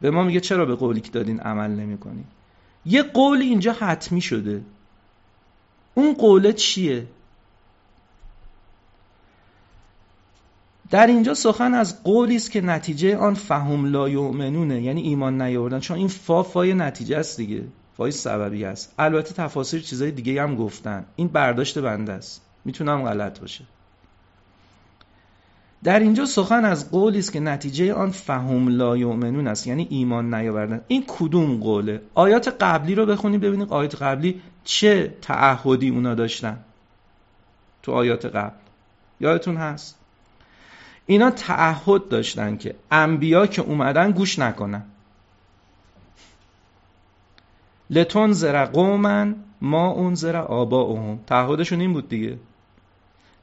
به 0.00 0.10
ما 0.10 0.22
میگه 0.22 0.40
چرا 0.40 0.64
به 0.64 0.74
قولی 0.74 1.00
که 1.00 1.10
دادین 1.10 1.40
عمل 1.40 1.70
نمی‌کنین 1.70 2.24
یه 2.86 3.02
قول 3.02 3.40
اینجا 3.40 3.72
حتمی 3.72 4.20
شده. 4.20 4.62
اون 5.94 6.14
قوله 6.14 6.52
چیه؟ 6.52 7.06
در 10.90 11.06
اینجا 11.06 11.34
سخن 11.34 11.74
از 11.74 12.02
قولی 12.02 12.36
است 12.36 12.50
که 12.50 12.60
نتیجه 12.60 13.16
آن 13.16 13.34
فهم 13.34 13.86
لا 13.86 14.08
یؤمنونه 14.08 14.82
یعنی 14.82 15.00
ایمان 15.02 15.42
نیاوردن. 15.42 15.80
چون 15.80 15.96
این 15.96 16.08
فا 16.08 16.42
فای 16.42 16.74
نتیجه 16.74 17.16
است 17.16 17.36
دیگه 17.36 17.64
فای 17.96 18.10
سببی 18.10 18.64
است. 18.64 18.94
البته 18.98 19.34
تفاسیر 19.34 19.82
چیزای 19.82 20.10
دیگه 20.10 20.42
هم 20.42 20.56
گفتن. 20.56 21.04
این 21.16 21.28
برداشت 21.28 21.78
بنده 21.78 22.12
است. 22.12 22.42
می‌تونم 22.64 23.02
غلط 23.02 23.40
باشه. 23.40 23.64
در 25.84 25.98
اینجا 25.98 26.26
سخن 26.26 26.64
از 26.64 26.90
قولی 26.90 27.18
است 27.18 27.32
که 27.32 27.40
نتیجه 27.40 27.94
آن 27.94 28.10
فهم 28.10 28.68
لا 28.68 28.96
یؤمنون 28.96 29.46
است 29.46 29.66
یعنی 29.66 29.86
ایمان 29.90 30.34
نیاوردن. 30.34 30.80
این 30.88 31.04
کدوم 31.08 31.60
قوله؟ 31.60 32.00
آیات 32.14 32.48
قبلی 32.60 32.94
رو 32.94 33.06
بخونید 33.06 33.40
ببینید 33.40 33.68
آیات 33.68 34.02
قبلی 34.02 34.40
چه 34.64 35.14
تعهدی 35.22 35.88
اونا 35.88 36.14
داشتن 36.14 36.58
تو 37.82 37.92
آیات 37.92 38.26
قبل. 38.26 38.56
یادتون 39.20 39.56
هست؟ 39.56 39.99
اینا 41.10 41.30
تعهد 41.30 42.08
داشتن 42.08 42.56
که 42.56 42.74
انبیا 42.90 43.46
که 43.46 43.62
اومدن 43.62 44.10
گوش 44.10 44.38
نکنن. 44.38 44.82
لتون 47.90 48.32
زر 48.32 48.64
قومن 48.64 49.34
ما 49.60 49.88
اون 49.88 50.14
زر 50.14 50.36
آبا 50.36 51.18
تعهدشون 51.26 51.80
این 51.80 51.92
بود 51.92 52.08
دیگه. 52.08 52.38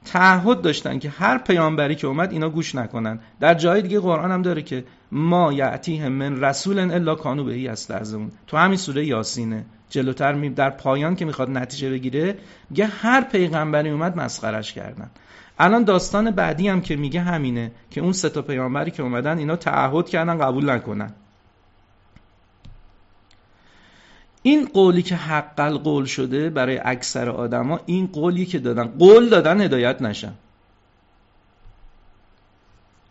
تعهد 0.06 0.62
داشتن 0.62 1.00
که 1.00 1.10
هر 1.10 1.38
پیامبری 1.38 1.96
که 1.96 2.08
اومد 2.08 2.32
اینا 2.32 2.50
گوش 2.50 2.76
نکنن. 2.76 3.20
در 3.40 3.54
جای 3.54 3.82
دیگه 3.82 4.00
قرآن 4.00 4.32
هم 4.32 4.42
داره 4.42 4.62
که 4.62 4.84
ما 5.12 5.54
یعتیهم 5.54 6.12
من 6.12 6.42
رسول 6.44 6.80
الا 6.80 7.16
کانو 7.16 7.44
بهی 7.44 7.70
اون 7.90 8.32
تو 8.48 8.58
همین 8.58 8.78
سوره 8.78 9.06
یاسینه. 9.06 9.66
جلوتر 9.90 10.34
می 10.34 10.50
در 10.50 10.70
پایان 10.70 11.16
که 11.16 11.26
می‌خواد 11.26 11.50
نتیجه 11.50 11.90
بگیره 11.90 12.38
میگه 12.70 12.86
هر 12.86 13.22
پیغمبری 13.22 13.90
اومد 13.90 14.18
مسخرش 14.18 14.74
کردن. 14.74 15.10
الان 15.60 15.84
داستان 15.84 16.32
بعدی 16.32 16.68
هم 16.68 16.82
که 16.82 16.96
میگه 16.96 17.22
همینه 17.22 17.72
که 17.92 18.02
اون 18.02 18.12
سه 18.12 18.30
تا 18.30 18.42
پیامبری 18.42 18.92
که 18.92 19.04
اومدن 19.04 19.38
اینا 19.38 19.56
تعهد 19.56 20.10
کردن 20.10 20.38
قبول 20.38 20.70
نکنن. 20.70 21.14
این 24.42 24.66
قولی 24.66 25.02
که 25.02 25.16
حق 25.16 25.60
القول 25.60 26.06
شده 26.06 26.50
برای 26.50 26.80
اکثر 26.84 27.30
آدما 27.30 27.80
این 27.86 28.08
قولی 28.08 28.46
که 28.46 28.60
دادن 28.60 28.88
قول 28.88 29.30
دادن 29.30 29.62
هدایت 29.62 30.02
نشن. 30.02 30.34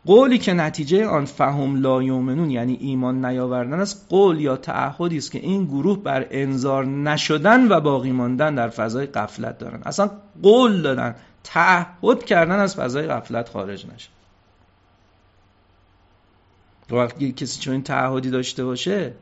قولی 0.07 0.39
که 0.39 0.53
نتیجه 0.53 1.07
آن 1.07 1.25
فهم 1.25 1.77
لا 1.83 2.03
یومنون 2.03 2.51
یعنی 2.51 2.79
ایمان 2.81 3.25
نیاوردن 3.25 3.81
است 3.81 4.07
قول 4.09 4.41
یا 4.41 4.57
تعهدی 4.57 5.17
است 5.17 5.33
که 5.33 5.39
این 5.39 5.65
گروه 5.65 6.03
بر 6.03 6.27
انظار 6.31 6.87
نشدن 6.87 7.69
و 7.69 7.81
باقی 7.81 8.13
ماندن 8.13 8.55
در 8.55 8.69
فضای 8.69 9.07
قفلت 9.07 9.59
دارن. 9.59 9.83
اصلا 9.87 10.11
قول 10.43 10.83
دادن 10.83 11.15
تعهد 11.47 12.25
کردن 12.25 12.59
از 12.59 12.77
فضای 12.77 13.07
قفلت 13.07 13.49
خارج 13.49 13.87
نشه. 13.95 14.09
وقتی 16.91 17.33
کسی 17.33 17.61
چون 17.61 17.73
این 17.73 17.83
تعهدی 17.83 18.31
داشته 18.31 18.65
باشه 18.65 19.13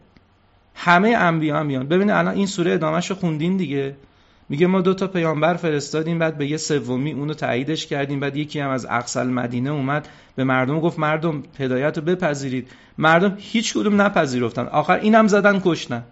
همه 0.75 1.09
انبیا 1.09 1.57
هم 1.59 1.67
میان. 1.67 1.89
ببینید 1.89 2.15
الان 2.15 2.35
این 2.35 2.47
سوره 2.47 2.73
ادامهش 2.73 3.11
رو 3.11 3.17
خوندین 3.17 3.57
دیگه. 3.57 3.97
میگه 4.49 4.67
ما 4.67 4.81
دو 4.81 4.95
تا 4.95 5.07
پیامبر 5.07 5.55
فرستادیم 5.55 6.19
بعد 6.19 6.39
به 6.39 6.47
یه 6.47 6.57
سومی 6.57 7.13
اونو 7.13 7.35
تاییدش 7.35 7.87
کردیم 7.87 8.21
بعد 8.21 8.37
یکی 8.37 8.61
هم 8.61 8.71
از 8.71 8.87
اقصال 8.91 9.29
مدینه 9.29 9.71
اومد 9.71 10.09
به 10.37 10.45
مردم 10.45 10.81
گفت 10.81 10.99
مردم 10.99 11.43
هدایت 11.59 11.99
رو 11.99 12.05
بپذیرید. 12.05 12.71
مردم 12.99 13.37
هیچ 13.39 13.75
کدوم 13.75 14.03
نپذیرفتن. 14.03 14.67
آخر 14.67 14.99
اینم 14.99 15.27
زدن 15.27 15.61
کشتن. 15.65 16.05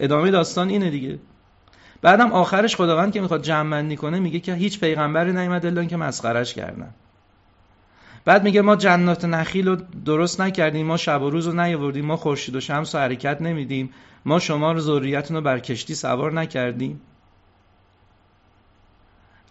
ادامه 0.00 0.30
داستان 0.30 0.68
اینه 0.68 0.90
دیگه. 0.90 1.18
بعدم 2.02 2.32
آخرش 2.32 2.76
خداوند 2.76 3.12
که 3.12 3.20
می‌خواد 3.20 3.42
جمع 3.42 3.94
کنه 3.94 4.20
میگه 4.20 4.40
که 4.40 4.54
هیچ 4.54 4.80
پیغمبری 4.80 5.32
نیومد 5.32 5.66
الا 5.66 5.84
که 5.84 5.96
مسخرش 5.96 6.54
کردن. 6.54 6.94
بعد 8.24 8.44
میگه 8.44 8.62
ما 8.62 8.76
جنات 8.76 9.24
نخیل 9.24 9.68
رو 9.68 9.76
درست 10.04 10.40
نکردیم 10.40 10.86
ما 10.86 10.96
شب 10.96 11.22
و 11.22 11.30
روز 11.30 11.46
رو 11.46 11.60
نیاوردیم 11.60 12.04
ما 12.04 12.16
خورشید 12.16 12.56
و 12.56 12.60
شمس 12.60 12.94
رو 12.94 13.00
حرکت 13.00 13.42
نمیدیم 13.42 13.90
ما 14.24 14.38
شما 14.38 14.72
رو 14.72 14.80
ذریتون 14.80 15.36
رو 15.36 15.42
بر 15.42 15.58
کشتی 15.58 15.94
سوار 15.94 16.32
نکردیم. 16.32 17.00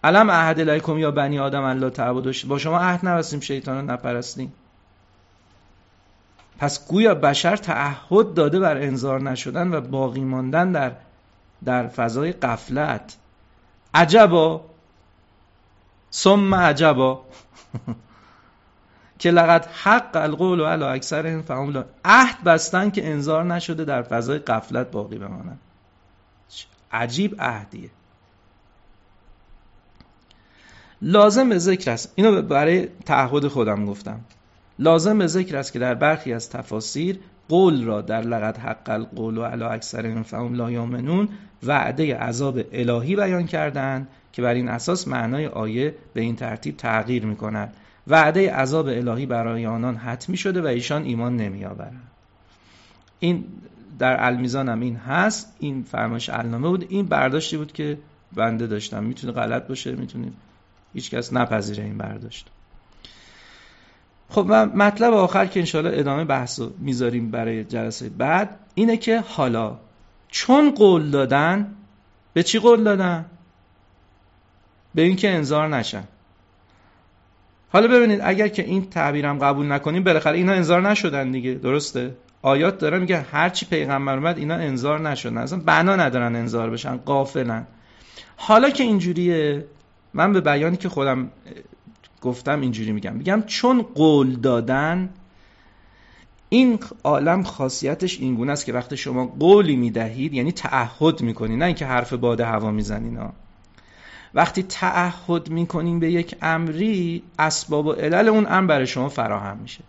علم 0.04 0.30
عهد 0.30 0.60
الیکم 0.60 0.98
یا 0.98 1.10
بنی 1.10 1.38
آدم 1.38 1.62
الله 1.62 1.90
تعبدوا 1.90 2.32
با 2.48 2.58
شما 2.58 2.78
عهد 2.78 3.06
نبستیم 3.06 3.40
شیطان 3.40 3.76
رو 3.76 3.92
نپرستیم. 3.92 4.52
پس 6.58 6.88
گویا 6.88 7.14
بشر 7.14 7.56
تعهد 7.56 8.34
داده 8.34 8.60
بر 8.60 8.76
انظار 8.76 9.20
نشدن 9.20 9.74
و 9.74 9.80
باقی 9.80 10.20
ماندن 10.20 10.72
در 10.72 10.92
در 11.64 11.88
فضای 11.88 12.32
قفلت 12.32 13.16
عجبا. 13.94 14.64
ثم 16.12 16.54
عجبا. 16.54 17.24
که 19.18 19.30
لقد 19.30 19.66
حق 19.66 20.10
القول 20.16 20.60
و 20.60 20.66
علا 20.66 20.90
اکثر 20.90 21.40
فهم 21.40 21.84
عهد 22.04 22.44
بستن 22.44 22.90
که 22.90 23.10
انظار 23.10 23.44
نشده 23.44 23.84
در 23.84 24.02
فضای 24.02 24.38
قفلت 24.38 24.90
باقی 24.90 25.18
بمانن 25.18 25.58
عجیب 26.92 27.36
عهدیه. 27.38 27.90
لازم 31.02 31.48
به 31.48 31.58
ذکر 31.58 31.90
است. 31.90 32.12
اینو 32.14 32.42
برای 32.42 32.88
تعهد 33.06 33.48
خودم 33.48 33.86
گفتم. 33.86 34.20
لازم 34.78 35.18
به 35.18 35.26
ذکر 35.26 35.56
است 35.56 35.72
که 35.72 35.78
در 35.78 35.94
برخی 35.94 36.32
از 36.32 36.50
تفاسیر 36.50 37.20
قول 37.50 37.84
را 37.84 38.00
در 38.00 38.20
لقد 38.20 38.56
حق 38.56 38.88
القول 38.90 39.38
و 39.38 39.44
علا 39.44 39.68
اکثر 39.68 40.22
فهم 40.22 40.54
لا 40.54 40.70
یامنون 40.70 41.28
وعده 41.62 42.16
عذاب 42.16 42.60
الهی 42.72 43.16
بیان 43.16 43.46
کردند 43.46 44.08
که 44.32 44.42
بر 44.42 44.54
این 44.54 44.68
اساس 44.68 45.08
معنای 45.08 45.46
آیه 45.46 45.94
به 46.14 46.20
این 46.20 46.36
ترتیب 46.36 46.76
تغییر 46.76 47.26
می 47.26 47.36
کند 47.36 47.74
وعده 48.06 48.54
عذاب 48.54 48.86
الهی 48.86 49.26
برای 49.26 49.66
آنان 49.66 49.96
حتمی 49.96 50.36
شده 50.36 50.62
و 50.62 50.66
ایشان 50.66 51.04
ایمان 51.04 51.36
نمی 51.36 51.64
آورند 51.64 52.10
این 53.18 53.44
در 53.98 54.26
المیزان 54.26 54.68
هم 54.68 54.80
این 54.80 54.96
هست 54.96 55.56
این 55.58 55.82
فرمایش 55.82 56.28
علنامه 56.28 56.68
بود 56.68 56.86
این 56.88 57.06
برداشتی 57.06 57.56
بود 57.56 57.72
که 57.72 57.98
بنده 58.32 58.66
داشتم. 58.66 59.04
می‌تونه 59.04 59.32
غلط 59.32 59.66
باشه 59.66 59.92
می‌تونه 59.92 60.32
هیچکس 60.94 61.32
نپذیره 61.32 61.84
این 61.84 61.98
برداشت. 61.98 62.50
خب 64.30 64.50
مطلب 64.52 65.14
آخر 65.14 65.46
که 65.46 65.60
انشاءالله 65.60 65.98
ادامه 65.98 66.24
بحث 66.24 66.60
رو 66.60 66.72
می‌ذاریم 66.78 67.30
برای 67.30 67.64
جلسه 67.64 68.08
بعد 68.08 68.58
اینه 68.74 68.96
که 68.96 69.20
حالا 69.20 69.76
چون 70.28 70.70
قول 70.70 71.10
دادن 71.10 71.74
به 72.32 72.42
چی 72.42 72.58
قول 72.58 72.84
دادن؟ 72.84 73.26
به 74.94 75.02
اینکه 75.02 75.30
انذار 75.30 75.68
نشن. 75.68 76.04
حالا 77.72 77.88
ببینید 77.88 78.20
اگر 78.22 78.48
که 78.48 78.64
این 78.64 78.90
تعبیرم 78.90 79.38
قبول 79.38 79.72
نکنیم 79.72 80.04
بالاخره 80.04 80.36
اینا 80.36 80.52
انذار 80.52 80.90
نشدن 80.90 81.30
دیگه 81.30 81.54
درسته؟ 81.54 82.16
آیات 82.42 82.78
داره 82.78 82.98
میگه 82.98 83.20
هرچی 83.32 83.66
پیغمبر 83.66 84.14
اومد 84.14 84.38
اینا 84.38 84.54
انذار 84.54 85.00
نشدن. 85.00 85.38
اصلا 85.38 85.58
بنا 85.58 85.96
ندارن 85.96 86.36
انذار 86.36 86.70
بشن 86.70 86.96
قافلن 86.96 87.66
حالا 88.36 88.70
که 88.70 88.84
اینجوریه 88.84 89.64
من 90.14 90.32
به 90.32 90.40
بیانی 90.40 90.76
که 90.76 90.88
خودم 90.88 91.30
گفتم 92.20 92.60
اینجوری 92.60 92.92
میگم. 92.92 93.12
میگم 93.12 93.42
چون 93.42 93.82
قول 93.82 94.36
دادن 94.36 95.10
این 96.48 96.78
عالم 97.04 97.42
خاصیتش 97.42 98.20
اینگونه 98.20 98.52
است 98.52 98.64
که 98.64 98.72
وقتی 98.72 98.96
شما 98.96 99.26
قولی 99.26 99.76
می‌دهید 99.76 100.34
یعنی 100.34 100.52
تعهد 100.52 101.20
می‌کنید 101.20 101.58
نه 101.58 101.64
اینکه 101.64 101.86
حرف 101.86 102.12
باد 102.12 102.40
هوا 102.40 102.70
می‌زنین 102.70 103.16
ها. 103.16 103.32
وقتی 104.34 104.62
تعهد 104.62 105.50
می‌کنین 105.50 106.00
به 106.00 106.12
یک 106.12 106.36
امری 106.42 107.22
اسباب 107.38 107.86
و 107.86 107.92
علل 107.92 108.28
اون 108.28 108.46
امر 108.50 108.66
برای 108.66 108.86
شما 108.86 109.08
فراهم 109.08 109.56
میشه. 109.56 109.84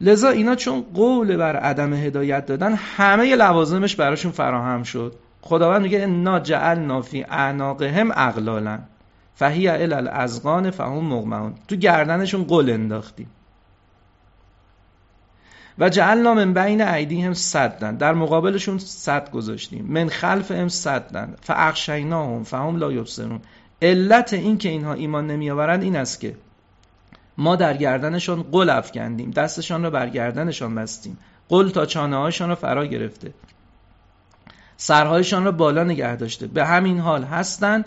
لذا 0.00 0.28
اینا 0.28 0.54
چون 0.54 0.84
قول 0.94 1.36
بر 1.36 1.56
عدم 1.56 1.94
هدایت 1.94 2.46
دادن 2.46 2.74
همه 2.74 3.36
لوازمش 3.36 3.96
براشون 3.96 4.32
فراهم 4.32 4.82
شد. 4.82 5.14
خداوند 5.42 5.82
میگه 5.82 6.02
انا 6.02 6.40
جعلنا 6.40 7.02
فی 7.02 7.22
اعناقهم 7.22 8.10
اغلالا 8.14 8.78
فهی 9.34 9.68
ال 9.68 9.92
الازغان 9.92 10.70
فهم 10.70 11.04
مغمون 11.04 11.54
تو 11.68 11.76
گردنشون 11.76 12.44
قول 12.44 12.70
انداختیم. 12.70 13.30
و 15.78 15.88
جعلنا 15.88 16.34
من 16.34 16.54
بین 16.54 16.80
هم 16.80 17.34
صدن. 17.34 17.96
در 17.96 18.14
مقابلشون 18.14 18.78
صد 18.78 19.30
گذاشتیم. 19.30 19.84
من 19.88 20.08
خلف 20.08 20.50
هم 20.50 20.68
صدن. 20.68 21.34
فاغشیناهم 21.42 22.44
فهم 22.44 22.76
لا 22.76 22.92
یبصرون. 22.92 23.40
علت 23.82 24.32
این 24.32 24.58
که 24.58 24.68
اینها 24.68 24.92
ایمان 24.92 25.26
نمیآورند 25.26 25.82
این 25.82 25.96
است 25.96 26.20
که 26.20 26.36
ما 27.38 27.56
در 27.56 27.76
گردنشان 27.76 28.42
قل 28.42 28.70
افکندیم. 28.70 29.30
دستشان 29.30 29.82
را 29.82 29.90
بر 29.90 30.08
گردنشان 30.08 30.74
بستیم. 30.74 31.18
قل 31.48 31.70
تا 31.70 31.86
چانه 31.86 32.16
هاشان 32.16 32.48
را 32.48 32.54
فرا 32.54 32.86
گرفته. 32.86 33.34
سرهایشان 34.76 35.44
را 35.44 35.52
بالا 35.52 35.84
نگه 35.84 36.16
داشته. 36.16 36.46
به 36.46 36.66
همین 36.66 36.98
حال 36.98 37.24
هستند 37.24 37.84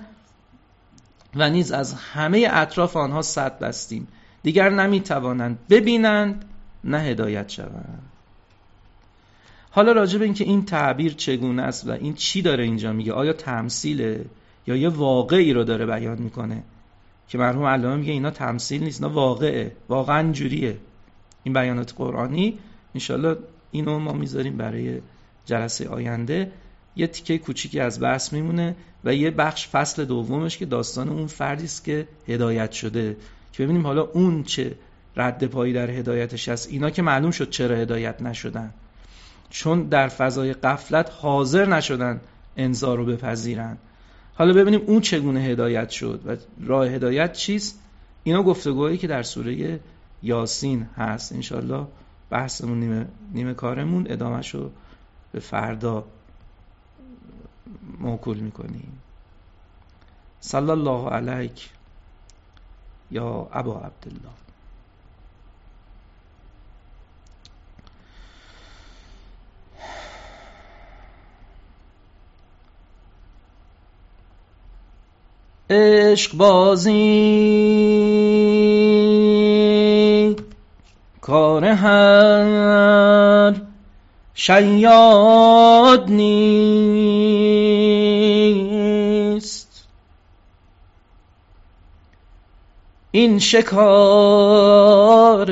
و 1.36 1.50
نیز 1.50 1.72
از 1.72 1.94
همه 1.94 2.48
اطراف 2.52 2.98
آنها 2.98 3.22
صد 3.22 3.60
بستیم. 3.60 4.08
دیگر 4.44 4.70
نمی‌توانند 4.70 5.60
ببینند 5.70 6.46
نه 6.84 7.00
هدایت 7.00 7.50
شوند. 7.50 8.02
حالا 9.72 9.92
راجع 9.92 10.20
به 10.20 10.26
اینکه 10.26 10.44
این 10.44 10.66
تعبیر 10.66 11.14
چگونه 11.14 11.62
است 11.62 11.88
و 11.88 11.92
این 11.92 12.14
چی 12.14 12.42
داره 12.42 12.64
اینجا 12.64 12.94
میگه 12.94 13.14
آیا 13.14 13.34
تمثیله 13.34 14.26
یا 14.68 14.76
یه 14.76 14.90
واقعی 14.90 15.54
رو 15.54 15.64
داره 15.64 15.86
بیان 15.86 16.18
می‌کنه؟ 16.18 16.64
که 17.28 17.38
مرحوم 17.38 17.66
علامه 17.66 17.96
میگه 17.96 18.14
اینا 18.14 18.30
تمثیل 18.32 18.84
نیست 18.84 19.04
اینا 19.04 19.14
واقعه 19.14 19.76
واقعا 19.90 20.32
جوریه. 20.32 20.78
این 21.44 21.54
بیانات 21.54 21.94
قرآنی 21.98 22.60
انشالله 22.96 23.38
اینو 23.72 24.00
ما 24.00 24.14
می‌ذاریم 24.14 24.58
برای 24.58 25.02
جلسه 25.46 25.90
آینده. 25.90 26.52
یه 26.96 27.08
تیکه 27.08 27.38
کوچیکی 27.38 27.80
از 27.80 28.00
بحث 28.00 28.34
میمونه 28.34 28.76
و 29.04 29.16
یه 29.16 29.32
بخش 29.32 29.68
فصل 29.68 30.06
دومش 30.06 30.58
که 30.58 30.66
داستان 30.66 31.10
اون 31.10 31.28
فردی 31.28 31.64
است 31.64 31.84
که 31.84 32.08
هدایت 32.28 32.72
شده 32.72 33.18
که 33.54 33.64
ببینیم 33.64 33.88
حالا 33.88 34.02
اون 34.02 34.44
چه 34.44 34.76
رد 35.16 35.46
پایی 35.46 35.74
در 35.74 35.92
هدایتش 35.92 36.50
هست. 36.50 36.70
اینا 36.70 36.90
که 36.90 37.02
معلوم 37.02 37.32
شد 37.32 37.50
چرا 37.50 37.76
هدایت 37.76 38.22
نشدن. 38.22 38.74
چون 39.50 39.84
در 39.84 40.08
فضای 40.08 40.54
قفلت 40.54 41.12
حاضر 41.12 41.66
نشدن 41.66 42.22
انذار 42.58 42.98
رو 42.98 43.06
بپذیرن. 43.06 43.78
حالا 44.36 44.54
ببینیم 44.54 44.82
اون 44.86 45.02
چگونه 45.02 45.40
هدایت 45.40 45.90
شد 45.90 46.22
و 46.26 46.36
راه 46.66 46.88
هدایت 46.88 47.34
چیست؟ 47.34 47.80
اینا 48.24 48.44
گفتگوهایی 48.44 48.98
که 48.98 49.08
در 49.08 49.24
سوره 49.24 49.80
یاسین 50.24 50.86
هست. 50.98 51.34
انشالله 51.34 51.86
بحثمون 52.30 52.80
نیمه, 52.80 53.06
نیمه 53.34 53.54
کارمون 53.54 54.06
ادامهش 54.10 54.56
رو 54.56 54.72
به 55.32 55.40
فردا 55.40 56.06
موکول 58.00 58.38
می‌کنیم 58.38 59.02
صلی 60.42 60.70
الله 60.70 61.10
علیک 61.10 61.70
یا 63.12 63.48
ابا 63.52 63.80
عبدالله. 63.80 64.36
عشق 75.70 76.36
بازی. 76.38 77.16
کار 81.22 81.66
هر 81.66 83.54
شیاد 84.38 86.10
نیست. 86.10 87.06
این 93.12 93.40
شکار 93.40 95.46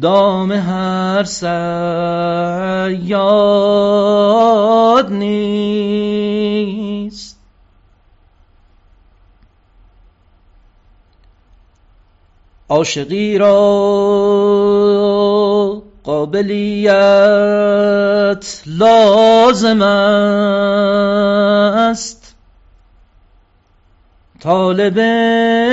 دام 0.00 0.52
هر 0.52 1.24
سیاد 1.24 1.52
نیست. 5.12 7.38
عاشقی 12.68 13.38
را 13.38 15.11
قابلیت 16.04 16.92
لازم 18.66 19.82
است. 21.82 22.34
طالب 24.40 24.98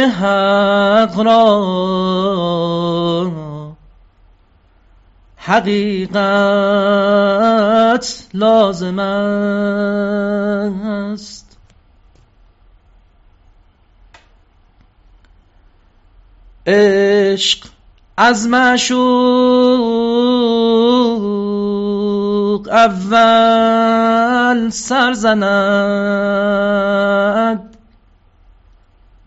حق 0.07 1.19
را 1.19 1.59
حقیقت 5.38 6.19
لازم 8.34 8.99
است. 11.09 11.57
عشق 16.67 17.78
از 18.22 18.47
معشوق 18.47 18.99
اول 22.72 24.70
سرزند 24.70 25.39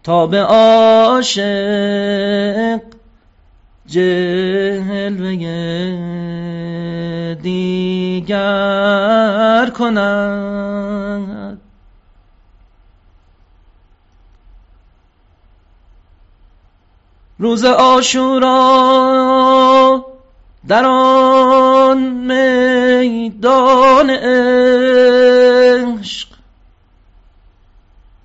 تا 0.02 0.26
به 0.26 0.42
عاشق 0.42 1.42
جلوه 3.86 5.36
دیگر 7.42 9.70
کند. 9.70 11.31
روز 17.42 17.64
آشورا 17.64 18.52
در 20.68 20.84
آن 20.84 21.98
میدان 23.00 24.10
عشق 24.10 26.28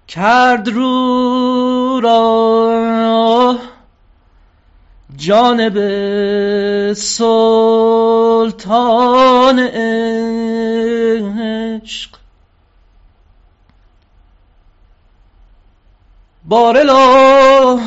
کرد 0.07 0.70
رو 0.70 1.99
را 2.03 3.55
جانب 5.15 5.78
سلطان 6.93 8.49
عشق. 11.80 12.07
بارلا 16.47 17.77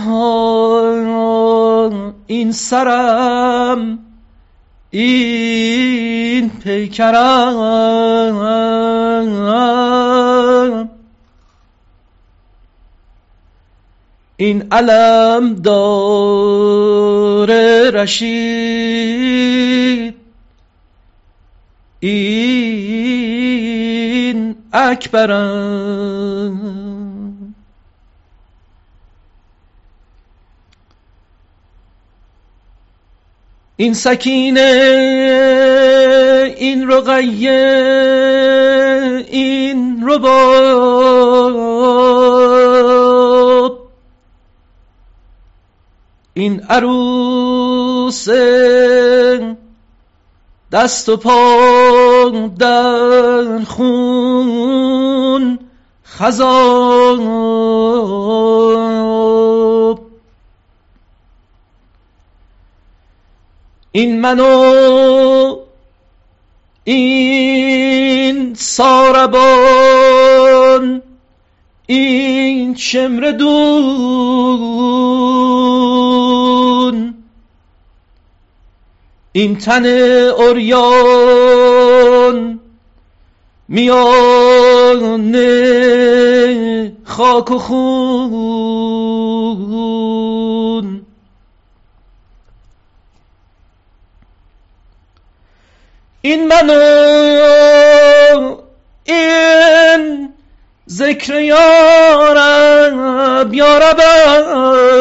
این 2.26 2.52
سرم 2.52 3.98
این 4.90 6.50
پیکرم. 6.50 7.60
این 14.36 14.66
علم 14.72 15.54
دار 15.54 17.50
رشید. 17.90 19.30
این 22.00 22.60
اکبرم. 24.72 26.19
این 33.80 33.94
سکینه 33.94 34.60
این 36.56 36.90
رقیه 36.90 37.50
این 39.30 40.08
رباب 40.08 41.40
این 46.34 46.60
عروس 46.60 48.28
دست 50.72 51.08
و 51.08 51.16
پا 51.16 52.48
در 52.58 53.64
خون 53.64 55.58
خذاب 56.06 57.20
این 63.92 64.20
منو 64.20 65.56
این 66.84 68.54
ساربان 68.54 69.82
این 71.86 72.74
شمر 72.74 73.30
دون. 73.30 73.50
این 79.32 79.56
تن 79.56 79.86
اوریان 80.38 81.40
میان 83.68 85.00
خاک 87.04 87.50
و 87.50 87.58
خون. 87.58 88.90
این 96.22 96.46
منو 96.48 96.80
این 99.04 100.32
ذکر 100.88 101.40
یارب 101.40 102.74
یاربم 103.54 105.00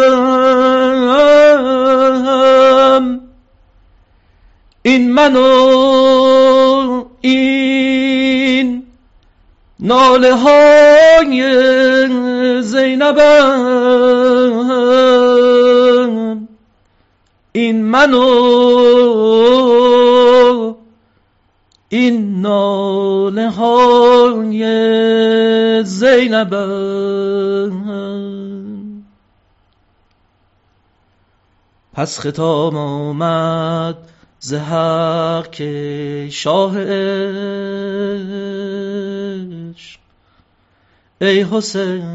این 4.84 5.12
منو 5.12 7.06
این 7.22 8.84
ناله 9.80 10.36
های 10.36 11.42
زینبم. 12.62 13.80
این 17.52 17.86
منو 17.86 18.20
این 21.90 22.42
ناله 22.42 23.50
های 23.50 24.64
زینب 25.84 26.54
پس 31.94 32.20
خطاب 32.20 32.76
آمد 32.76 33.98
زهق 34.40 35.52
که 35.52 36.28
شاه 36.32 36.78
عشق. 36.80 37.20
ای 41.22 41.42
حسین 41.52 42.08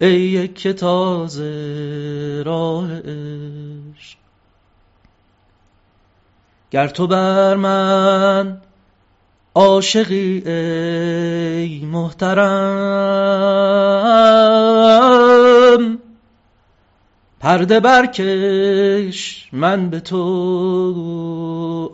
ای 0.00 0.20
یک 0.20 0.68
تازه 0.68 2.42
راه 2.46 2.98
عشق 2.98 4.18
گر 6.72 6.88
تو 6.88 7.06
بر 7.06 7.56
من 7.56 8.60
عاشقی 9.54 10.42
ای 10.46 11.84
محترم 11.84 12.38
پرده 17.40 17.80
برکش 17.80 19.48
من 19.52 19.90
به 19.90 20.00
تو 20.00 20.20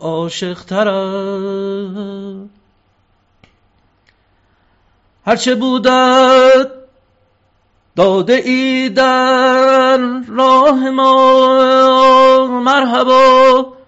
عاشق 0.01 0.63
ترم 0.63 2.49
هرچه 5.25 5.55
بودت 5.55 6.71
داده 7.95 8.33
ای 8.33 8.89
در 8.89 9.97
راه 10.27 10.89
ما 10.89 12.61
مرحبا. 12.63 13.78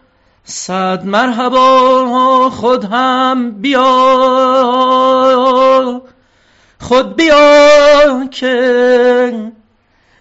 صد 0.52 1.06
مرحبا 1.06 2.50
خود 2.50 2.86
هم 2.86 3.52
بیا. 3.52 3.92
خود 6.80 7.16
بیا 7.16 8.28
که 8.32 9.52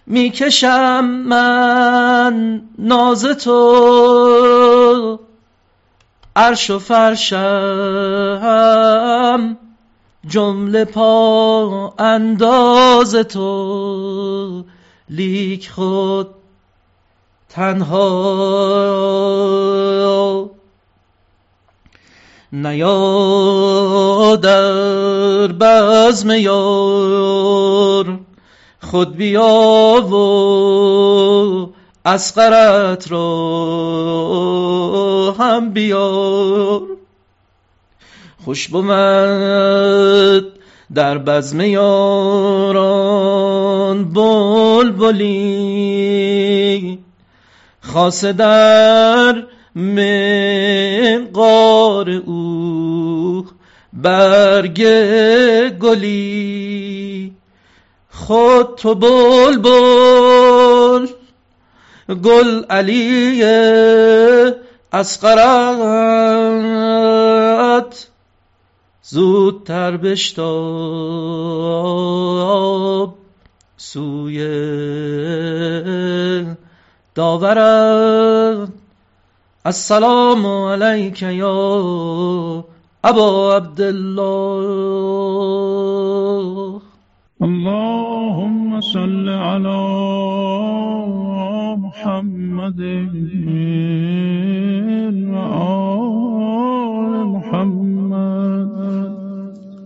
می‌کشم 0.05 1.05
من 1.05 2.61
ناز 2.79 3.25
تو. 3.25 5.19
عرش 6.35 6.69
و 6.69 6.79
فرشم 6.79 7.37
جمله 10.27 10.85
پا 10.85 11.93
انداز 11.99 13.15
تو. 13.15 14.63
لیک 15.09 15.69
خود 15.69 16.27
تنها. 17.49 18.51
نیا 22.53 24.35
در 24.35 25.47
بزم 25.47 26.29
یار. 26.29 28.19
خود 28.81 29.15
بیا 29.15 30.07
و 30.11 31.73
اسقرت 32.05 33.11
را 33.11 33.25
هم 35.39 35.69
بیار. 35.69 36.81
خوش 38.45 38.67
بود 38.67 40.51
در 40.95 41.17
بزم 41.17 41.61
یاران 41.61 42.03
بلبلی. 44.13 45.39
خاصه 47.81 48.33
در 48.33 49.43
منقار 49.75 51.29
او. 52.09 52.40
برگ 53.93 54.83
گلی. 55.79 57.35
خود 58.11 58.75
تو 58.75 58.95
بلبل 58.95 59.71
گل 62.23 62.63
علی 62.69 63.43
اسقرت 64.93 66.11
زودتر 69.03 69.97
بشتاب 69.97 70.37
سوی 73.77 74.37
داورت 77.15 78.69
السلام 79.65 80.45
علیک 80.45 81.21
یا 81.21 82.65
ابا 83.05 83.55
عبدالله. 83.55 84.21
اللهم 87.43 88.81
صل 88.81 89.29
على 89.29 89.87
محمد 91.77 92.79
وآل 95.33 97.25
محمد. 97.25 98.71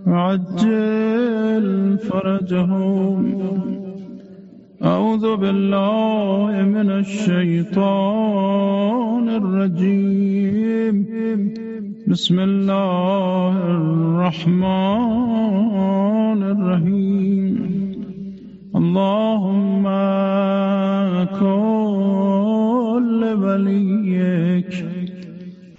عجل 0.07 1.97
فرجهم. 1.97 3.41
أعوذ 4.83 5.35
بالله 5.35 6.61
من 6.61 6.91
الشيطان 6.91 9.29
الرجيم. 9.29 10.95
بسم 12.07 12.39
الله 12.39 13.57
الرحمن 13.57 14.69
الرحيم. 16.43 17.55
اللهم 18.75 19.83
كل 21.39 23.21
وليك 23.41 24.85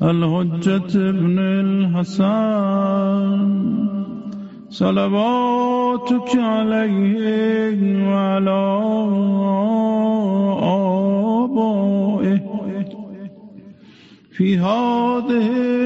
الحجة 0.02 1.08
ابن 1.08 1.38
الحسن. 1.38 2.26
صلواتك 4.68 6.30
عليه 6.36 8.08
وعلى 8.08 8.62
آبائه. 11.42 12.40
في 14.36 14.58
هذه 14.58 15.85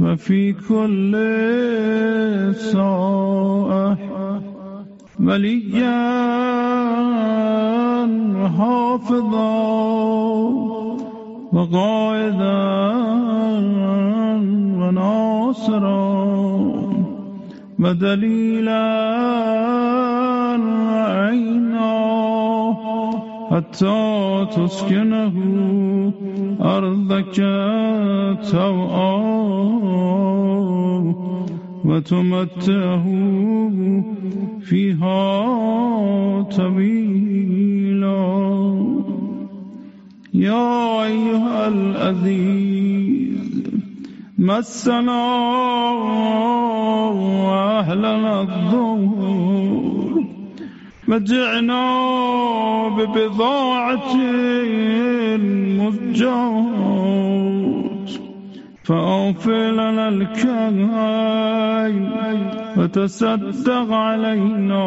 وفي 0.00 0.52
كل 0.52 1.12
ساعة. 2.54 3.98
وليا 5.20 6.16
وحافظا 8.36 9.56
وقائدا 11.52 12.66
وناصرا. 14.78 16.16
ودليلا 17.80 18.86
وعينا 20.90 21.65
حتى 23.56 24.46
تسكنه 24.56 25.36
أرضك 26.60 27.36
توعا 28.50 29.16
وتمتعه 31.84 33.06
فيها 34.60 35.22
طويلا. 36.42 38.22
يا 40.34 41.04
أيها 41.04 41.68
العزيز 41.68 43.62
مسنا 44.38 45.26
وأهلنا 47.46 48.40
الظهور 48.40 50.05
وجعنا 51.08 51.84
ببضاعة 52.88 54.16
مزجات 55.78 56.76
فأوفي 58.84 59.70
لنا 59.70 60.08
الكيل 60.08 60.86
وتصدق 62.76 63.92
علينا. 63.92 64.86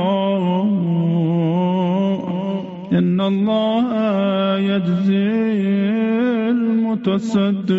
إن 2.94 3.22
الله 3.22 3.88
يجزي 4.58 5.30
المتصدقين. 6.50 7.70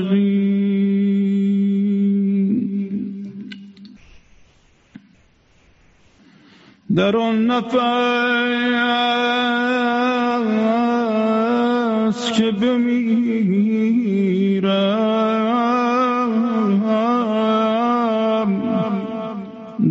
در 6.97 7.17
آن 7.17 7.47
نفس 7.47 7.71
که 12.33 12.51
بمیرم 12.51 13.11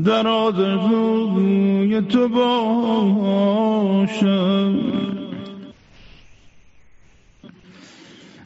در 0.05 0.27
آرزوی 0.27 2.01
تو 2.01 2.27
باشم. 2.27 3.59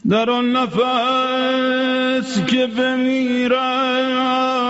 در 0.09 0.29
آن 0.29 0.51
نفس 0.51 2.45
که 2.45 2.67
بمیرم 2.67 4.62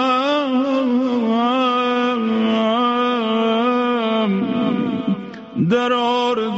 در 5.74 5.94
آرزوی 5.94 6.56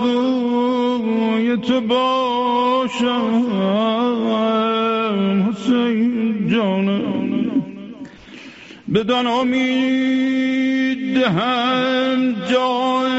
تو 1.57 1.82
باشم 1.82 3.45
حسین 5.49 6.49
جانم 6.49 7.63
بدان 8.93 9.28
امید 9.28 11.18
هم 11.18 12.36
جان 12.51 13.11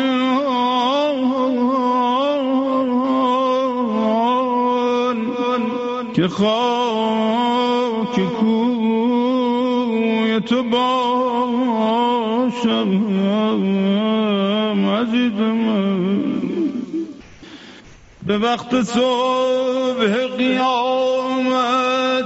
که 6.14 6.28
خاک 6.28 8.20
کوی 8.40 10.40
تو 10.40 10.62
باشم. 10.62 11.06
عزیز 14.84 15.32
من 15.32 16.32
به 18.26 18.38
وقت 18.38 18.82
صبح 18.82 20.26
قیامت 20.36 22.24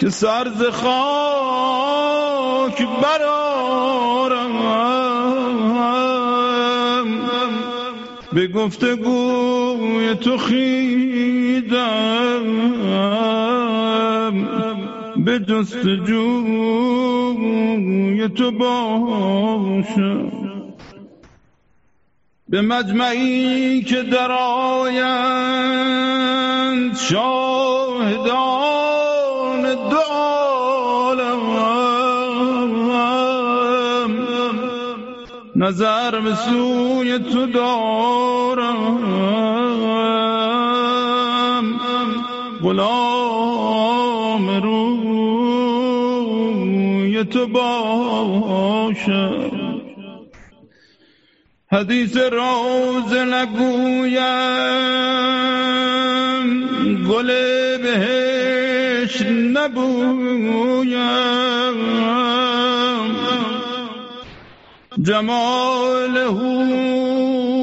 که 0.00 0.10
سرز 0.10 0.62
خاک 0.62 1.68
برارم 3.02 3.48
به 8.32 8.48
گفتگوی 8.48 10.14
تو 10.14 10.38
خیدم. 10.38 11.38
به 15.24 15.38
جستجوی 15.38 16.68
تو 18.28 18.50
باشم. 18.50 20.37
به 22.50 22.62
مجمعی 22.62 23.82
که 23.82 24.02
در 24.02 24.32
آیند 24.32 24.96
شاهدان 26.96 28.38
دو 29.90 30.00
عالم. 30.10 31.38
نظر 35.56 36.20
به 36.20 36.34
سوی 36.34 37.18
تو 37.18 37.46
دارم. 37.46 38.98
غلام 42.62 44.48
روی 44.62 45.14
تو 47.24 47.46
باشم. 47.46 49.47
حدیث 51.72 52.16
روز 52.16 53.12
نگویم 53.12 54.24
گل 57.08 57.26
بهش 57.78 59.22
نبویم. 59.54 60.98
جمال 65.02 66.16
هور 66.16 67.60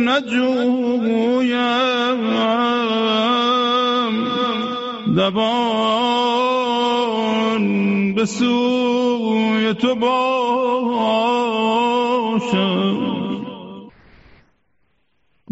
نجویم. 0.00 1.48
دبان 5.16 6.08
به 8.14 8.26
سوی 8.26 9.74
تو 9.74 9.94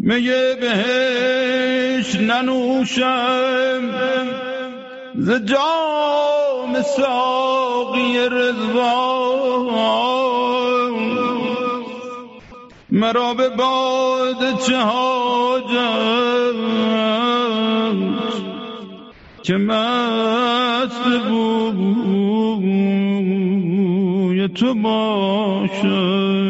میه 0.06 0.56
بهش 0.60 2.14
ننوشم 2.14 3.82
ز 5.14 5.30
جام 5.30 6.82
ساقی 6.96 8.18
رضوان. 8.30 9.66
مرا 12.90 13.34
به 13.34 13.48
باد 13.48 14.60
چه 14.66 14.76
که 19.42 19.56
مست 19.56 21.04
بوی 21.28 22.88
تو 24.48 24.74
باشم. 24.74 26.46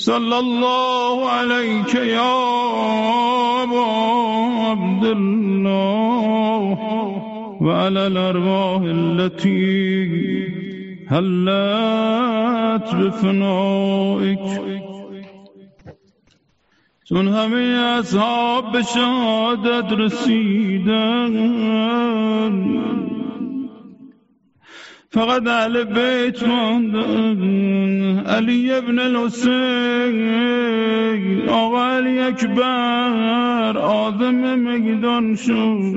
صلى 0.00 0.38
الله 0.38 1.30
عليك 1.30 1.94
يا 1.94 2.36
أبا 3.62 3.84
عبد 4.70 5.04
الله 5.04 6.78
وعلى 7.60 8.06
الأرواح 8.06 8.82
التي 8.84 10.06
هلت 11.08 12.94
بفنائك 12.94 14.48
چون 17.04 17.28
همه 17.28 17.98
اصحاب 17.98 18.72
به 18.72 18.82
شهادت 18.82 19.92
رسیدن 19.92 21.34
فقط 25.12 25.46
اهل 25.46 25.84
بیت 25.84 26.42
ماندن. 26.42 28.18
علی 28.26 28.72
ابن 28.72 28.98
الحسین 28.98 30.28
آقا 31.48 31.86
علی 31.86 32.18
اکبر 32.18 33.78
آدم 33.78 34.58
میدان 34.58 35.34
شد. 35.34 35.94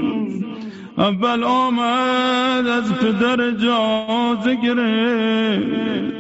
اول 0.98 1.44
آمد 1.44 2.68
از 2.68 2.94
پدر 2.94 3.42
اجازه 3.42 4.56
گرفت. 4.64 6.14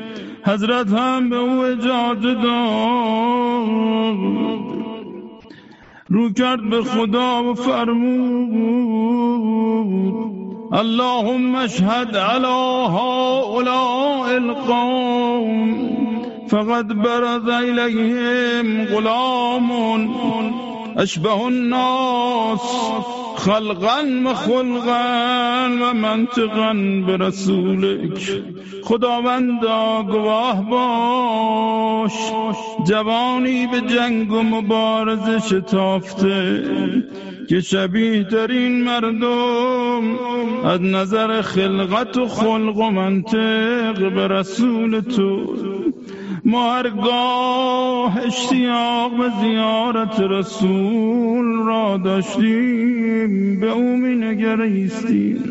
حضرت 0.45 0.93
هم 0.93 1.29
به 1.29 1.35
او 1.35 1.59
اجازه 1.59 2.33
داد. 2.33 2.53
رو 6.09 6.33
کرد 6.33 6.69
به 6.69 6.81
خدا 6.81 7.43
و 7.43 7.53
فرمود 7.53 8.93
اللهم 10.73 11.55
اشهد 11.55 12.17
على 12.17 12.47
هؤلاء 12.93 14.37
القوم 14.37 15.93
فقد 16.49 16.87
برز 16.87 17.49
إليهم 17.49 18.85
غلام 18.85 19.71
أشبه 20.97 21.47
الناس 21.47 22.61
خلقا 23.35 24.01
و 24.25 24.33
خلقا 24.33 25.67
و 25.81 25.93
منطقا 25.93 26.73
خداوندا 28.83 30.03
گواه 30.03 30.69
باش. 30.69 32.13
جوانی 32.87 33.67
به 33.67 33.81
جنگ 33.81 34.31
و 34.31 34.43
مبارزه 34.43 35.39
شتافته. 35.39 36.63
که 37.49 37.59
شبیه 37.59 38.23
ترین 38.23 38.83
مردم 38.83 40.17
از 40.65 40.81
نظر 40.81 41.41
خلقت 41.41 42.17
و 42.17 42.27
خلق 42.27 42.77
و 42.77 42.89
منطق 42.89 44.13
به 44.13 44.27
رسول 44.27 44.99
تو. 44.99 45.55
ما 46.45 46.73
هرگاه 46.73 48.19
اشتیاق 48.25 49.17
به 49.17 49.31
زیارت 49.41 50.19
رسول 50.19 51.65
را 51.65 51.97
داشتیم 51.97 53.59
به 53.59 53.71
او 53.71 53.97
می 53.97 54.15
نگریستیم 54.15 55.43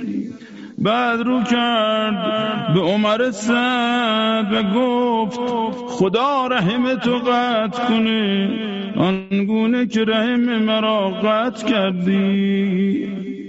بعد 0.82 1.20
رو 1.20 1.42
کرد 1.42 2.74
به 2.74 2.80
عمر 2.80 3.30
سعد 3.30 4.52
و 4.52 4.62
گفت 4.62 5.40
خدا 5.88 6.46
رحم 6.46 6.94
تو 6.94 7.18
قطع 7.18 7.84
کنه 7.88 8.50
آنگونه 8.96 9.86
که 9.86 10.04
رحم 10.04 10.58
مرا 10.58 11.10
قطع 11.10 11.66
کردی. 11.66 13.41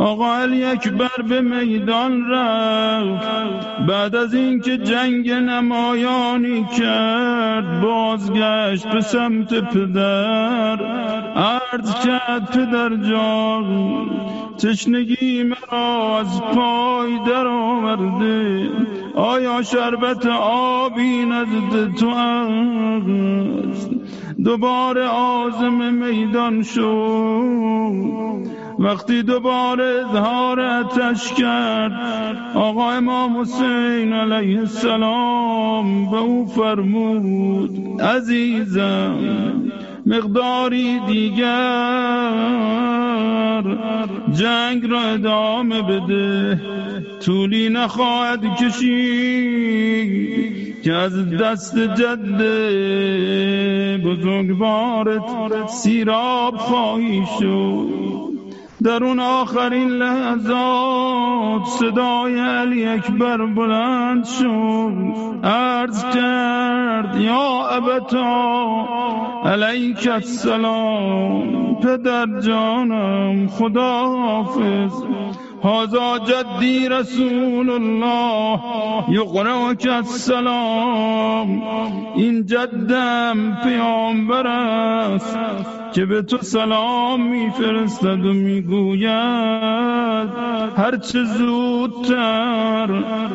آقا 0.00 0.34
علی 0.36 0.64
اکبر 0.64 1.22
به 1.28 1.40
میدان 1.40 2.30
رفت. 2.30 3.28
بعد 3.88 4.16
از 4.16 4.34
اینکه 4.34 4.78
جنگ 4.78 5.30
نمایانی 5.30 6.66
کرد 6.78 7.80
بازگشت 7.80 8.86
به 8.86 9.00
سمت 9.00 9.54
پدر. 9.54 10.80
عرض 11.36 11.94
کرد 11.94 12.50
پدر 12.50 12.96
جان 12.96 14.10
تشنگی 14.58 15.42
مرا 15.42 16.18
از 16.18 16.42
پای 16.42 17.18
در 17.26 17.46
آورده 17.46 18.68
آیا 19.14 19.62
شربت 19.62 20.26
آبی 20.26 21.24
نزد 21.24 21.94
تو 21.94 22.08
است 22.08 23.90
دوباره 24.44 25.06
آزم 25.08 25.94
میدان 25.94 26.62
شد. 26.62 28.20
وقتی 28.80 29.22
دوباره 29.22 29.84
اظهار 29.84 30.60
اتش 30.60 31.32
کرد 31.32 31.92
آقا 32.54 32.90
امام 32.90 33.40
حسین 33.40 34.12
علیه 34.12 34.58
السلام 34.58 36.10
به 36.10 36.16
او 36.16 36.46
فرمود 36.46 38.00
عزیزم 38.00 39.18
مقداری 40.10 41.00
دیگر 41.06 41.46
جنگ 44.32 44.90
را 44.90 45.00
ادامه 45.00 45.82
بده. 45.82 46.60
طولی 47.20 47.68
نخواهد 47.68 48.40
کشید 48.56 49.90
که 50.82 50.92
از 50.92 51.30
دست 51.30 51.78
جد 51.78 52.42
بزرگوارت 54.04 55.68
سیراب 55.68 56.56
خواهی 56.56 57.22
شد. 57.40 58.39
در 58.84 59.04
اون 59.04 59.20
آخرین 59.20 59.88
لحظات 59.88 61.64
صدای 61.64 62.40
علی 62.40 62.86
اکبر 62.86 63.46
بلند 63.46 64.24
شد 64.24 64.94
عرض 65.44 66.04
کرد 66.04 67.20
یا 67.20 67.66
ابتا 67.68 68.86
علیک 69.44 70.08
السلام 70.12 71.74
پدر 71.80 72.40
جانم 72.40 73.46
خدا 73.46 74.06
حافظ 74.06 74.92
هذا 75.64 76.18
جدی 76.18 76.88
رسول 76.88 77.70
الله. 77.70 78.60
یقرأک 79.08 79.86
السلام. 79.90 81.62
این 82.16 82.46
جدم 82.46 83.58
پیامبر 83.64 84.46
است. 84.46 85.38
که 85.94 86.06
به 86.06 86.22
تو 86.22 86.38
سلام 86.38 87.26
میفرستد 87.30 88.26
و 88.26 88.32
می‌گوید 88.32 89.10
هرچه 90.76 91.24
زودتر 91.24 92.86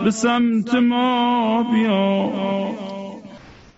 به 0.04 0.12
سمت 0.12 0.76
ما 0.76 1.64
بیا. 1.74 2.32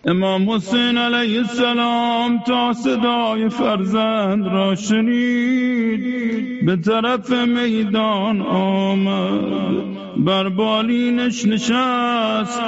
امام 0.06 0.50
حسین 0.50 0.98
علیه 0.98 1.38
السلام 1.38 2.40
تا 2.48 2.74
صدای 2.74 3.50
فرزند 3.50 4.46
را 4.48 4.76
شنید. 4.76 6.66
به 6.66 6.76
طرف 6.76 7.32
میدان 7.32 8.42
آمد. 8.42 9.98
بر 10.18 10.50
بالینش 10.50 11.46
نشست 11.46 12.62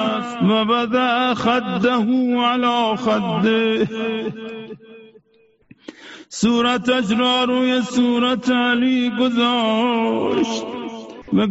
و 0.49 0.65
بده 0.65 1.33
خده 1.35 1.91
علی 2.45 2.95
خده. 2.95 3.87
صورتش 6.29 7.11
را 7.19 7.43
روی 7.43 7.81
صورت 7.81 8.49
علی 8.49 9.11
گذاشت. 9.19 10.63
و 11.33 11.41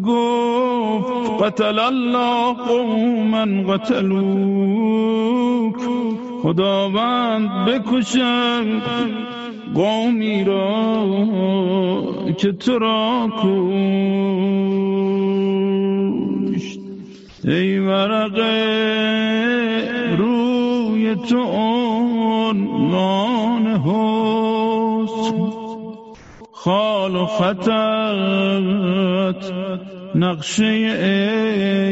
قتل 1.41 1.79
الله 1.79 2.53
قوما 2.53 3.47
قتلوک. 3.73 4.99
خداوند 6.43 7.51
بکشند 7.65 8.83
قومی 9.75 10.45
را 10.45 11.05
که 12.39 12.53
تو 12.53 12.79
را 12.79 13.29
کشت. 13.43 13.59
ای 17.45 17.79
ورقه 17.79 18.65
روی 20.19 21.15
تو 21.15 21.43
عنوان 21.43 22.87
حسن. 23.67 25.58
خال 26.65 27.17
و 27.17 27.27
خطت 27.27 27.69
نقشه 30.15 30.65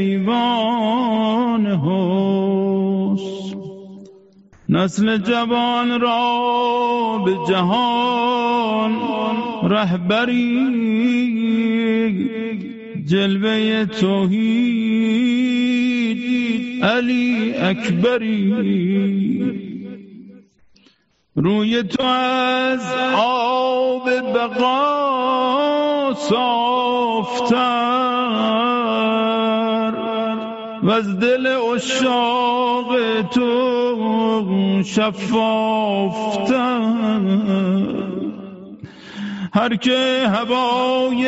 ایوان 0.01 1.67
حسن. 1.67 3.57
نسل 4.69 5.19
جوان 5.19 6.01
را 6.01 7.23
به 7.25 7.37
جهان 7.49 8.93
رهبری 9.63 10.77
جلوه 13.07 13.85
توحید 13.85 15.17
علی 16.83 17.55
اکبری. 17.55 18.53
روی 21.37 21.83
تو 21.83 22.03
از 22.03 22.95
آب 23.17 24.11
بقا 24.35 26.15
صافتر 26.15 27.57
و 30.83 30.91
از 30.91 31.21
دل 31.21 31.47
اشاق 31.47 32.97
تو 33.35 34.83
شفافتر. 34.85 36.57
هر 39.55 39.77
که 39.77 40.29
هوای 40.29 41.27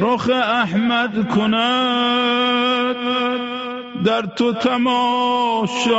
رخ 0.00 0.30
احمد 0.30 1.28
کند 1.28 2.96
در 4.04 4.22
تو 4.22 4.52
تماشای 4.52 5.96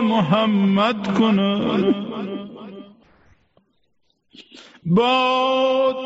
محمد 0.00 1.18
کند 1.18 1.94
باد 4.86 5.96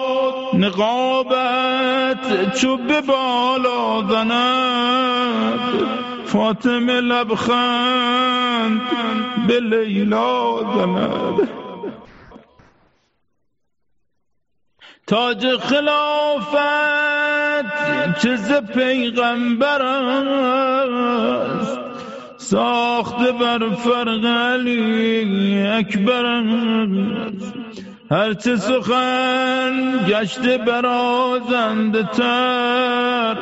نقابت 0.55 2.55
چو 2.61 2.77
به 2.77 3.01
بالا 3.01 4.03
زند 4.09 5.61
فاطمه 6.25 7.01
لبخند 7.01 8.81
به 9.49 9.61
لیلا 9.61 10.63
زند. 10.77 11.68
تاج 15.09 15.57
خلافت 15.57 16.59
چیز 18.23 18.53
پیغمبر 18.53 19.83
است. 19.83 21.79
ساخته 22.37 23.33
بر 23.33 23.69
فرق 23.75 24.25
علی 24.25 25.67
اکبر 25.67 26.25
هرچه 28.11 28.57
سخن 28.57 30.07
گشته 30.09 30.59
برازنده 30.59 32.03
تر 32.03 33.37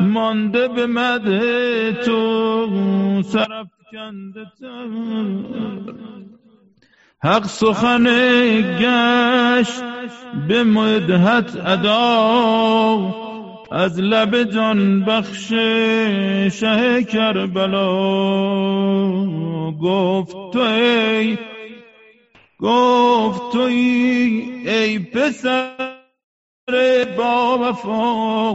مانده 0.00 0.68
به 0.68 0.86
مده 0.86 1.92
تو 1.92 3.22
سرف 3.22 3.66
کنده 3.92 4.46
تر. 4.60 6.27
حق 7.22 7.44
سخن 7.44 8.04
گشت 8.80 9.82
به 10.48 10.64
مدهت 10.64 11.56
ادا 11.66 13.14
از 13.70 14.00
لب 14.00 14.42
جان 14.42 15.04
بخش 15.04 15.48
شه 16.58 17.04
کربلا. 17.04 17.88
گفت 19.82 20.36
تو 20.52 20.60
ای 20.60 21.38
گفت 22.60 23.52
تو 23.52 23.60
ای, 23.60 24.68
ای 24.68 24.98
پسر 24.98 25.94
با 27.18 27.58
وفا 27.58 28.54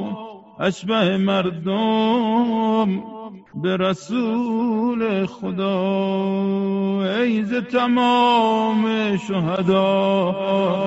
اشبه 0.59 1.17
مردم 1.17 3.12
به 3.55 3.77
رسول 3.77 5.25
خدا 5.25 5.73
ایز 7.19 7.53
تمام 7.53 9.17
شهدا. 9.27 10.31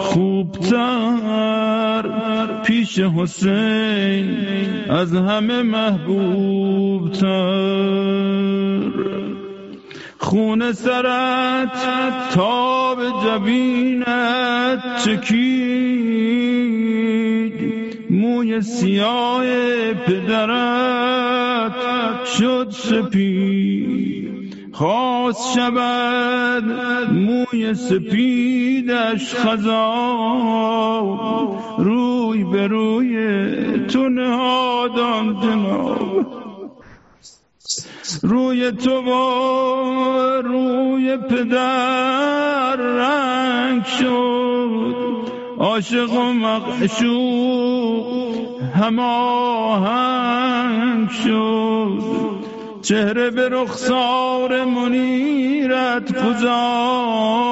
خوبتر 0.00 1.46
پیش 2.62 2.98
حسین 2.98 4.36
از 4.90 5.14
همه 5.14 5.62
محبوب 5.62 7.12
تر 7.12 8.90
خون 10.18 10.72
سرت 10.72 11.84
تاب 12.34 12.98
جبینت 13.24 15.04
چکید؟ 15.04 16.55
موی 18.10 18.60
سیاه 18.60 19.44
پدرت 19.94 21.72
شد 22.38 22.68
سپید. 22.70 24.26
خواست 24.72 25.54
شود 25.54 26.64
موی 27.12 27.74
سپیدش 27.74 29.34
خزا 29.34 31.00
روی 31.78 32.44
به 32.44 32.66
روی 32.66 33.16
تو 33.88 34.08
نهادان 34.08 35.40
جناب. 35.40 36.26
روی 38.22 38.72
تو 38.72 39.02
با 39.02 40.40
روی 40.44 41.16
پدر 41.16 42.76
رنگ 42.76 43.84
شد. 43.84 45.25
عاشق 45.58 46.12
و 46.12 46.32
مقشوق 46.32 48.06
هماهنگ 48.74 50.30
شد. 51.10 51.98
چهره 52.82 53.30
به 53.30 53.48
رخسار 53.48 54.64
منیرت 54.64 56.26
گذاشت. 56.26 57.46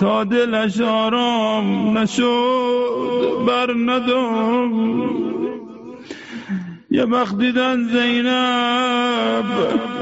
تا 0.00 0.24
دلش 0.24 0.80
آرام 0.80 1.98
نشد 1.98 3.44
بر 3.46 3.74
نداشت 3.86 5.39
یه 6.92 7.04
وقت 7.04 7.38
دیدن 7.38 7.84
زینب 7.84 9.44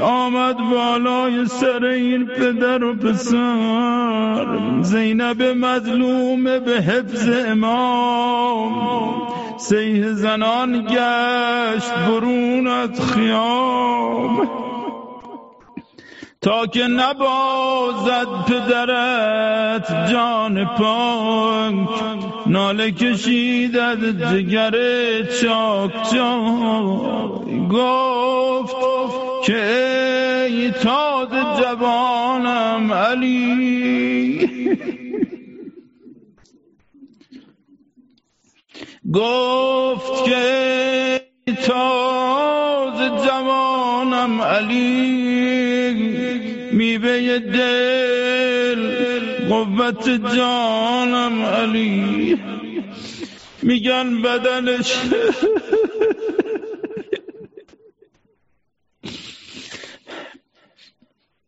آمد 0.01 0.57
بالای 0.57 1.45
سر 1.45 1.85
این 1.85 2.25
پدر 2.25 2.83
و 2.83 2.95
پسر. 2.95 4.47
زینب 4.81 5.43
مظلوم 5.43 6.43
به 6.43 6.81
حفظ 6.81 7.29
امام. 7.47 9.27
سیه 9.57 10.13
زنان 10.13 10.85
گشت 10.89 11.93
برون 11.93 12.67
از 12.67 13.01
خیام. 13.13 14.49
تا 16.41 16.67
که 16.67 16.87
نبازد 16.87 18.27
پدرت 18.47 20.11
جان 20.11 20.65
پاک 20.65 22.03
ناله 22.47 22.91
کشید 22.91 23.77
از 23.77 23.99
جگر 23.99 24.71
چاک 25.23 26.11
چاک. 26.13 27.69
گفت 27.71 28.75
که 29.45 29.63
ای 30.49 30.71
تاز 30.71 31.29
جوانم 31.29 32.93
علی. 32.93 34.49
گفت 39.13 40.25
که 40.25 41.21
تاز 41.67 43.25
جوانم 43.25 44.41
علی. 44.41 46.18
میوه 46.89 47.39
دل 47.39 48.81
قوت 49.49 50.09
جانم 50.35 51.45
علی. 51.45 52.37
میگن 53.63 54.21
بدنش. 54.21 54.97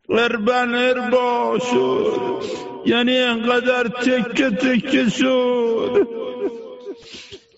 اربن 0.10 0.76
اربا 0.76 1.60
شد 1.72 2.44
یعنی 2.86 3.18
انقدر 3.18 3.88
تکه 3.88 4.50
تکه 4.50 5.10
شد. 5.10 6.08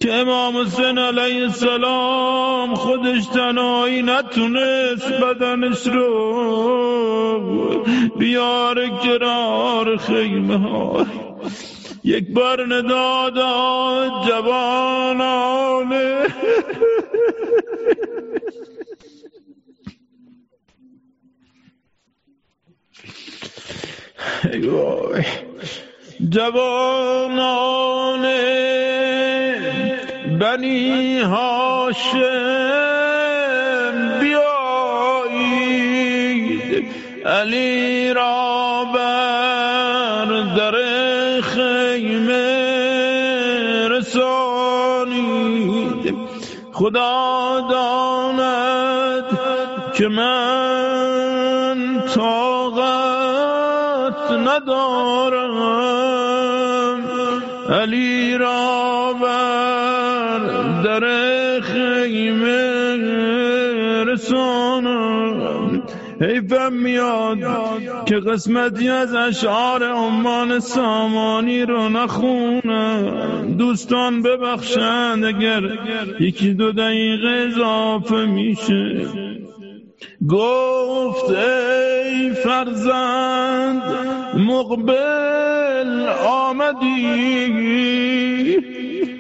که 0.04 0.14
امام 0.14 0.58
حسین 0.58 0.97
علیه 0.97 1.41
السلام 1.41 2.76
خودش 2.76 3.26
تنهایی 3.26 4.01
نتونست 4.01 5.14
بدنش 5.14 5.88
رو 5.88 7.34
بیار 8.20 8.99
کرار 9.04 9.97
خیمه 9.97 10.58
ها. 10.58 11.06
یک 12.04 12.34
بار 12.34 12.76
ندادا 12.76 14.24
جوانانه 14.28 16.24
جوانانه 26.30 27.84
بنی 30.39 31.19
هاشم 31.19 32.24
بیایید. 34.19 35.63
علی 37.26 38.13
را 38.13 38.86
بر 38.93 40.26
در 40.57 40.76
خیمه 41.41 42.67
رسانید. 43.88 44.84
خدا 46.74 47.67
داند 47.71 49.39
که 49.93 50.07
من 50.07 52.03
طاقت 52.15 53.13
ندارم. 54.32 55.43
علی 57.70 58.38
را 58.38 59.14
بر 59.22 60.39
در 60.84 61.03
خیمه 61.61 62.97
رسانم 64.03 65.84
حیفم 66.22 66.74
میاد 66.74 67.38
که 68.05 68.16
قسمتی 68.16 68.89
از 68.89 69.16
اشعار 69.16 69.83
عمان 69.83 70.59
سامانی 70.59 71.62
رو 71.62 71.89
نخونم. 71.89 73.55
دوستان 73.58 74.21
ببخشند 74.21 75.25
اگر 75.25 75.62
یکی 76.20 76.54
دو 76.54 76.71
دقیقه 76.71 77.28
اضافه 77.28 78.25
میشه. 78.25 79.08
گفت 80.29 81.29
ای 81.29 82.33
فرزند 82.33 83.83
مقبل 84.38 85.63
آمدی؟ 86.28 87.74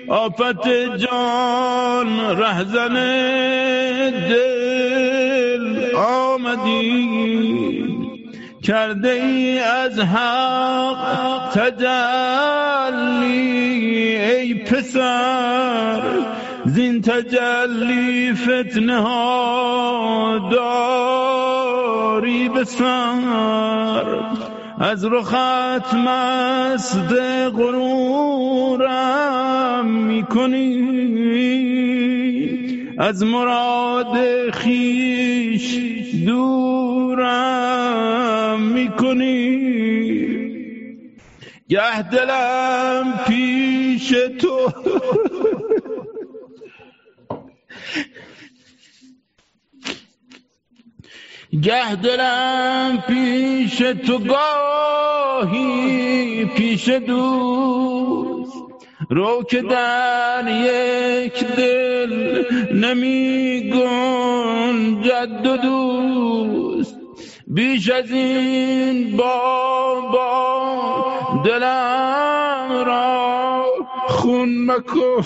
آفت 0.09 0.67
جان 0.97 2.37
رهزن 2.37 2.93
دل 4.29 5.95
آمدی؟ 5.95 7.43
کرده 8.63 9.09
ای 9.09 9.59
از 9.59 9.99
حق 9.99 11.49
تجلی 11.53 11.83
ای 14.17 14.53
پسر 14.53 16.01
زین 16.65 17.01
تجلی 17.01 18.33
فتنه 18.33 19.01
ها 19.01 20.49
داری 20.51 22.49
بسر. 22.49 24.05
از 24.79 25.05
رخت 25.05 25.93
مست 25.93 27.13
غرورم 27.55 29.05
می‌کنی. 29.85 30.93
از 32.97 33.23
مراد 33.23 34.49
خیش 34.51 35.79
دورم 36.25 37.61
می‌کنی. 38.61 39.63
گه 41.69 42.09
دلم 42.11 43.19
پیش 43.27 44.13
تو. 44.39 44.71
گه 51.61 51.95
دلم 51.95 53.03
پیش 53.07 53.77
تو 53.77 54.19
گاهی 54.19 55.65
پیش 56.45 56.89
دوست. 56.89 58.53
رو 59.09 59.43
که 59.43 59.61
در 59.61 60.43
یک 60.47 61.45
دل 61.45 62.43
نمی 62.73 63.71
گنجد 63.73 65.41
دو 65.43 65.57
دوست. 65.57 66.95
بیش 67.47 67.89
از 67.89 68.11
این 68.11 69.17
بابا 69.17 70.23
دلم 71.45 72.83
را 72.85 73.65
خون 74.07 74.65
مکن. 74.65 75.25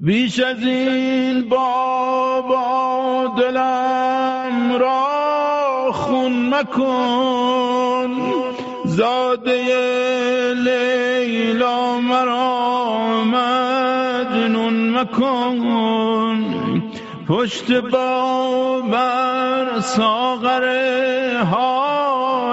بیش 0.00 0.40
از 0.40 0.62
این 0.62 1.48
بابا 1.48 3.34
دلم 3.38 4.76
را 4.78 5.92
خون 5.92 6.54
مکن. 6.54 8.10
زاده 8.84 9.64
لیلا 10.54 11.98
مرا 12.00 13.24
مجنون 13.24 14.90
مکن. 14.98 15.58
پشت 17.28 17.72
با 17.72 18.80
بر 18.80 19.80
ساغر 19.80 20.64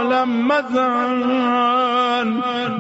حالم 0.06 0.48
مزن 0.48 1.14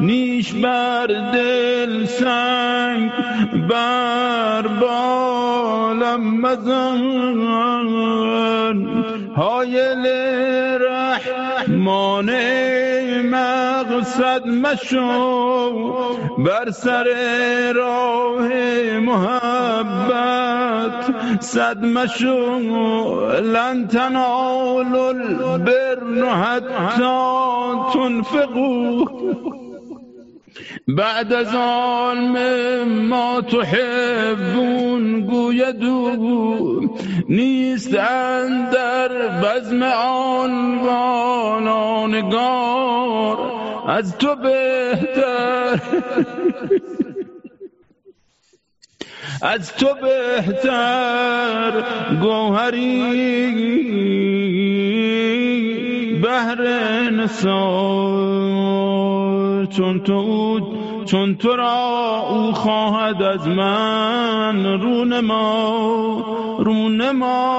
نیش 0.02 0.54
بر 0.54 1.08
دل 1.34 2.06
سنگ 2.06 3.12
بر 3.70 4.68
بالم 4.68 6.42
مزن. 6.42 7.02
حایل 9.36 10.08
رحمان 13.16 13.86
مقصد 13.86 14.48
مشو 14.48 15.72
بر 16.38 16.72
سر 16.72 17.08
راه 17.76 18.50
محبت. 19.00 20.56
صد 21.42 21.84
مشو 21.84 22.60
لن 23.40 23.88
تنالوا 23.88 25.12
البر 25.12 26.30
حتی 26.30 27.16
تنفقوا. 27.94 29.65
بعد 30.88 31.34
از 31.34 31.56
آن 31.56 32.84
ما 32.84 33.42
تحبون 33.42 35.22
گویدو 35.22 36.82
نیست 37.30 37.92
در 37.92 39.10
بزم 39.44 39.84
آن 39.84 40.78
والانگار 40.78 42.36
از 43.88 44.18
تو 44.18 44.36
بهتر. 44.36 45.82
از 49.42 49.76
تو 49.76 49.88
بهتر 50.02 51.84
گوهری 52.22 53.02
بهر 56.22 56.62
نسار 57.10 58.46
چون 59.66 60.00
تو 60.00 60.60
چون 61.06 61.36
تو 61.36 61.56
را 61.56 62.20
او 62.30 62.54
خواهد 62.54 63.22
از 63.22 63.48
من 63.48 64.66
رون 64.66 65.20
ما 65.20 66.26
رون 66.60 67.12
ما 67.12 67.56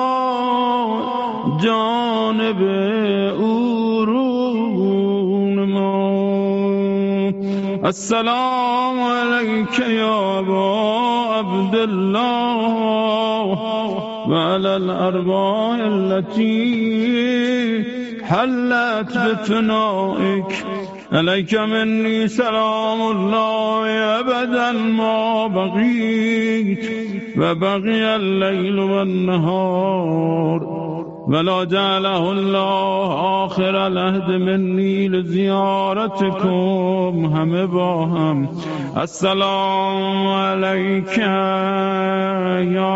جانب 1.63 2.63
او 3.41 3.66
السلام 7.87 9.01
علیک 9.01 9.79
یا 9.79 10.39
ابا 10.39 10.63
عبدالله 11.39 12.67
و 14.29 14.35
علی 14.35 14.69
الأرواح 14.69 15.79
التي 15.81 16.57
حلت 18.25 19.19
بفنائك. 19.19 20.65
عليك 21.13 21.55
مني 21.55 22.29
سلام 22.29 23.01
الله 23.03 23.89
أبدا 24.21 24.73
ما 24.73 25.47
بقيت 25.47 26.91
وبقي 27.39 28.17
الليل 28.17 28.79
والنهار. 28.79 30.61
ولا 31.27 31.65
جعله 31.65 32.33
الله 32.33 33.45
آخر 33.45 33.87
العهد 33.87 34.31
مني 34.31 35.09
لزيارتكم 35.09 36.47
هم. 37.35 37.67
باهم 37.67 38.49
السلام 38.97 40.29
عليك 40.29 41.19
يا 41.19 42.87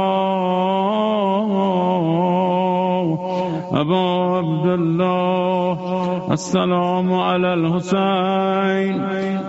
أبا 3.81 4.07
عبد 4.36 4.66
الله 4.66 5.78
السلام 6.32 7.12
على 7.12 7.55
الحسين 7.55 8.94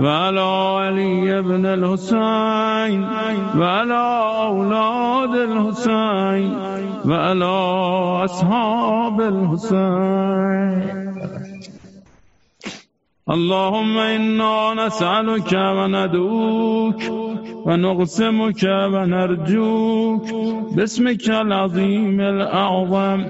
وعلى 0.01 0.41
علي 0.81 1.41
بن 1.41 1.65
الحسين 1.65 3.07
وعلى 3.57 4.03
أولاد 4.43 5.35
الحسين 5.35 6.55
وعلى 7.05 7.45
أصحاب 8.25 8.70
الحسين 9.21 11.01
اللهم 13.29 13.97
إنا 13.97 14.73
نسألك 14.73 15.53
وندعوك 15.53 17.01
ونقسمك 17.65 18.63
ونرجوك 18.63 20.25
باسمك 20.75 21.29
العظيم 21.29 22.21
الأعظم 22.21 23.21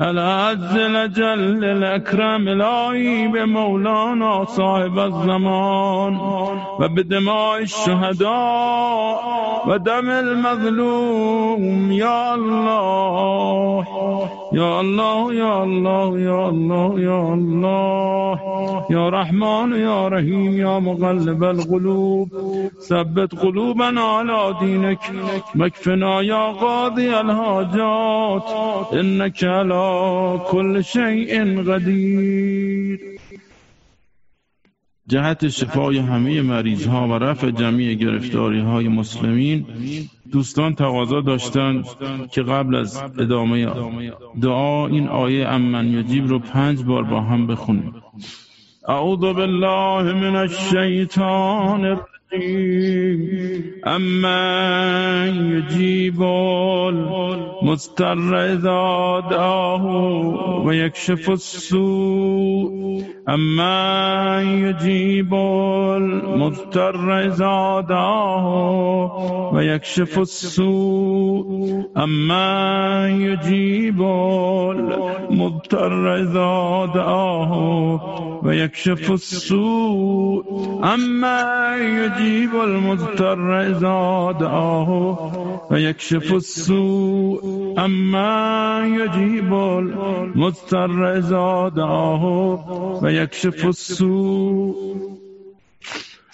العز 0.00 0.76
الأجل 0.76 1.64
الأكرم 1.64 2.48
الهي 2.48 3.28
بمولانا 3.28 4.44
صاحب 4.44 4.98
الزمان 4.98 6.18
وبدماء 6.80 7.62
الشهداء 7.62 9.20
ودم 9.68 10.10
المظلوم 10.10 11.92
يا 11.92 12.34
الله 12.34 13.86
يا 14.52 14.80
الله 14.80 15.34
يا 15.34 15.62
الله 15.64 16.18
يا 16.18 16.48
الله 16.48 17.00
يا 17.00 17.34
الله 17.34 18.40
يا 18.90 19.08
رحمن 19.08 19.72
يا 19.72 20.08
رحيم 20.08 20.52
يا 20.56 20.78
مقلب 20.78 21.44
القلوب 21.44 22.28
ثبت 22.88 23.34
قلوبنا 23.70 24.00
على 24.00 24.56
دينك 24.60 24.98
مكفنا 25.54 26.20
يا 26.20 26.52
قاضي 26.52 27.20
الحاجات 27.20 28.48
إنك 28.92 29.44
على 29.44 30.40
كل 30.50 30.84
شيء 30.84 31.62
قدير 31.70 32.98
جهت 35.08 35.48
شفای 35.48 35.98
همه 35.98 36.42
مریض 36.42 36.86
ها 36.86 37.08
و 37.08 37.12
رفع 37.12 37.50
جمعی 37.50 37.96
گرفتاری 37.96 38.60
های 38.60 38.88
مسلمین 38.88 39.66
دوستان 40.32 40.74
تقاضا 40.74 41.20
داشتند 41.20 41.84
که 42.32 42.42
قبل 42.42 42.74
از 42.76 43.02
ادامه 43.18 43.66
دعا 44.42 44.86
این 44.86 45.08
آیه 45.08 45.48
امن 45.48 45.86
یجیب 45.86 46.26
رو 46.26 46.38
پنج 46.38 46.84
بار 46.84 47.02
با 47.02 47.20
هم 47.20 47.46
بخونیم. 47.46 47.94
اعوذ 48.88 49.20
بالله 49.20 50.12
من 50.12 50.36
الشیطان 50.36 52.00
أما 53.86 55.26
يجيب 55.26 56.22
المضطر 57.62 58.36
إذا 58.52 59.20
دعاه 59.30 59.86
ويكشف 60.64 61.30
السوء. 61.30 63.02
أما 63.28 64.42
يجيب 64.42 65.34
المضطر 65.34 67.18
إذا 67.18 67.86
دعاه 67.88 69.50
ويكشف 69.54 70.18
السوء. 70.18 71.46
أما 71.96 73.08
يجيب 73.08 74.02
المضطر 75.30 76.16
إذا 76.16 76.86
دعاه 76.94 78.40
ويكشف 78.44 79.10
السوء. 79.10 80.44
أما 80.84 81.76
يجيب 81.76 82.19
یجیب 82.20 82.54
المضطر 82.54 83.50
اذا 83.50 84.32
دعاه 84.40 84.90
و 85.70 85.78
یکشف 85.78 86.32
السوء 86.32 87.40
اما 87.78 88.82
يجيب 88.86 89.54
المضطر 89.54 91.04
اذا 91.18 91.68
دعاه 91.76 92.24
ويكشف 93.02 93.66
السوء 93.66 94.74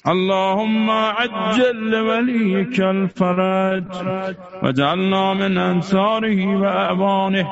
اللهم 0.09 0.91
عجل 0.91 1.91
لوليك 1.91 2.81
الفرج 2.81 3.85
وجعلنا 4.63 5.35
من 5.35 5.59
أنصاره 5.59 6.47
وأعوانه 6.61 7.47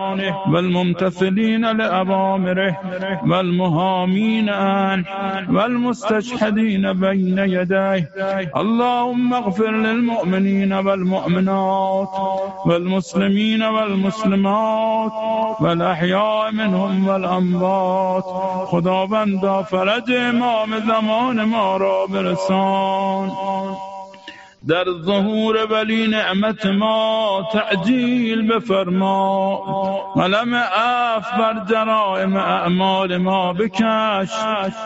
والممتثلين 0.53 1.77
لأوامره 1.77 2.77
والمهامين 3.27 4.49
عنه 4.49 5.05
والمستشهدين 5.51 6.93
بين 6.93 7.39
يديه 7.39 8.11
اللهم 8.57 9.35
اغفر 9.35 9.71
للمؤمنين 9.71 10.73
والمؤمنات 10.73 12.09
والمسلمين 12.67 13.63
والمسلمات 13.63 15.13
والأحياء 15.61 16.53
منهم 16.53 17.09
والأموات 17.09 18.25
خداوندا 18.67 19.63
فرج 19.63 20.11
إمام 20.13 20.79
زمان 20.79 21.43
ما 21.43 21.77
را 21.77 22.07
برس 22.07 22.44
انسان 22.51 23.77
در 24.69 24.85
ظهور 25.05 25.67
ولی 25.71 26.07
نعمت 26.07 26.67
ما 26.67 27.49
تعجیل 27.53 28.49
بفرما. 28.49 29.57
قلم 30.15 30.55
اف 30.55 31.39
بر 31.39 31.65
جرائم 31.69 32.37
اعمال 32.37 33.17
ما 33.17 33.53
بکش. 33.53 34.31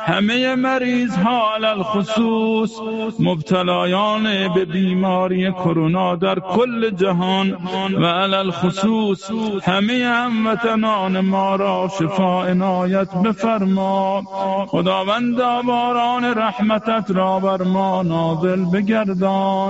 همه 0.06 0.54
مریض 0.54 1.16
ها 1.16 1.54
الخصوص 1.54 2.80
مبتلایان 3.20 4.54
به 4.54 4.64
بیماری 4.64 5.52
کرونا 5.52 6.16
در 6.16 6.40
کل 6.40 6.90
جهان 6.90 7.52
و 7.98 8.04
الخصوص 8.04 9.30
همه 9.62 10.04
هموطنان 10.04 11.20
ما 11.20 11.56
را 11.56 11.90
شفا 11.98 12.44
عنایت 12.44 13.14
بفرما. 13.14 14.22
خداوند 14.68 15.36
باران 15.66 16.24
رحمتت 16.24 17.10
را 17.10 17.40
بر 17.40 17.62
ما 17.62 18.02
نازل 18.02 18.64
بگردان. 18.64 19.67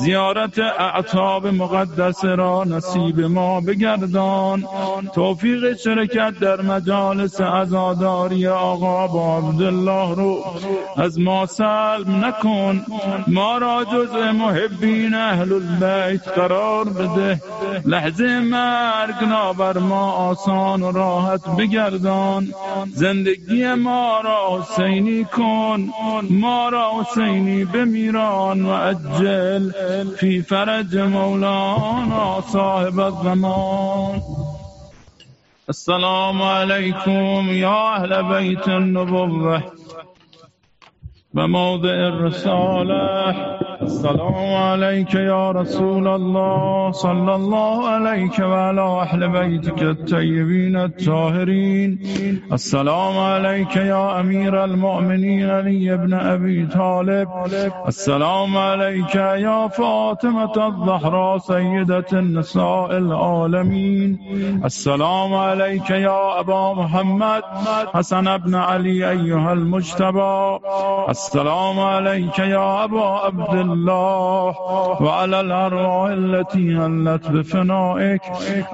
زیارت 0.00 0.58
اعتاب 0.58 1.46
مقدس 1.46 2.24
را 2.24 2.64
نصیب 2.64 3.20
ما 3.20 3.60
بگردان. 3.60 4.64
توفیق 5.14 5.76
شرکت 5.76 6.38
در 6.40 6.60
مجالس 6.60 7.40
ازاداری 7.40 8.46
آقا 8.46 9.06
با 9.06 9.38
عبدالله 9.38 10.14
رو 10.14 10.44
از 10.96 11.18
ما 11.20 11.46
سلب 11.46 12.08
نکن. 12.08 12.84
ما 13.26 13.58
را 13.58 13.84
جزء 13.84 14.32
محبین 14.32 15.14
اهل 15.14 15.52
البیت 15.52 16.28
قرار 16.28 16.84
بده. 16.84 17.40
لحظه 17.86 18.40
مرگ 18.40 19.22
بر 19.58 19.78
ما 19.78 20.12
آسان 20.12 20.82
و 20.82 20.92
راحت 20.92 21.56
بگردان. 21.58 22.48
زندگی 22.94 23.74
ما 23.74 24.20
را 24.20 24.58
حسینی 24.58 25.24
کن. 25.24 25.88
ما 26.30 26.68
را 26.68 26.90
حسینی 27.00 27.64
بمیران 27.64 28.66
و 28.66 28.72
عجل 29.26 30.16
في 30.16 30.42
فرج 30.42 30.96
مولانا 30.96 32.40
صاحب 32.40 33.00
الزمان. 33.00 34.22
السلام 35.68 36.42
عليكم 36.42 37.48
يا 37.50 37.96
أهل 37.96 38.22
بيت 38.22 38.68
النبوة. 38.68 39.62
بموضع 41.34 41.90
الرسالة. 41.90 43.71
السلام 43.82 44.54
عليك 44.54 45.14
يا 45.14 45.50
رسول 45.50 46.08
الله. 46.08 46.90
صلى 46.92 47.34
الله 47.34 47.88
عليك 47.88 48.38
وعلى 48.38 48.86
أهل 49.04 49.28
بيتك 49.28 49.82
الطيبين 49.82 50.76
الطاهرين. 50.76 51.98
السلام 52.52 53.18
عليك 53.18 53.76
يا 53.76 54.20
أمير 54.20 54.64
المؤمنين 54.64 55.50
علي 55.50 55.96
بن 55.96 56.14
أبي 56.14 56.66
طالب. 56.66 57.28
السلام 57.88 58.56
عليك 58.56 59.14
يا 59.14 59.68
فاطمة 59.68 60.56
الزهراء 60.68 61.38
سيدة 61.38 62.10
النساء 62.12 62.98
العالمين. 62.98 64.18
السلام 64.64 65.34
عليك 65.34 65.90
يا 65.90 66.40
أبا 66.40 66.74
محمد 66.74 67.42
حسن 67.94 68.36
بن 68.38 68.54
علي 68.54 69.10
أيها 69.10 69.52
المجتبى. 69.52 70.58
السلام 71.08 71.80
عليك 71.80 72.38
يا 72.38 72.84
أبا 72.84 73.06
عبد 73.24 73.54
الله 73.54 73.71
وعلى 75.00 75.40
الأرواح 75.40 76.10
التي 76.10 76.76
هلت 76.76 77.28
بفنائك 77.30 78.22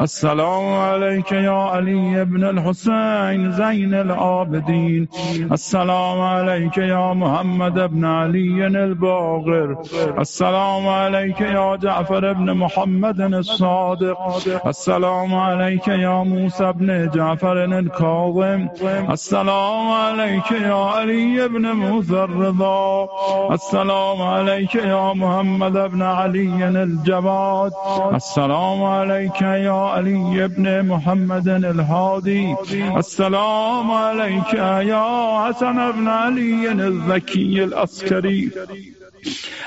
السلام 0.01 0.75
عليك 0.75 1.33
يا 1.33 1.51
علي 1.51 2.25
بن 2.25 2.45
الحسين 2.45 3.53
زين 3.53 3.95
العابدين 3.95 5.09
السلام 5.53 6.21
عليك 6.21 6.79
يا 6.79 7.13
محمد 7.13 7.75
بن 7.93 8.05
علي 8.05 8.67
الباغر 8.67 9.77
السلام 10.19 10.89
عليك 10.89 11.41
يا 11.41 11.77
جعفر 11.77 12.33
بن 12.33 12.55
محمد 12.55 13.21
الصادق. 13.21 14.19
السلام 14.67 15.35
عليك 15.35 15.89
يا 15.89 16.23
موسى 16.23 16.73
بن 16.73 17.11
جعفر 17.15 17.65
الكاظم 17.65 18.69
السلام 19.11 19.89
عليك 19.91 20.51
يا 20.53 20.75
علي 20.75 21.49
بن 21.49 21.67
موسى 21.73 22.25
الرضا 22.25 23.09
السلام 23.53 24.23
عليك 24.23 24.75
يا 24.89 25.13
محمد 25.13 25.77
بن 25.93 26.03
علي 26.03 26.69
الجواد 26.69 27.73
السلام 28.15 28.83
عليك 28.83 29.41
يا 29.43 29.79
علي 29.95 30.49
بن 30.49 30.87
محمد 30.89 31.49
الهادي. 31.49 32.57
السلام 32.97 33.91
عليك 33.91 34.53
يا 34.93 35.07
حسن 35.43 35.79
بن 35.93 36.09
علي 36.09 36.73
الذكي 36.73 37.65
العسكري. 37.65 38.51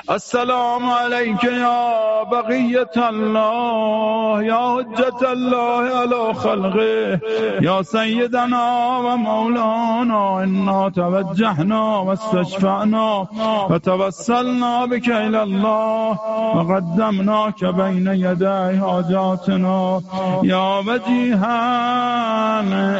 السلام 0.09 0.89
عليك 0.89 1.43
يا 1.43 2.23
بقية 2.23 3.09
الله 3.09 4.43
يا 4.43 4.61
حجة 4.75 5.31
الله 5.31 5.83
على 5.99 6.33
خلقه 6.33 7.19
يا 7.61 7.81
سيدنا 7.81 8.97
ومولانا 8.97 10.43
إنا 10.43 10.91
توجهنا 10.95 11.97
واستشفعنا 11.97 13.27
وتوسلنا 13.69 14.85
بك 14.85 15.07
إلى 15.09 15.43
الله 15.43 16.19
وقدمناك 16.55 17.65
بين 17.65 18.07
يدي 18.07 18.79
حاجاتنا. 18.81 20.01
يا 20.43 20.79
وجيها 20.79 21.59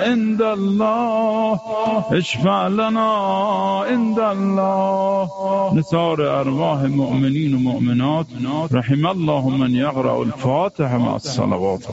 عند 0.08 0.42
الله 0.42 1.60
اشفع 2.12 2.68
لنا 2.68 3.12
عند 3.90 4.20
الله. 4.20 5.30
نثار 5.74 6.41
أرواح 6.42 6.80
المؤمنين 6.80 7.56
ومؤمنات 7.56 8.26
رحم 8.74 9.08
الله 9.08 9.50
من 9.50 9.76
يقرأ 9.76 10.24
الفاتحة 10.24 10.98
مع 10.98 11.16
الصلوات. 11.16 11.84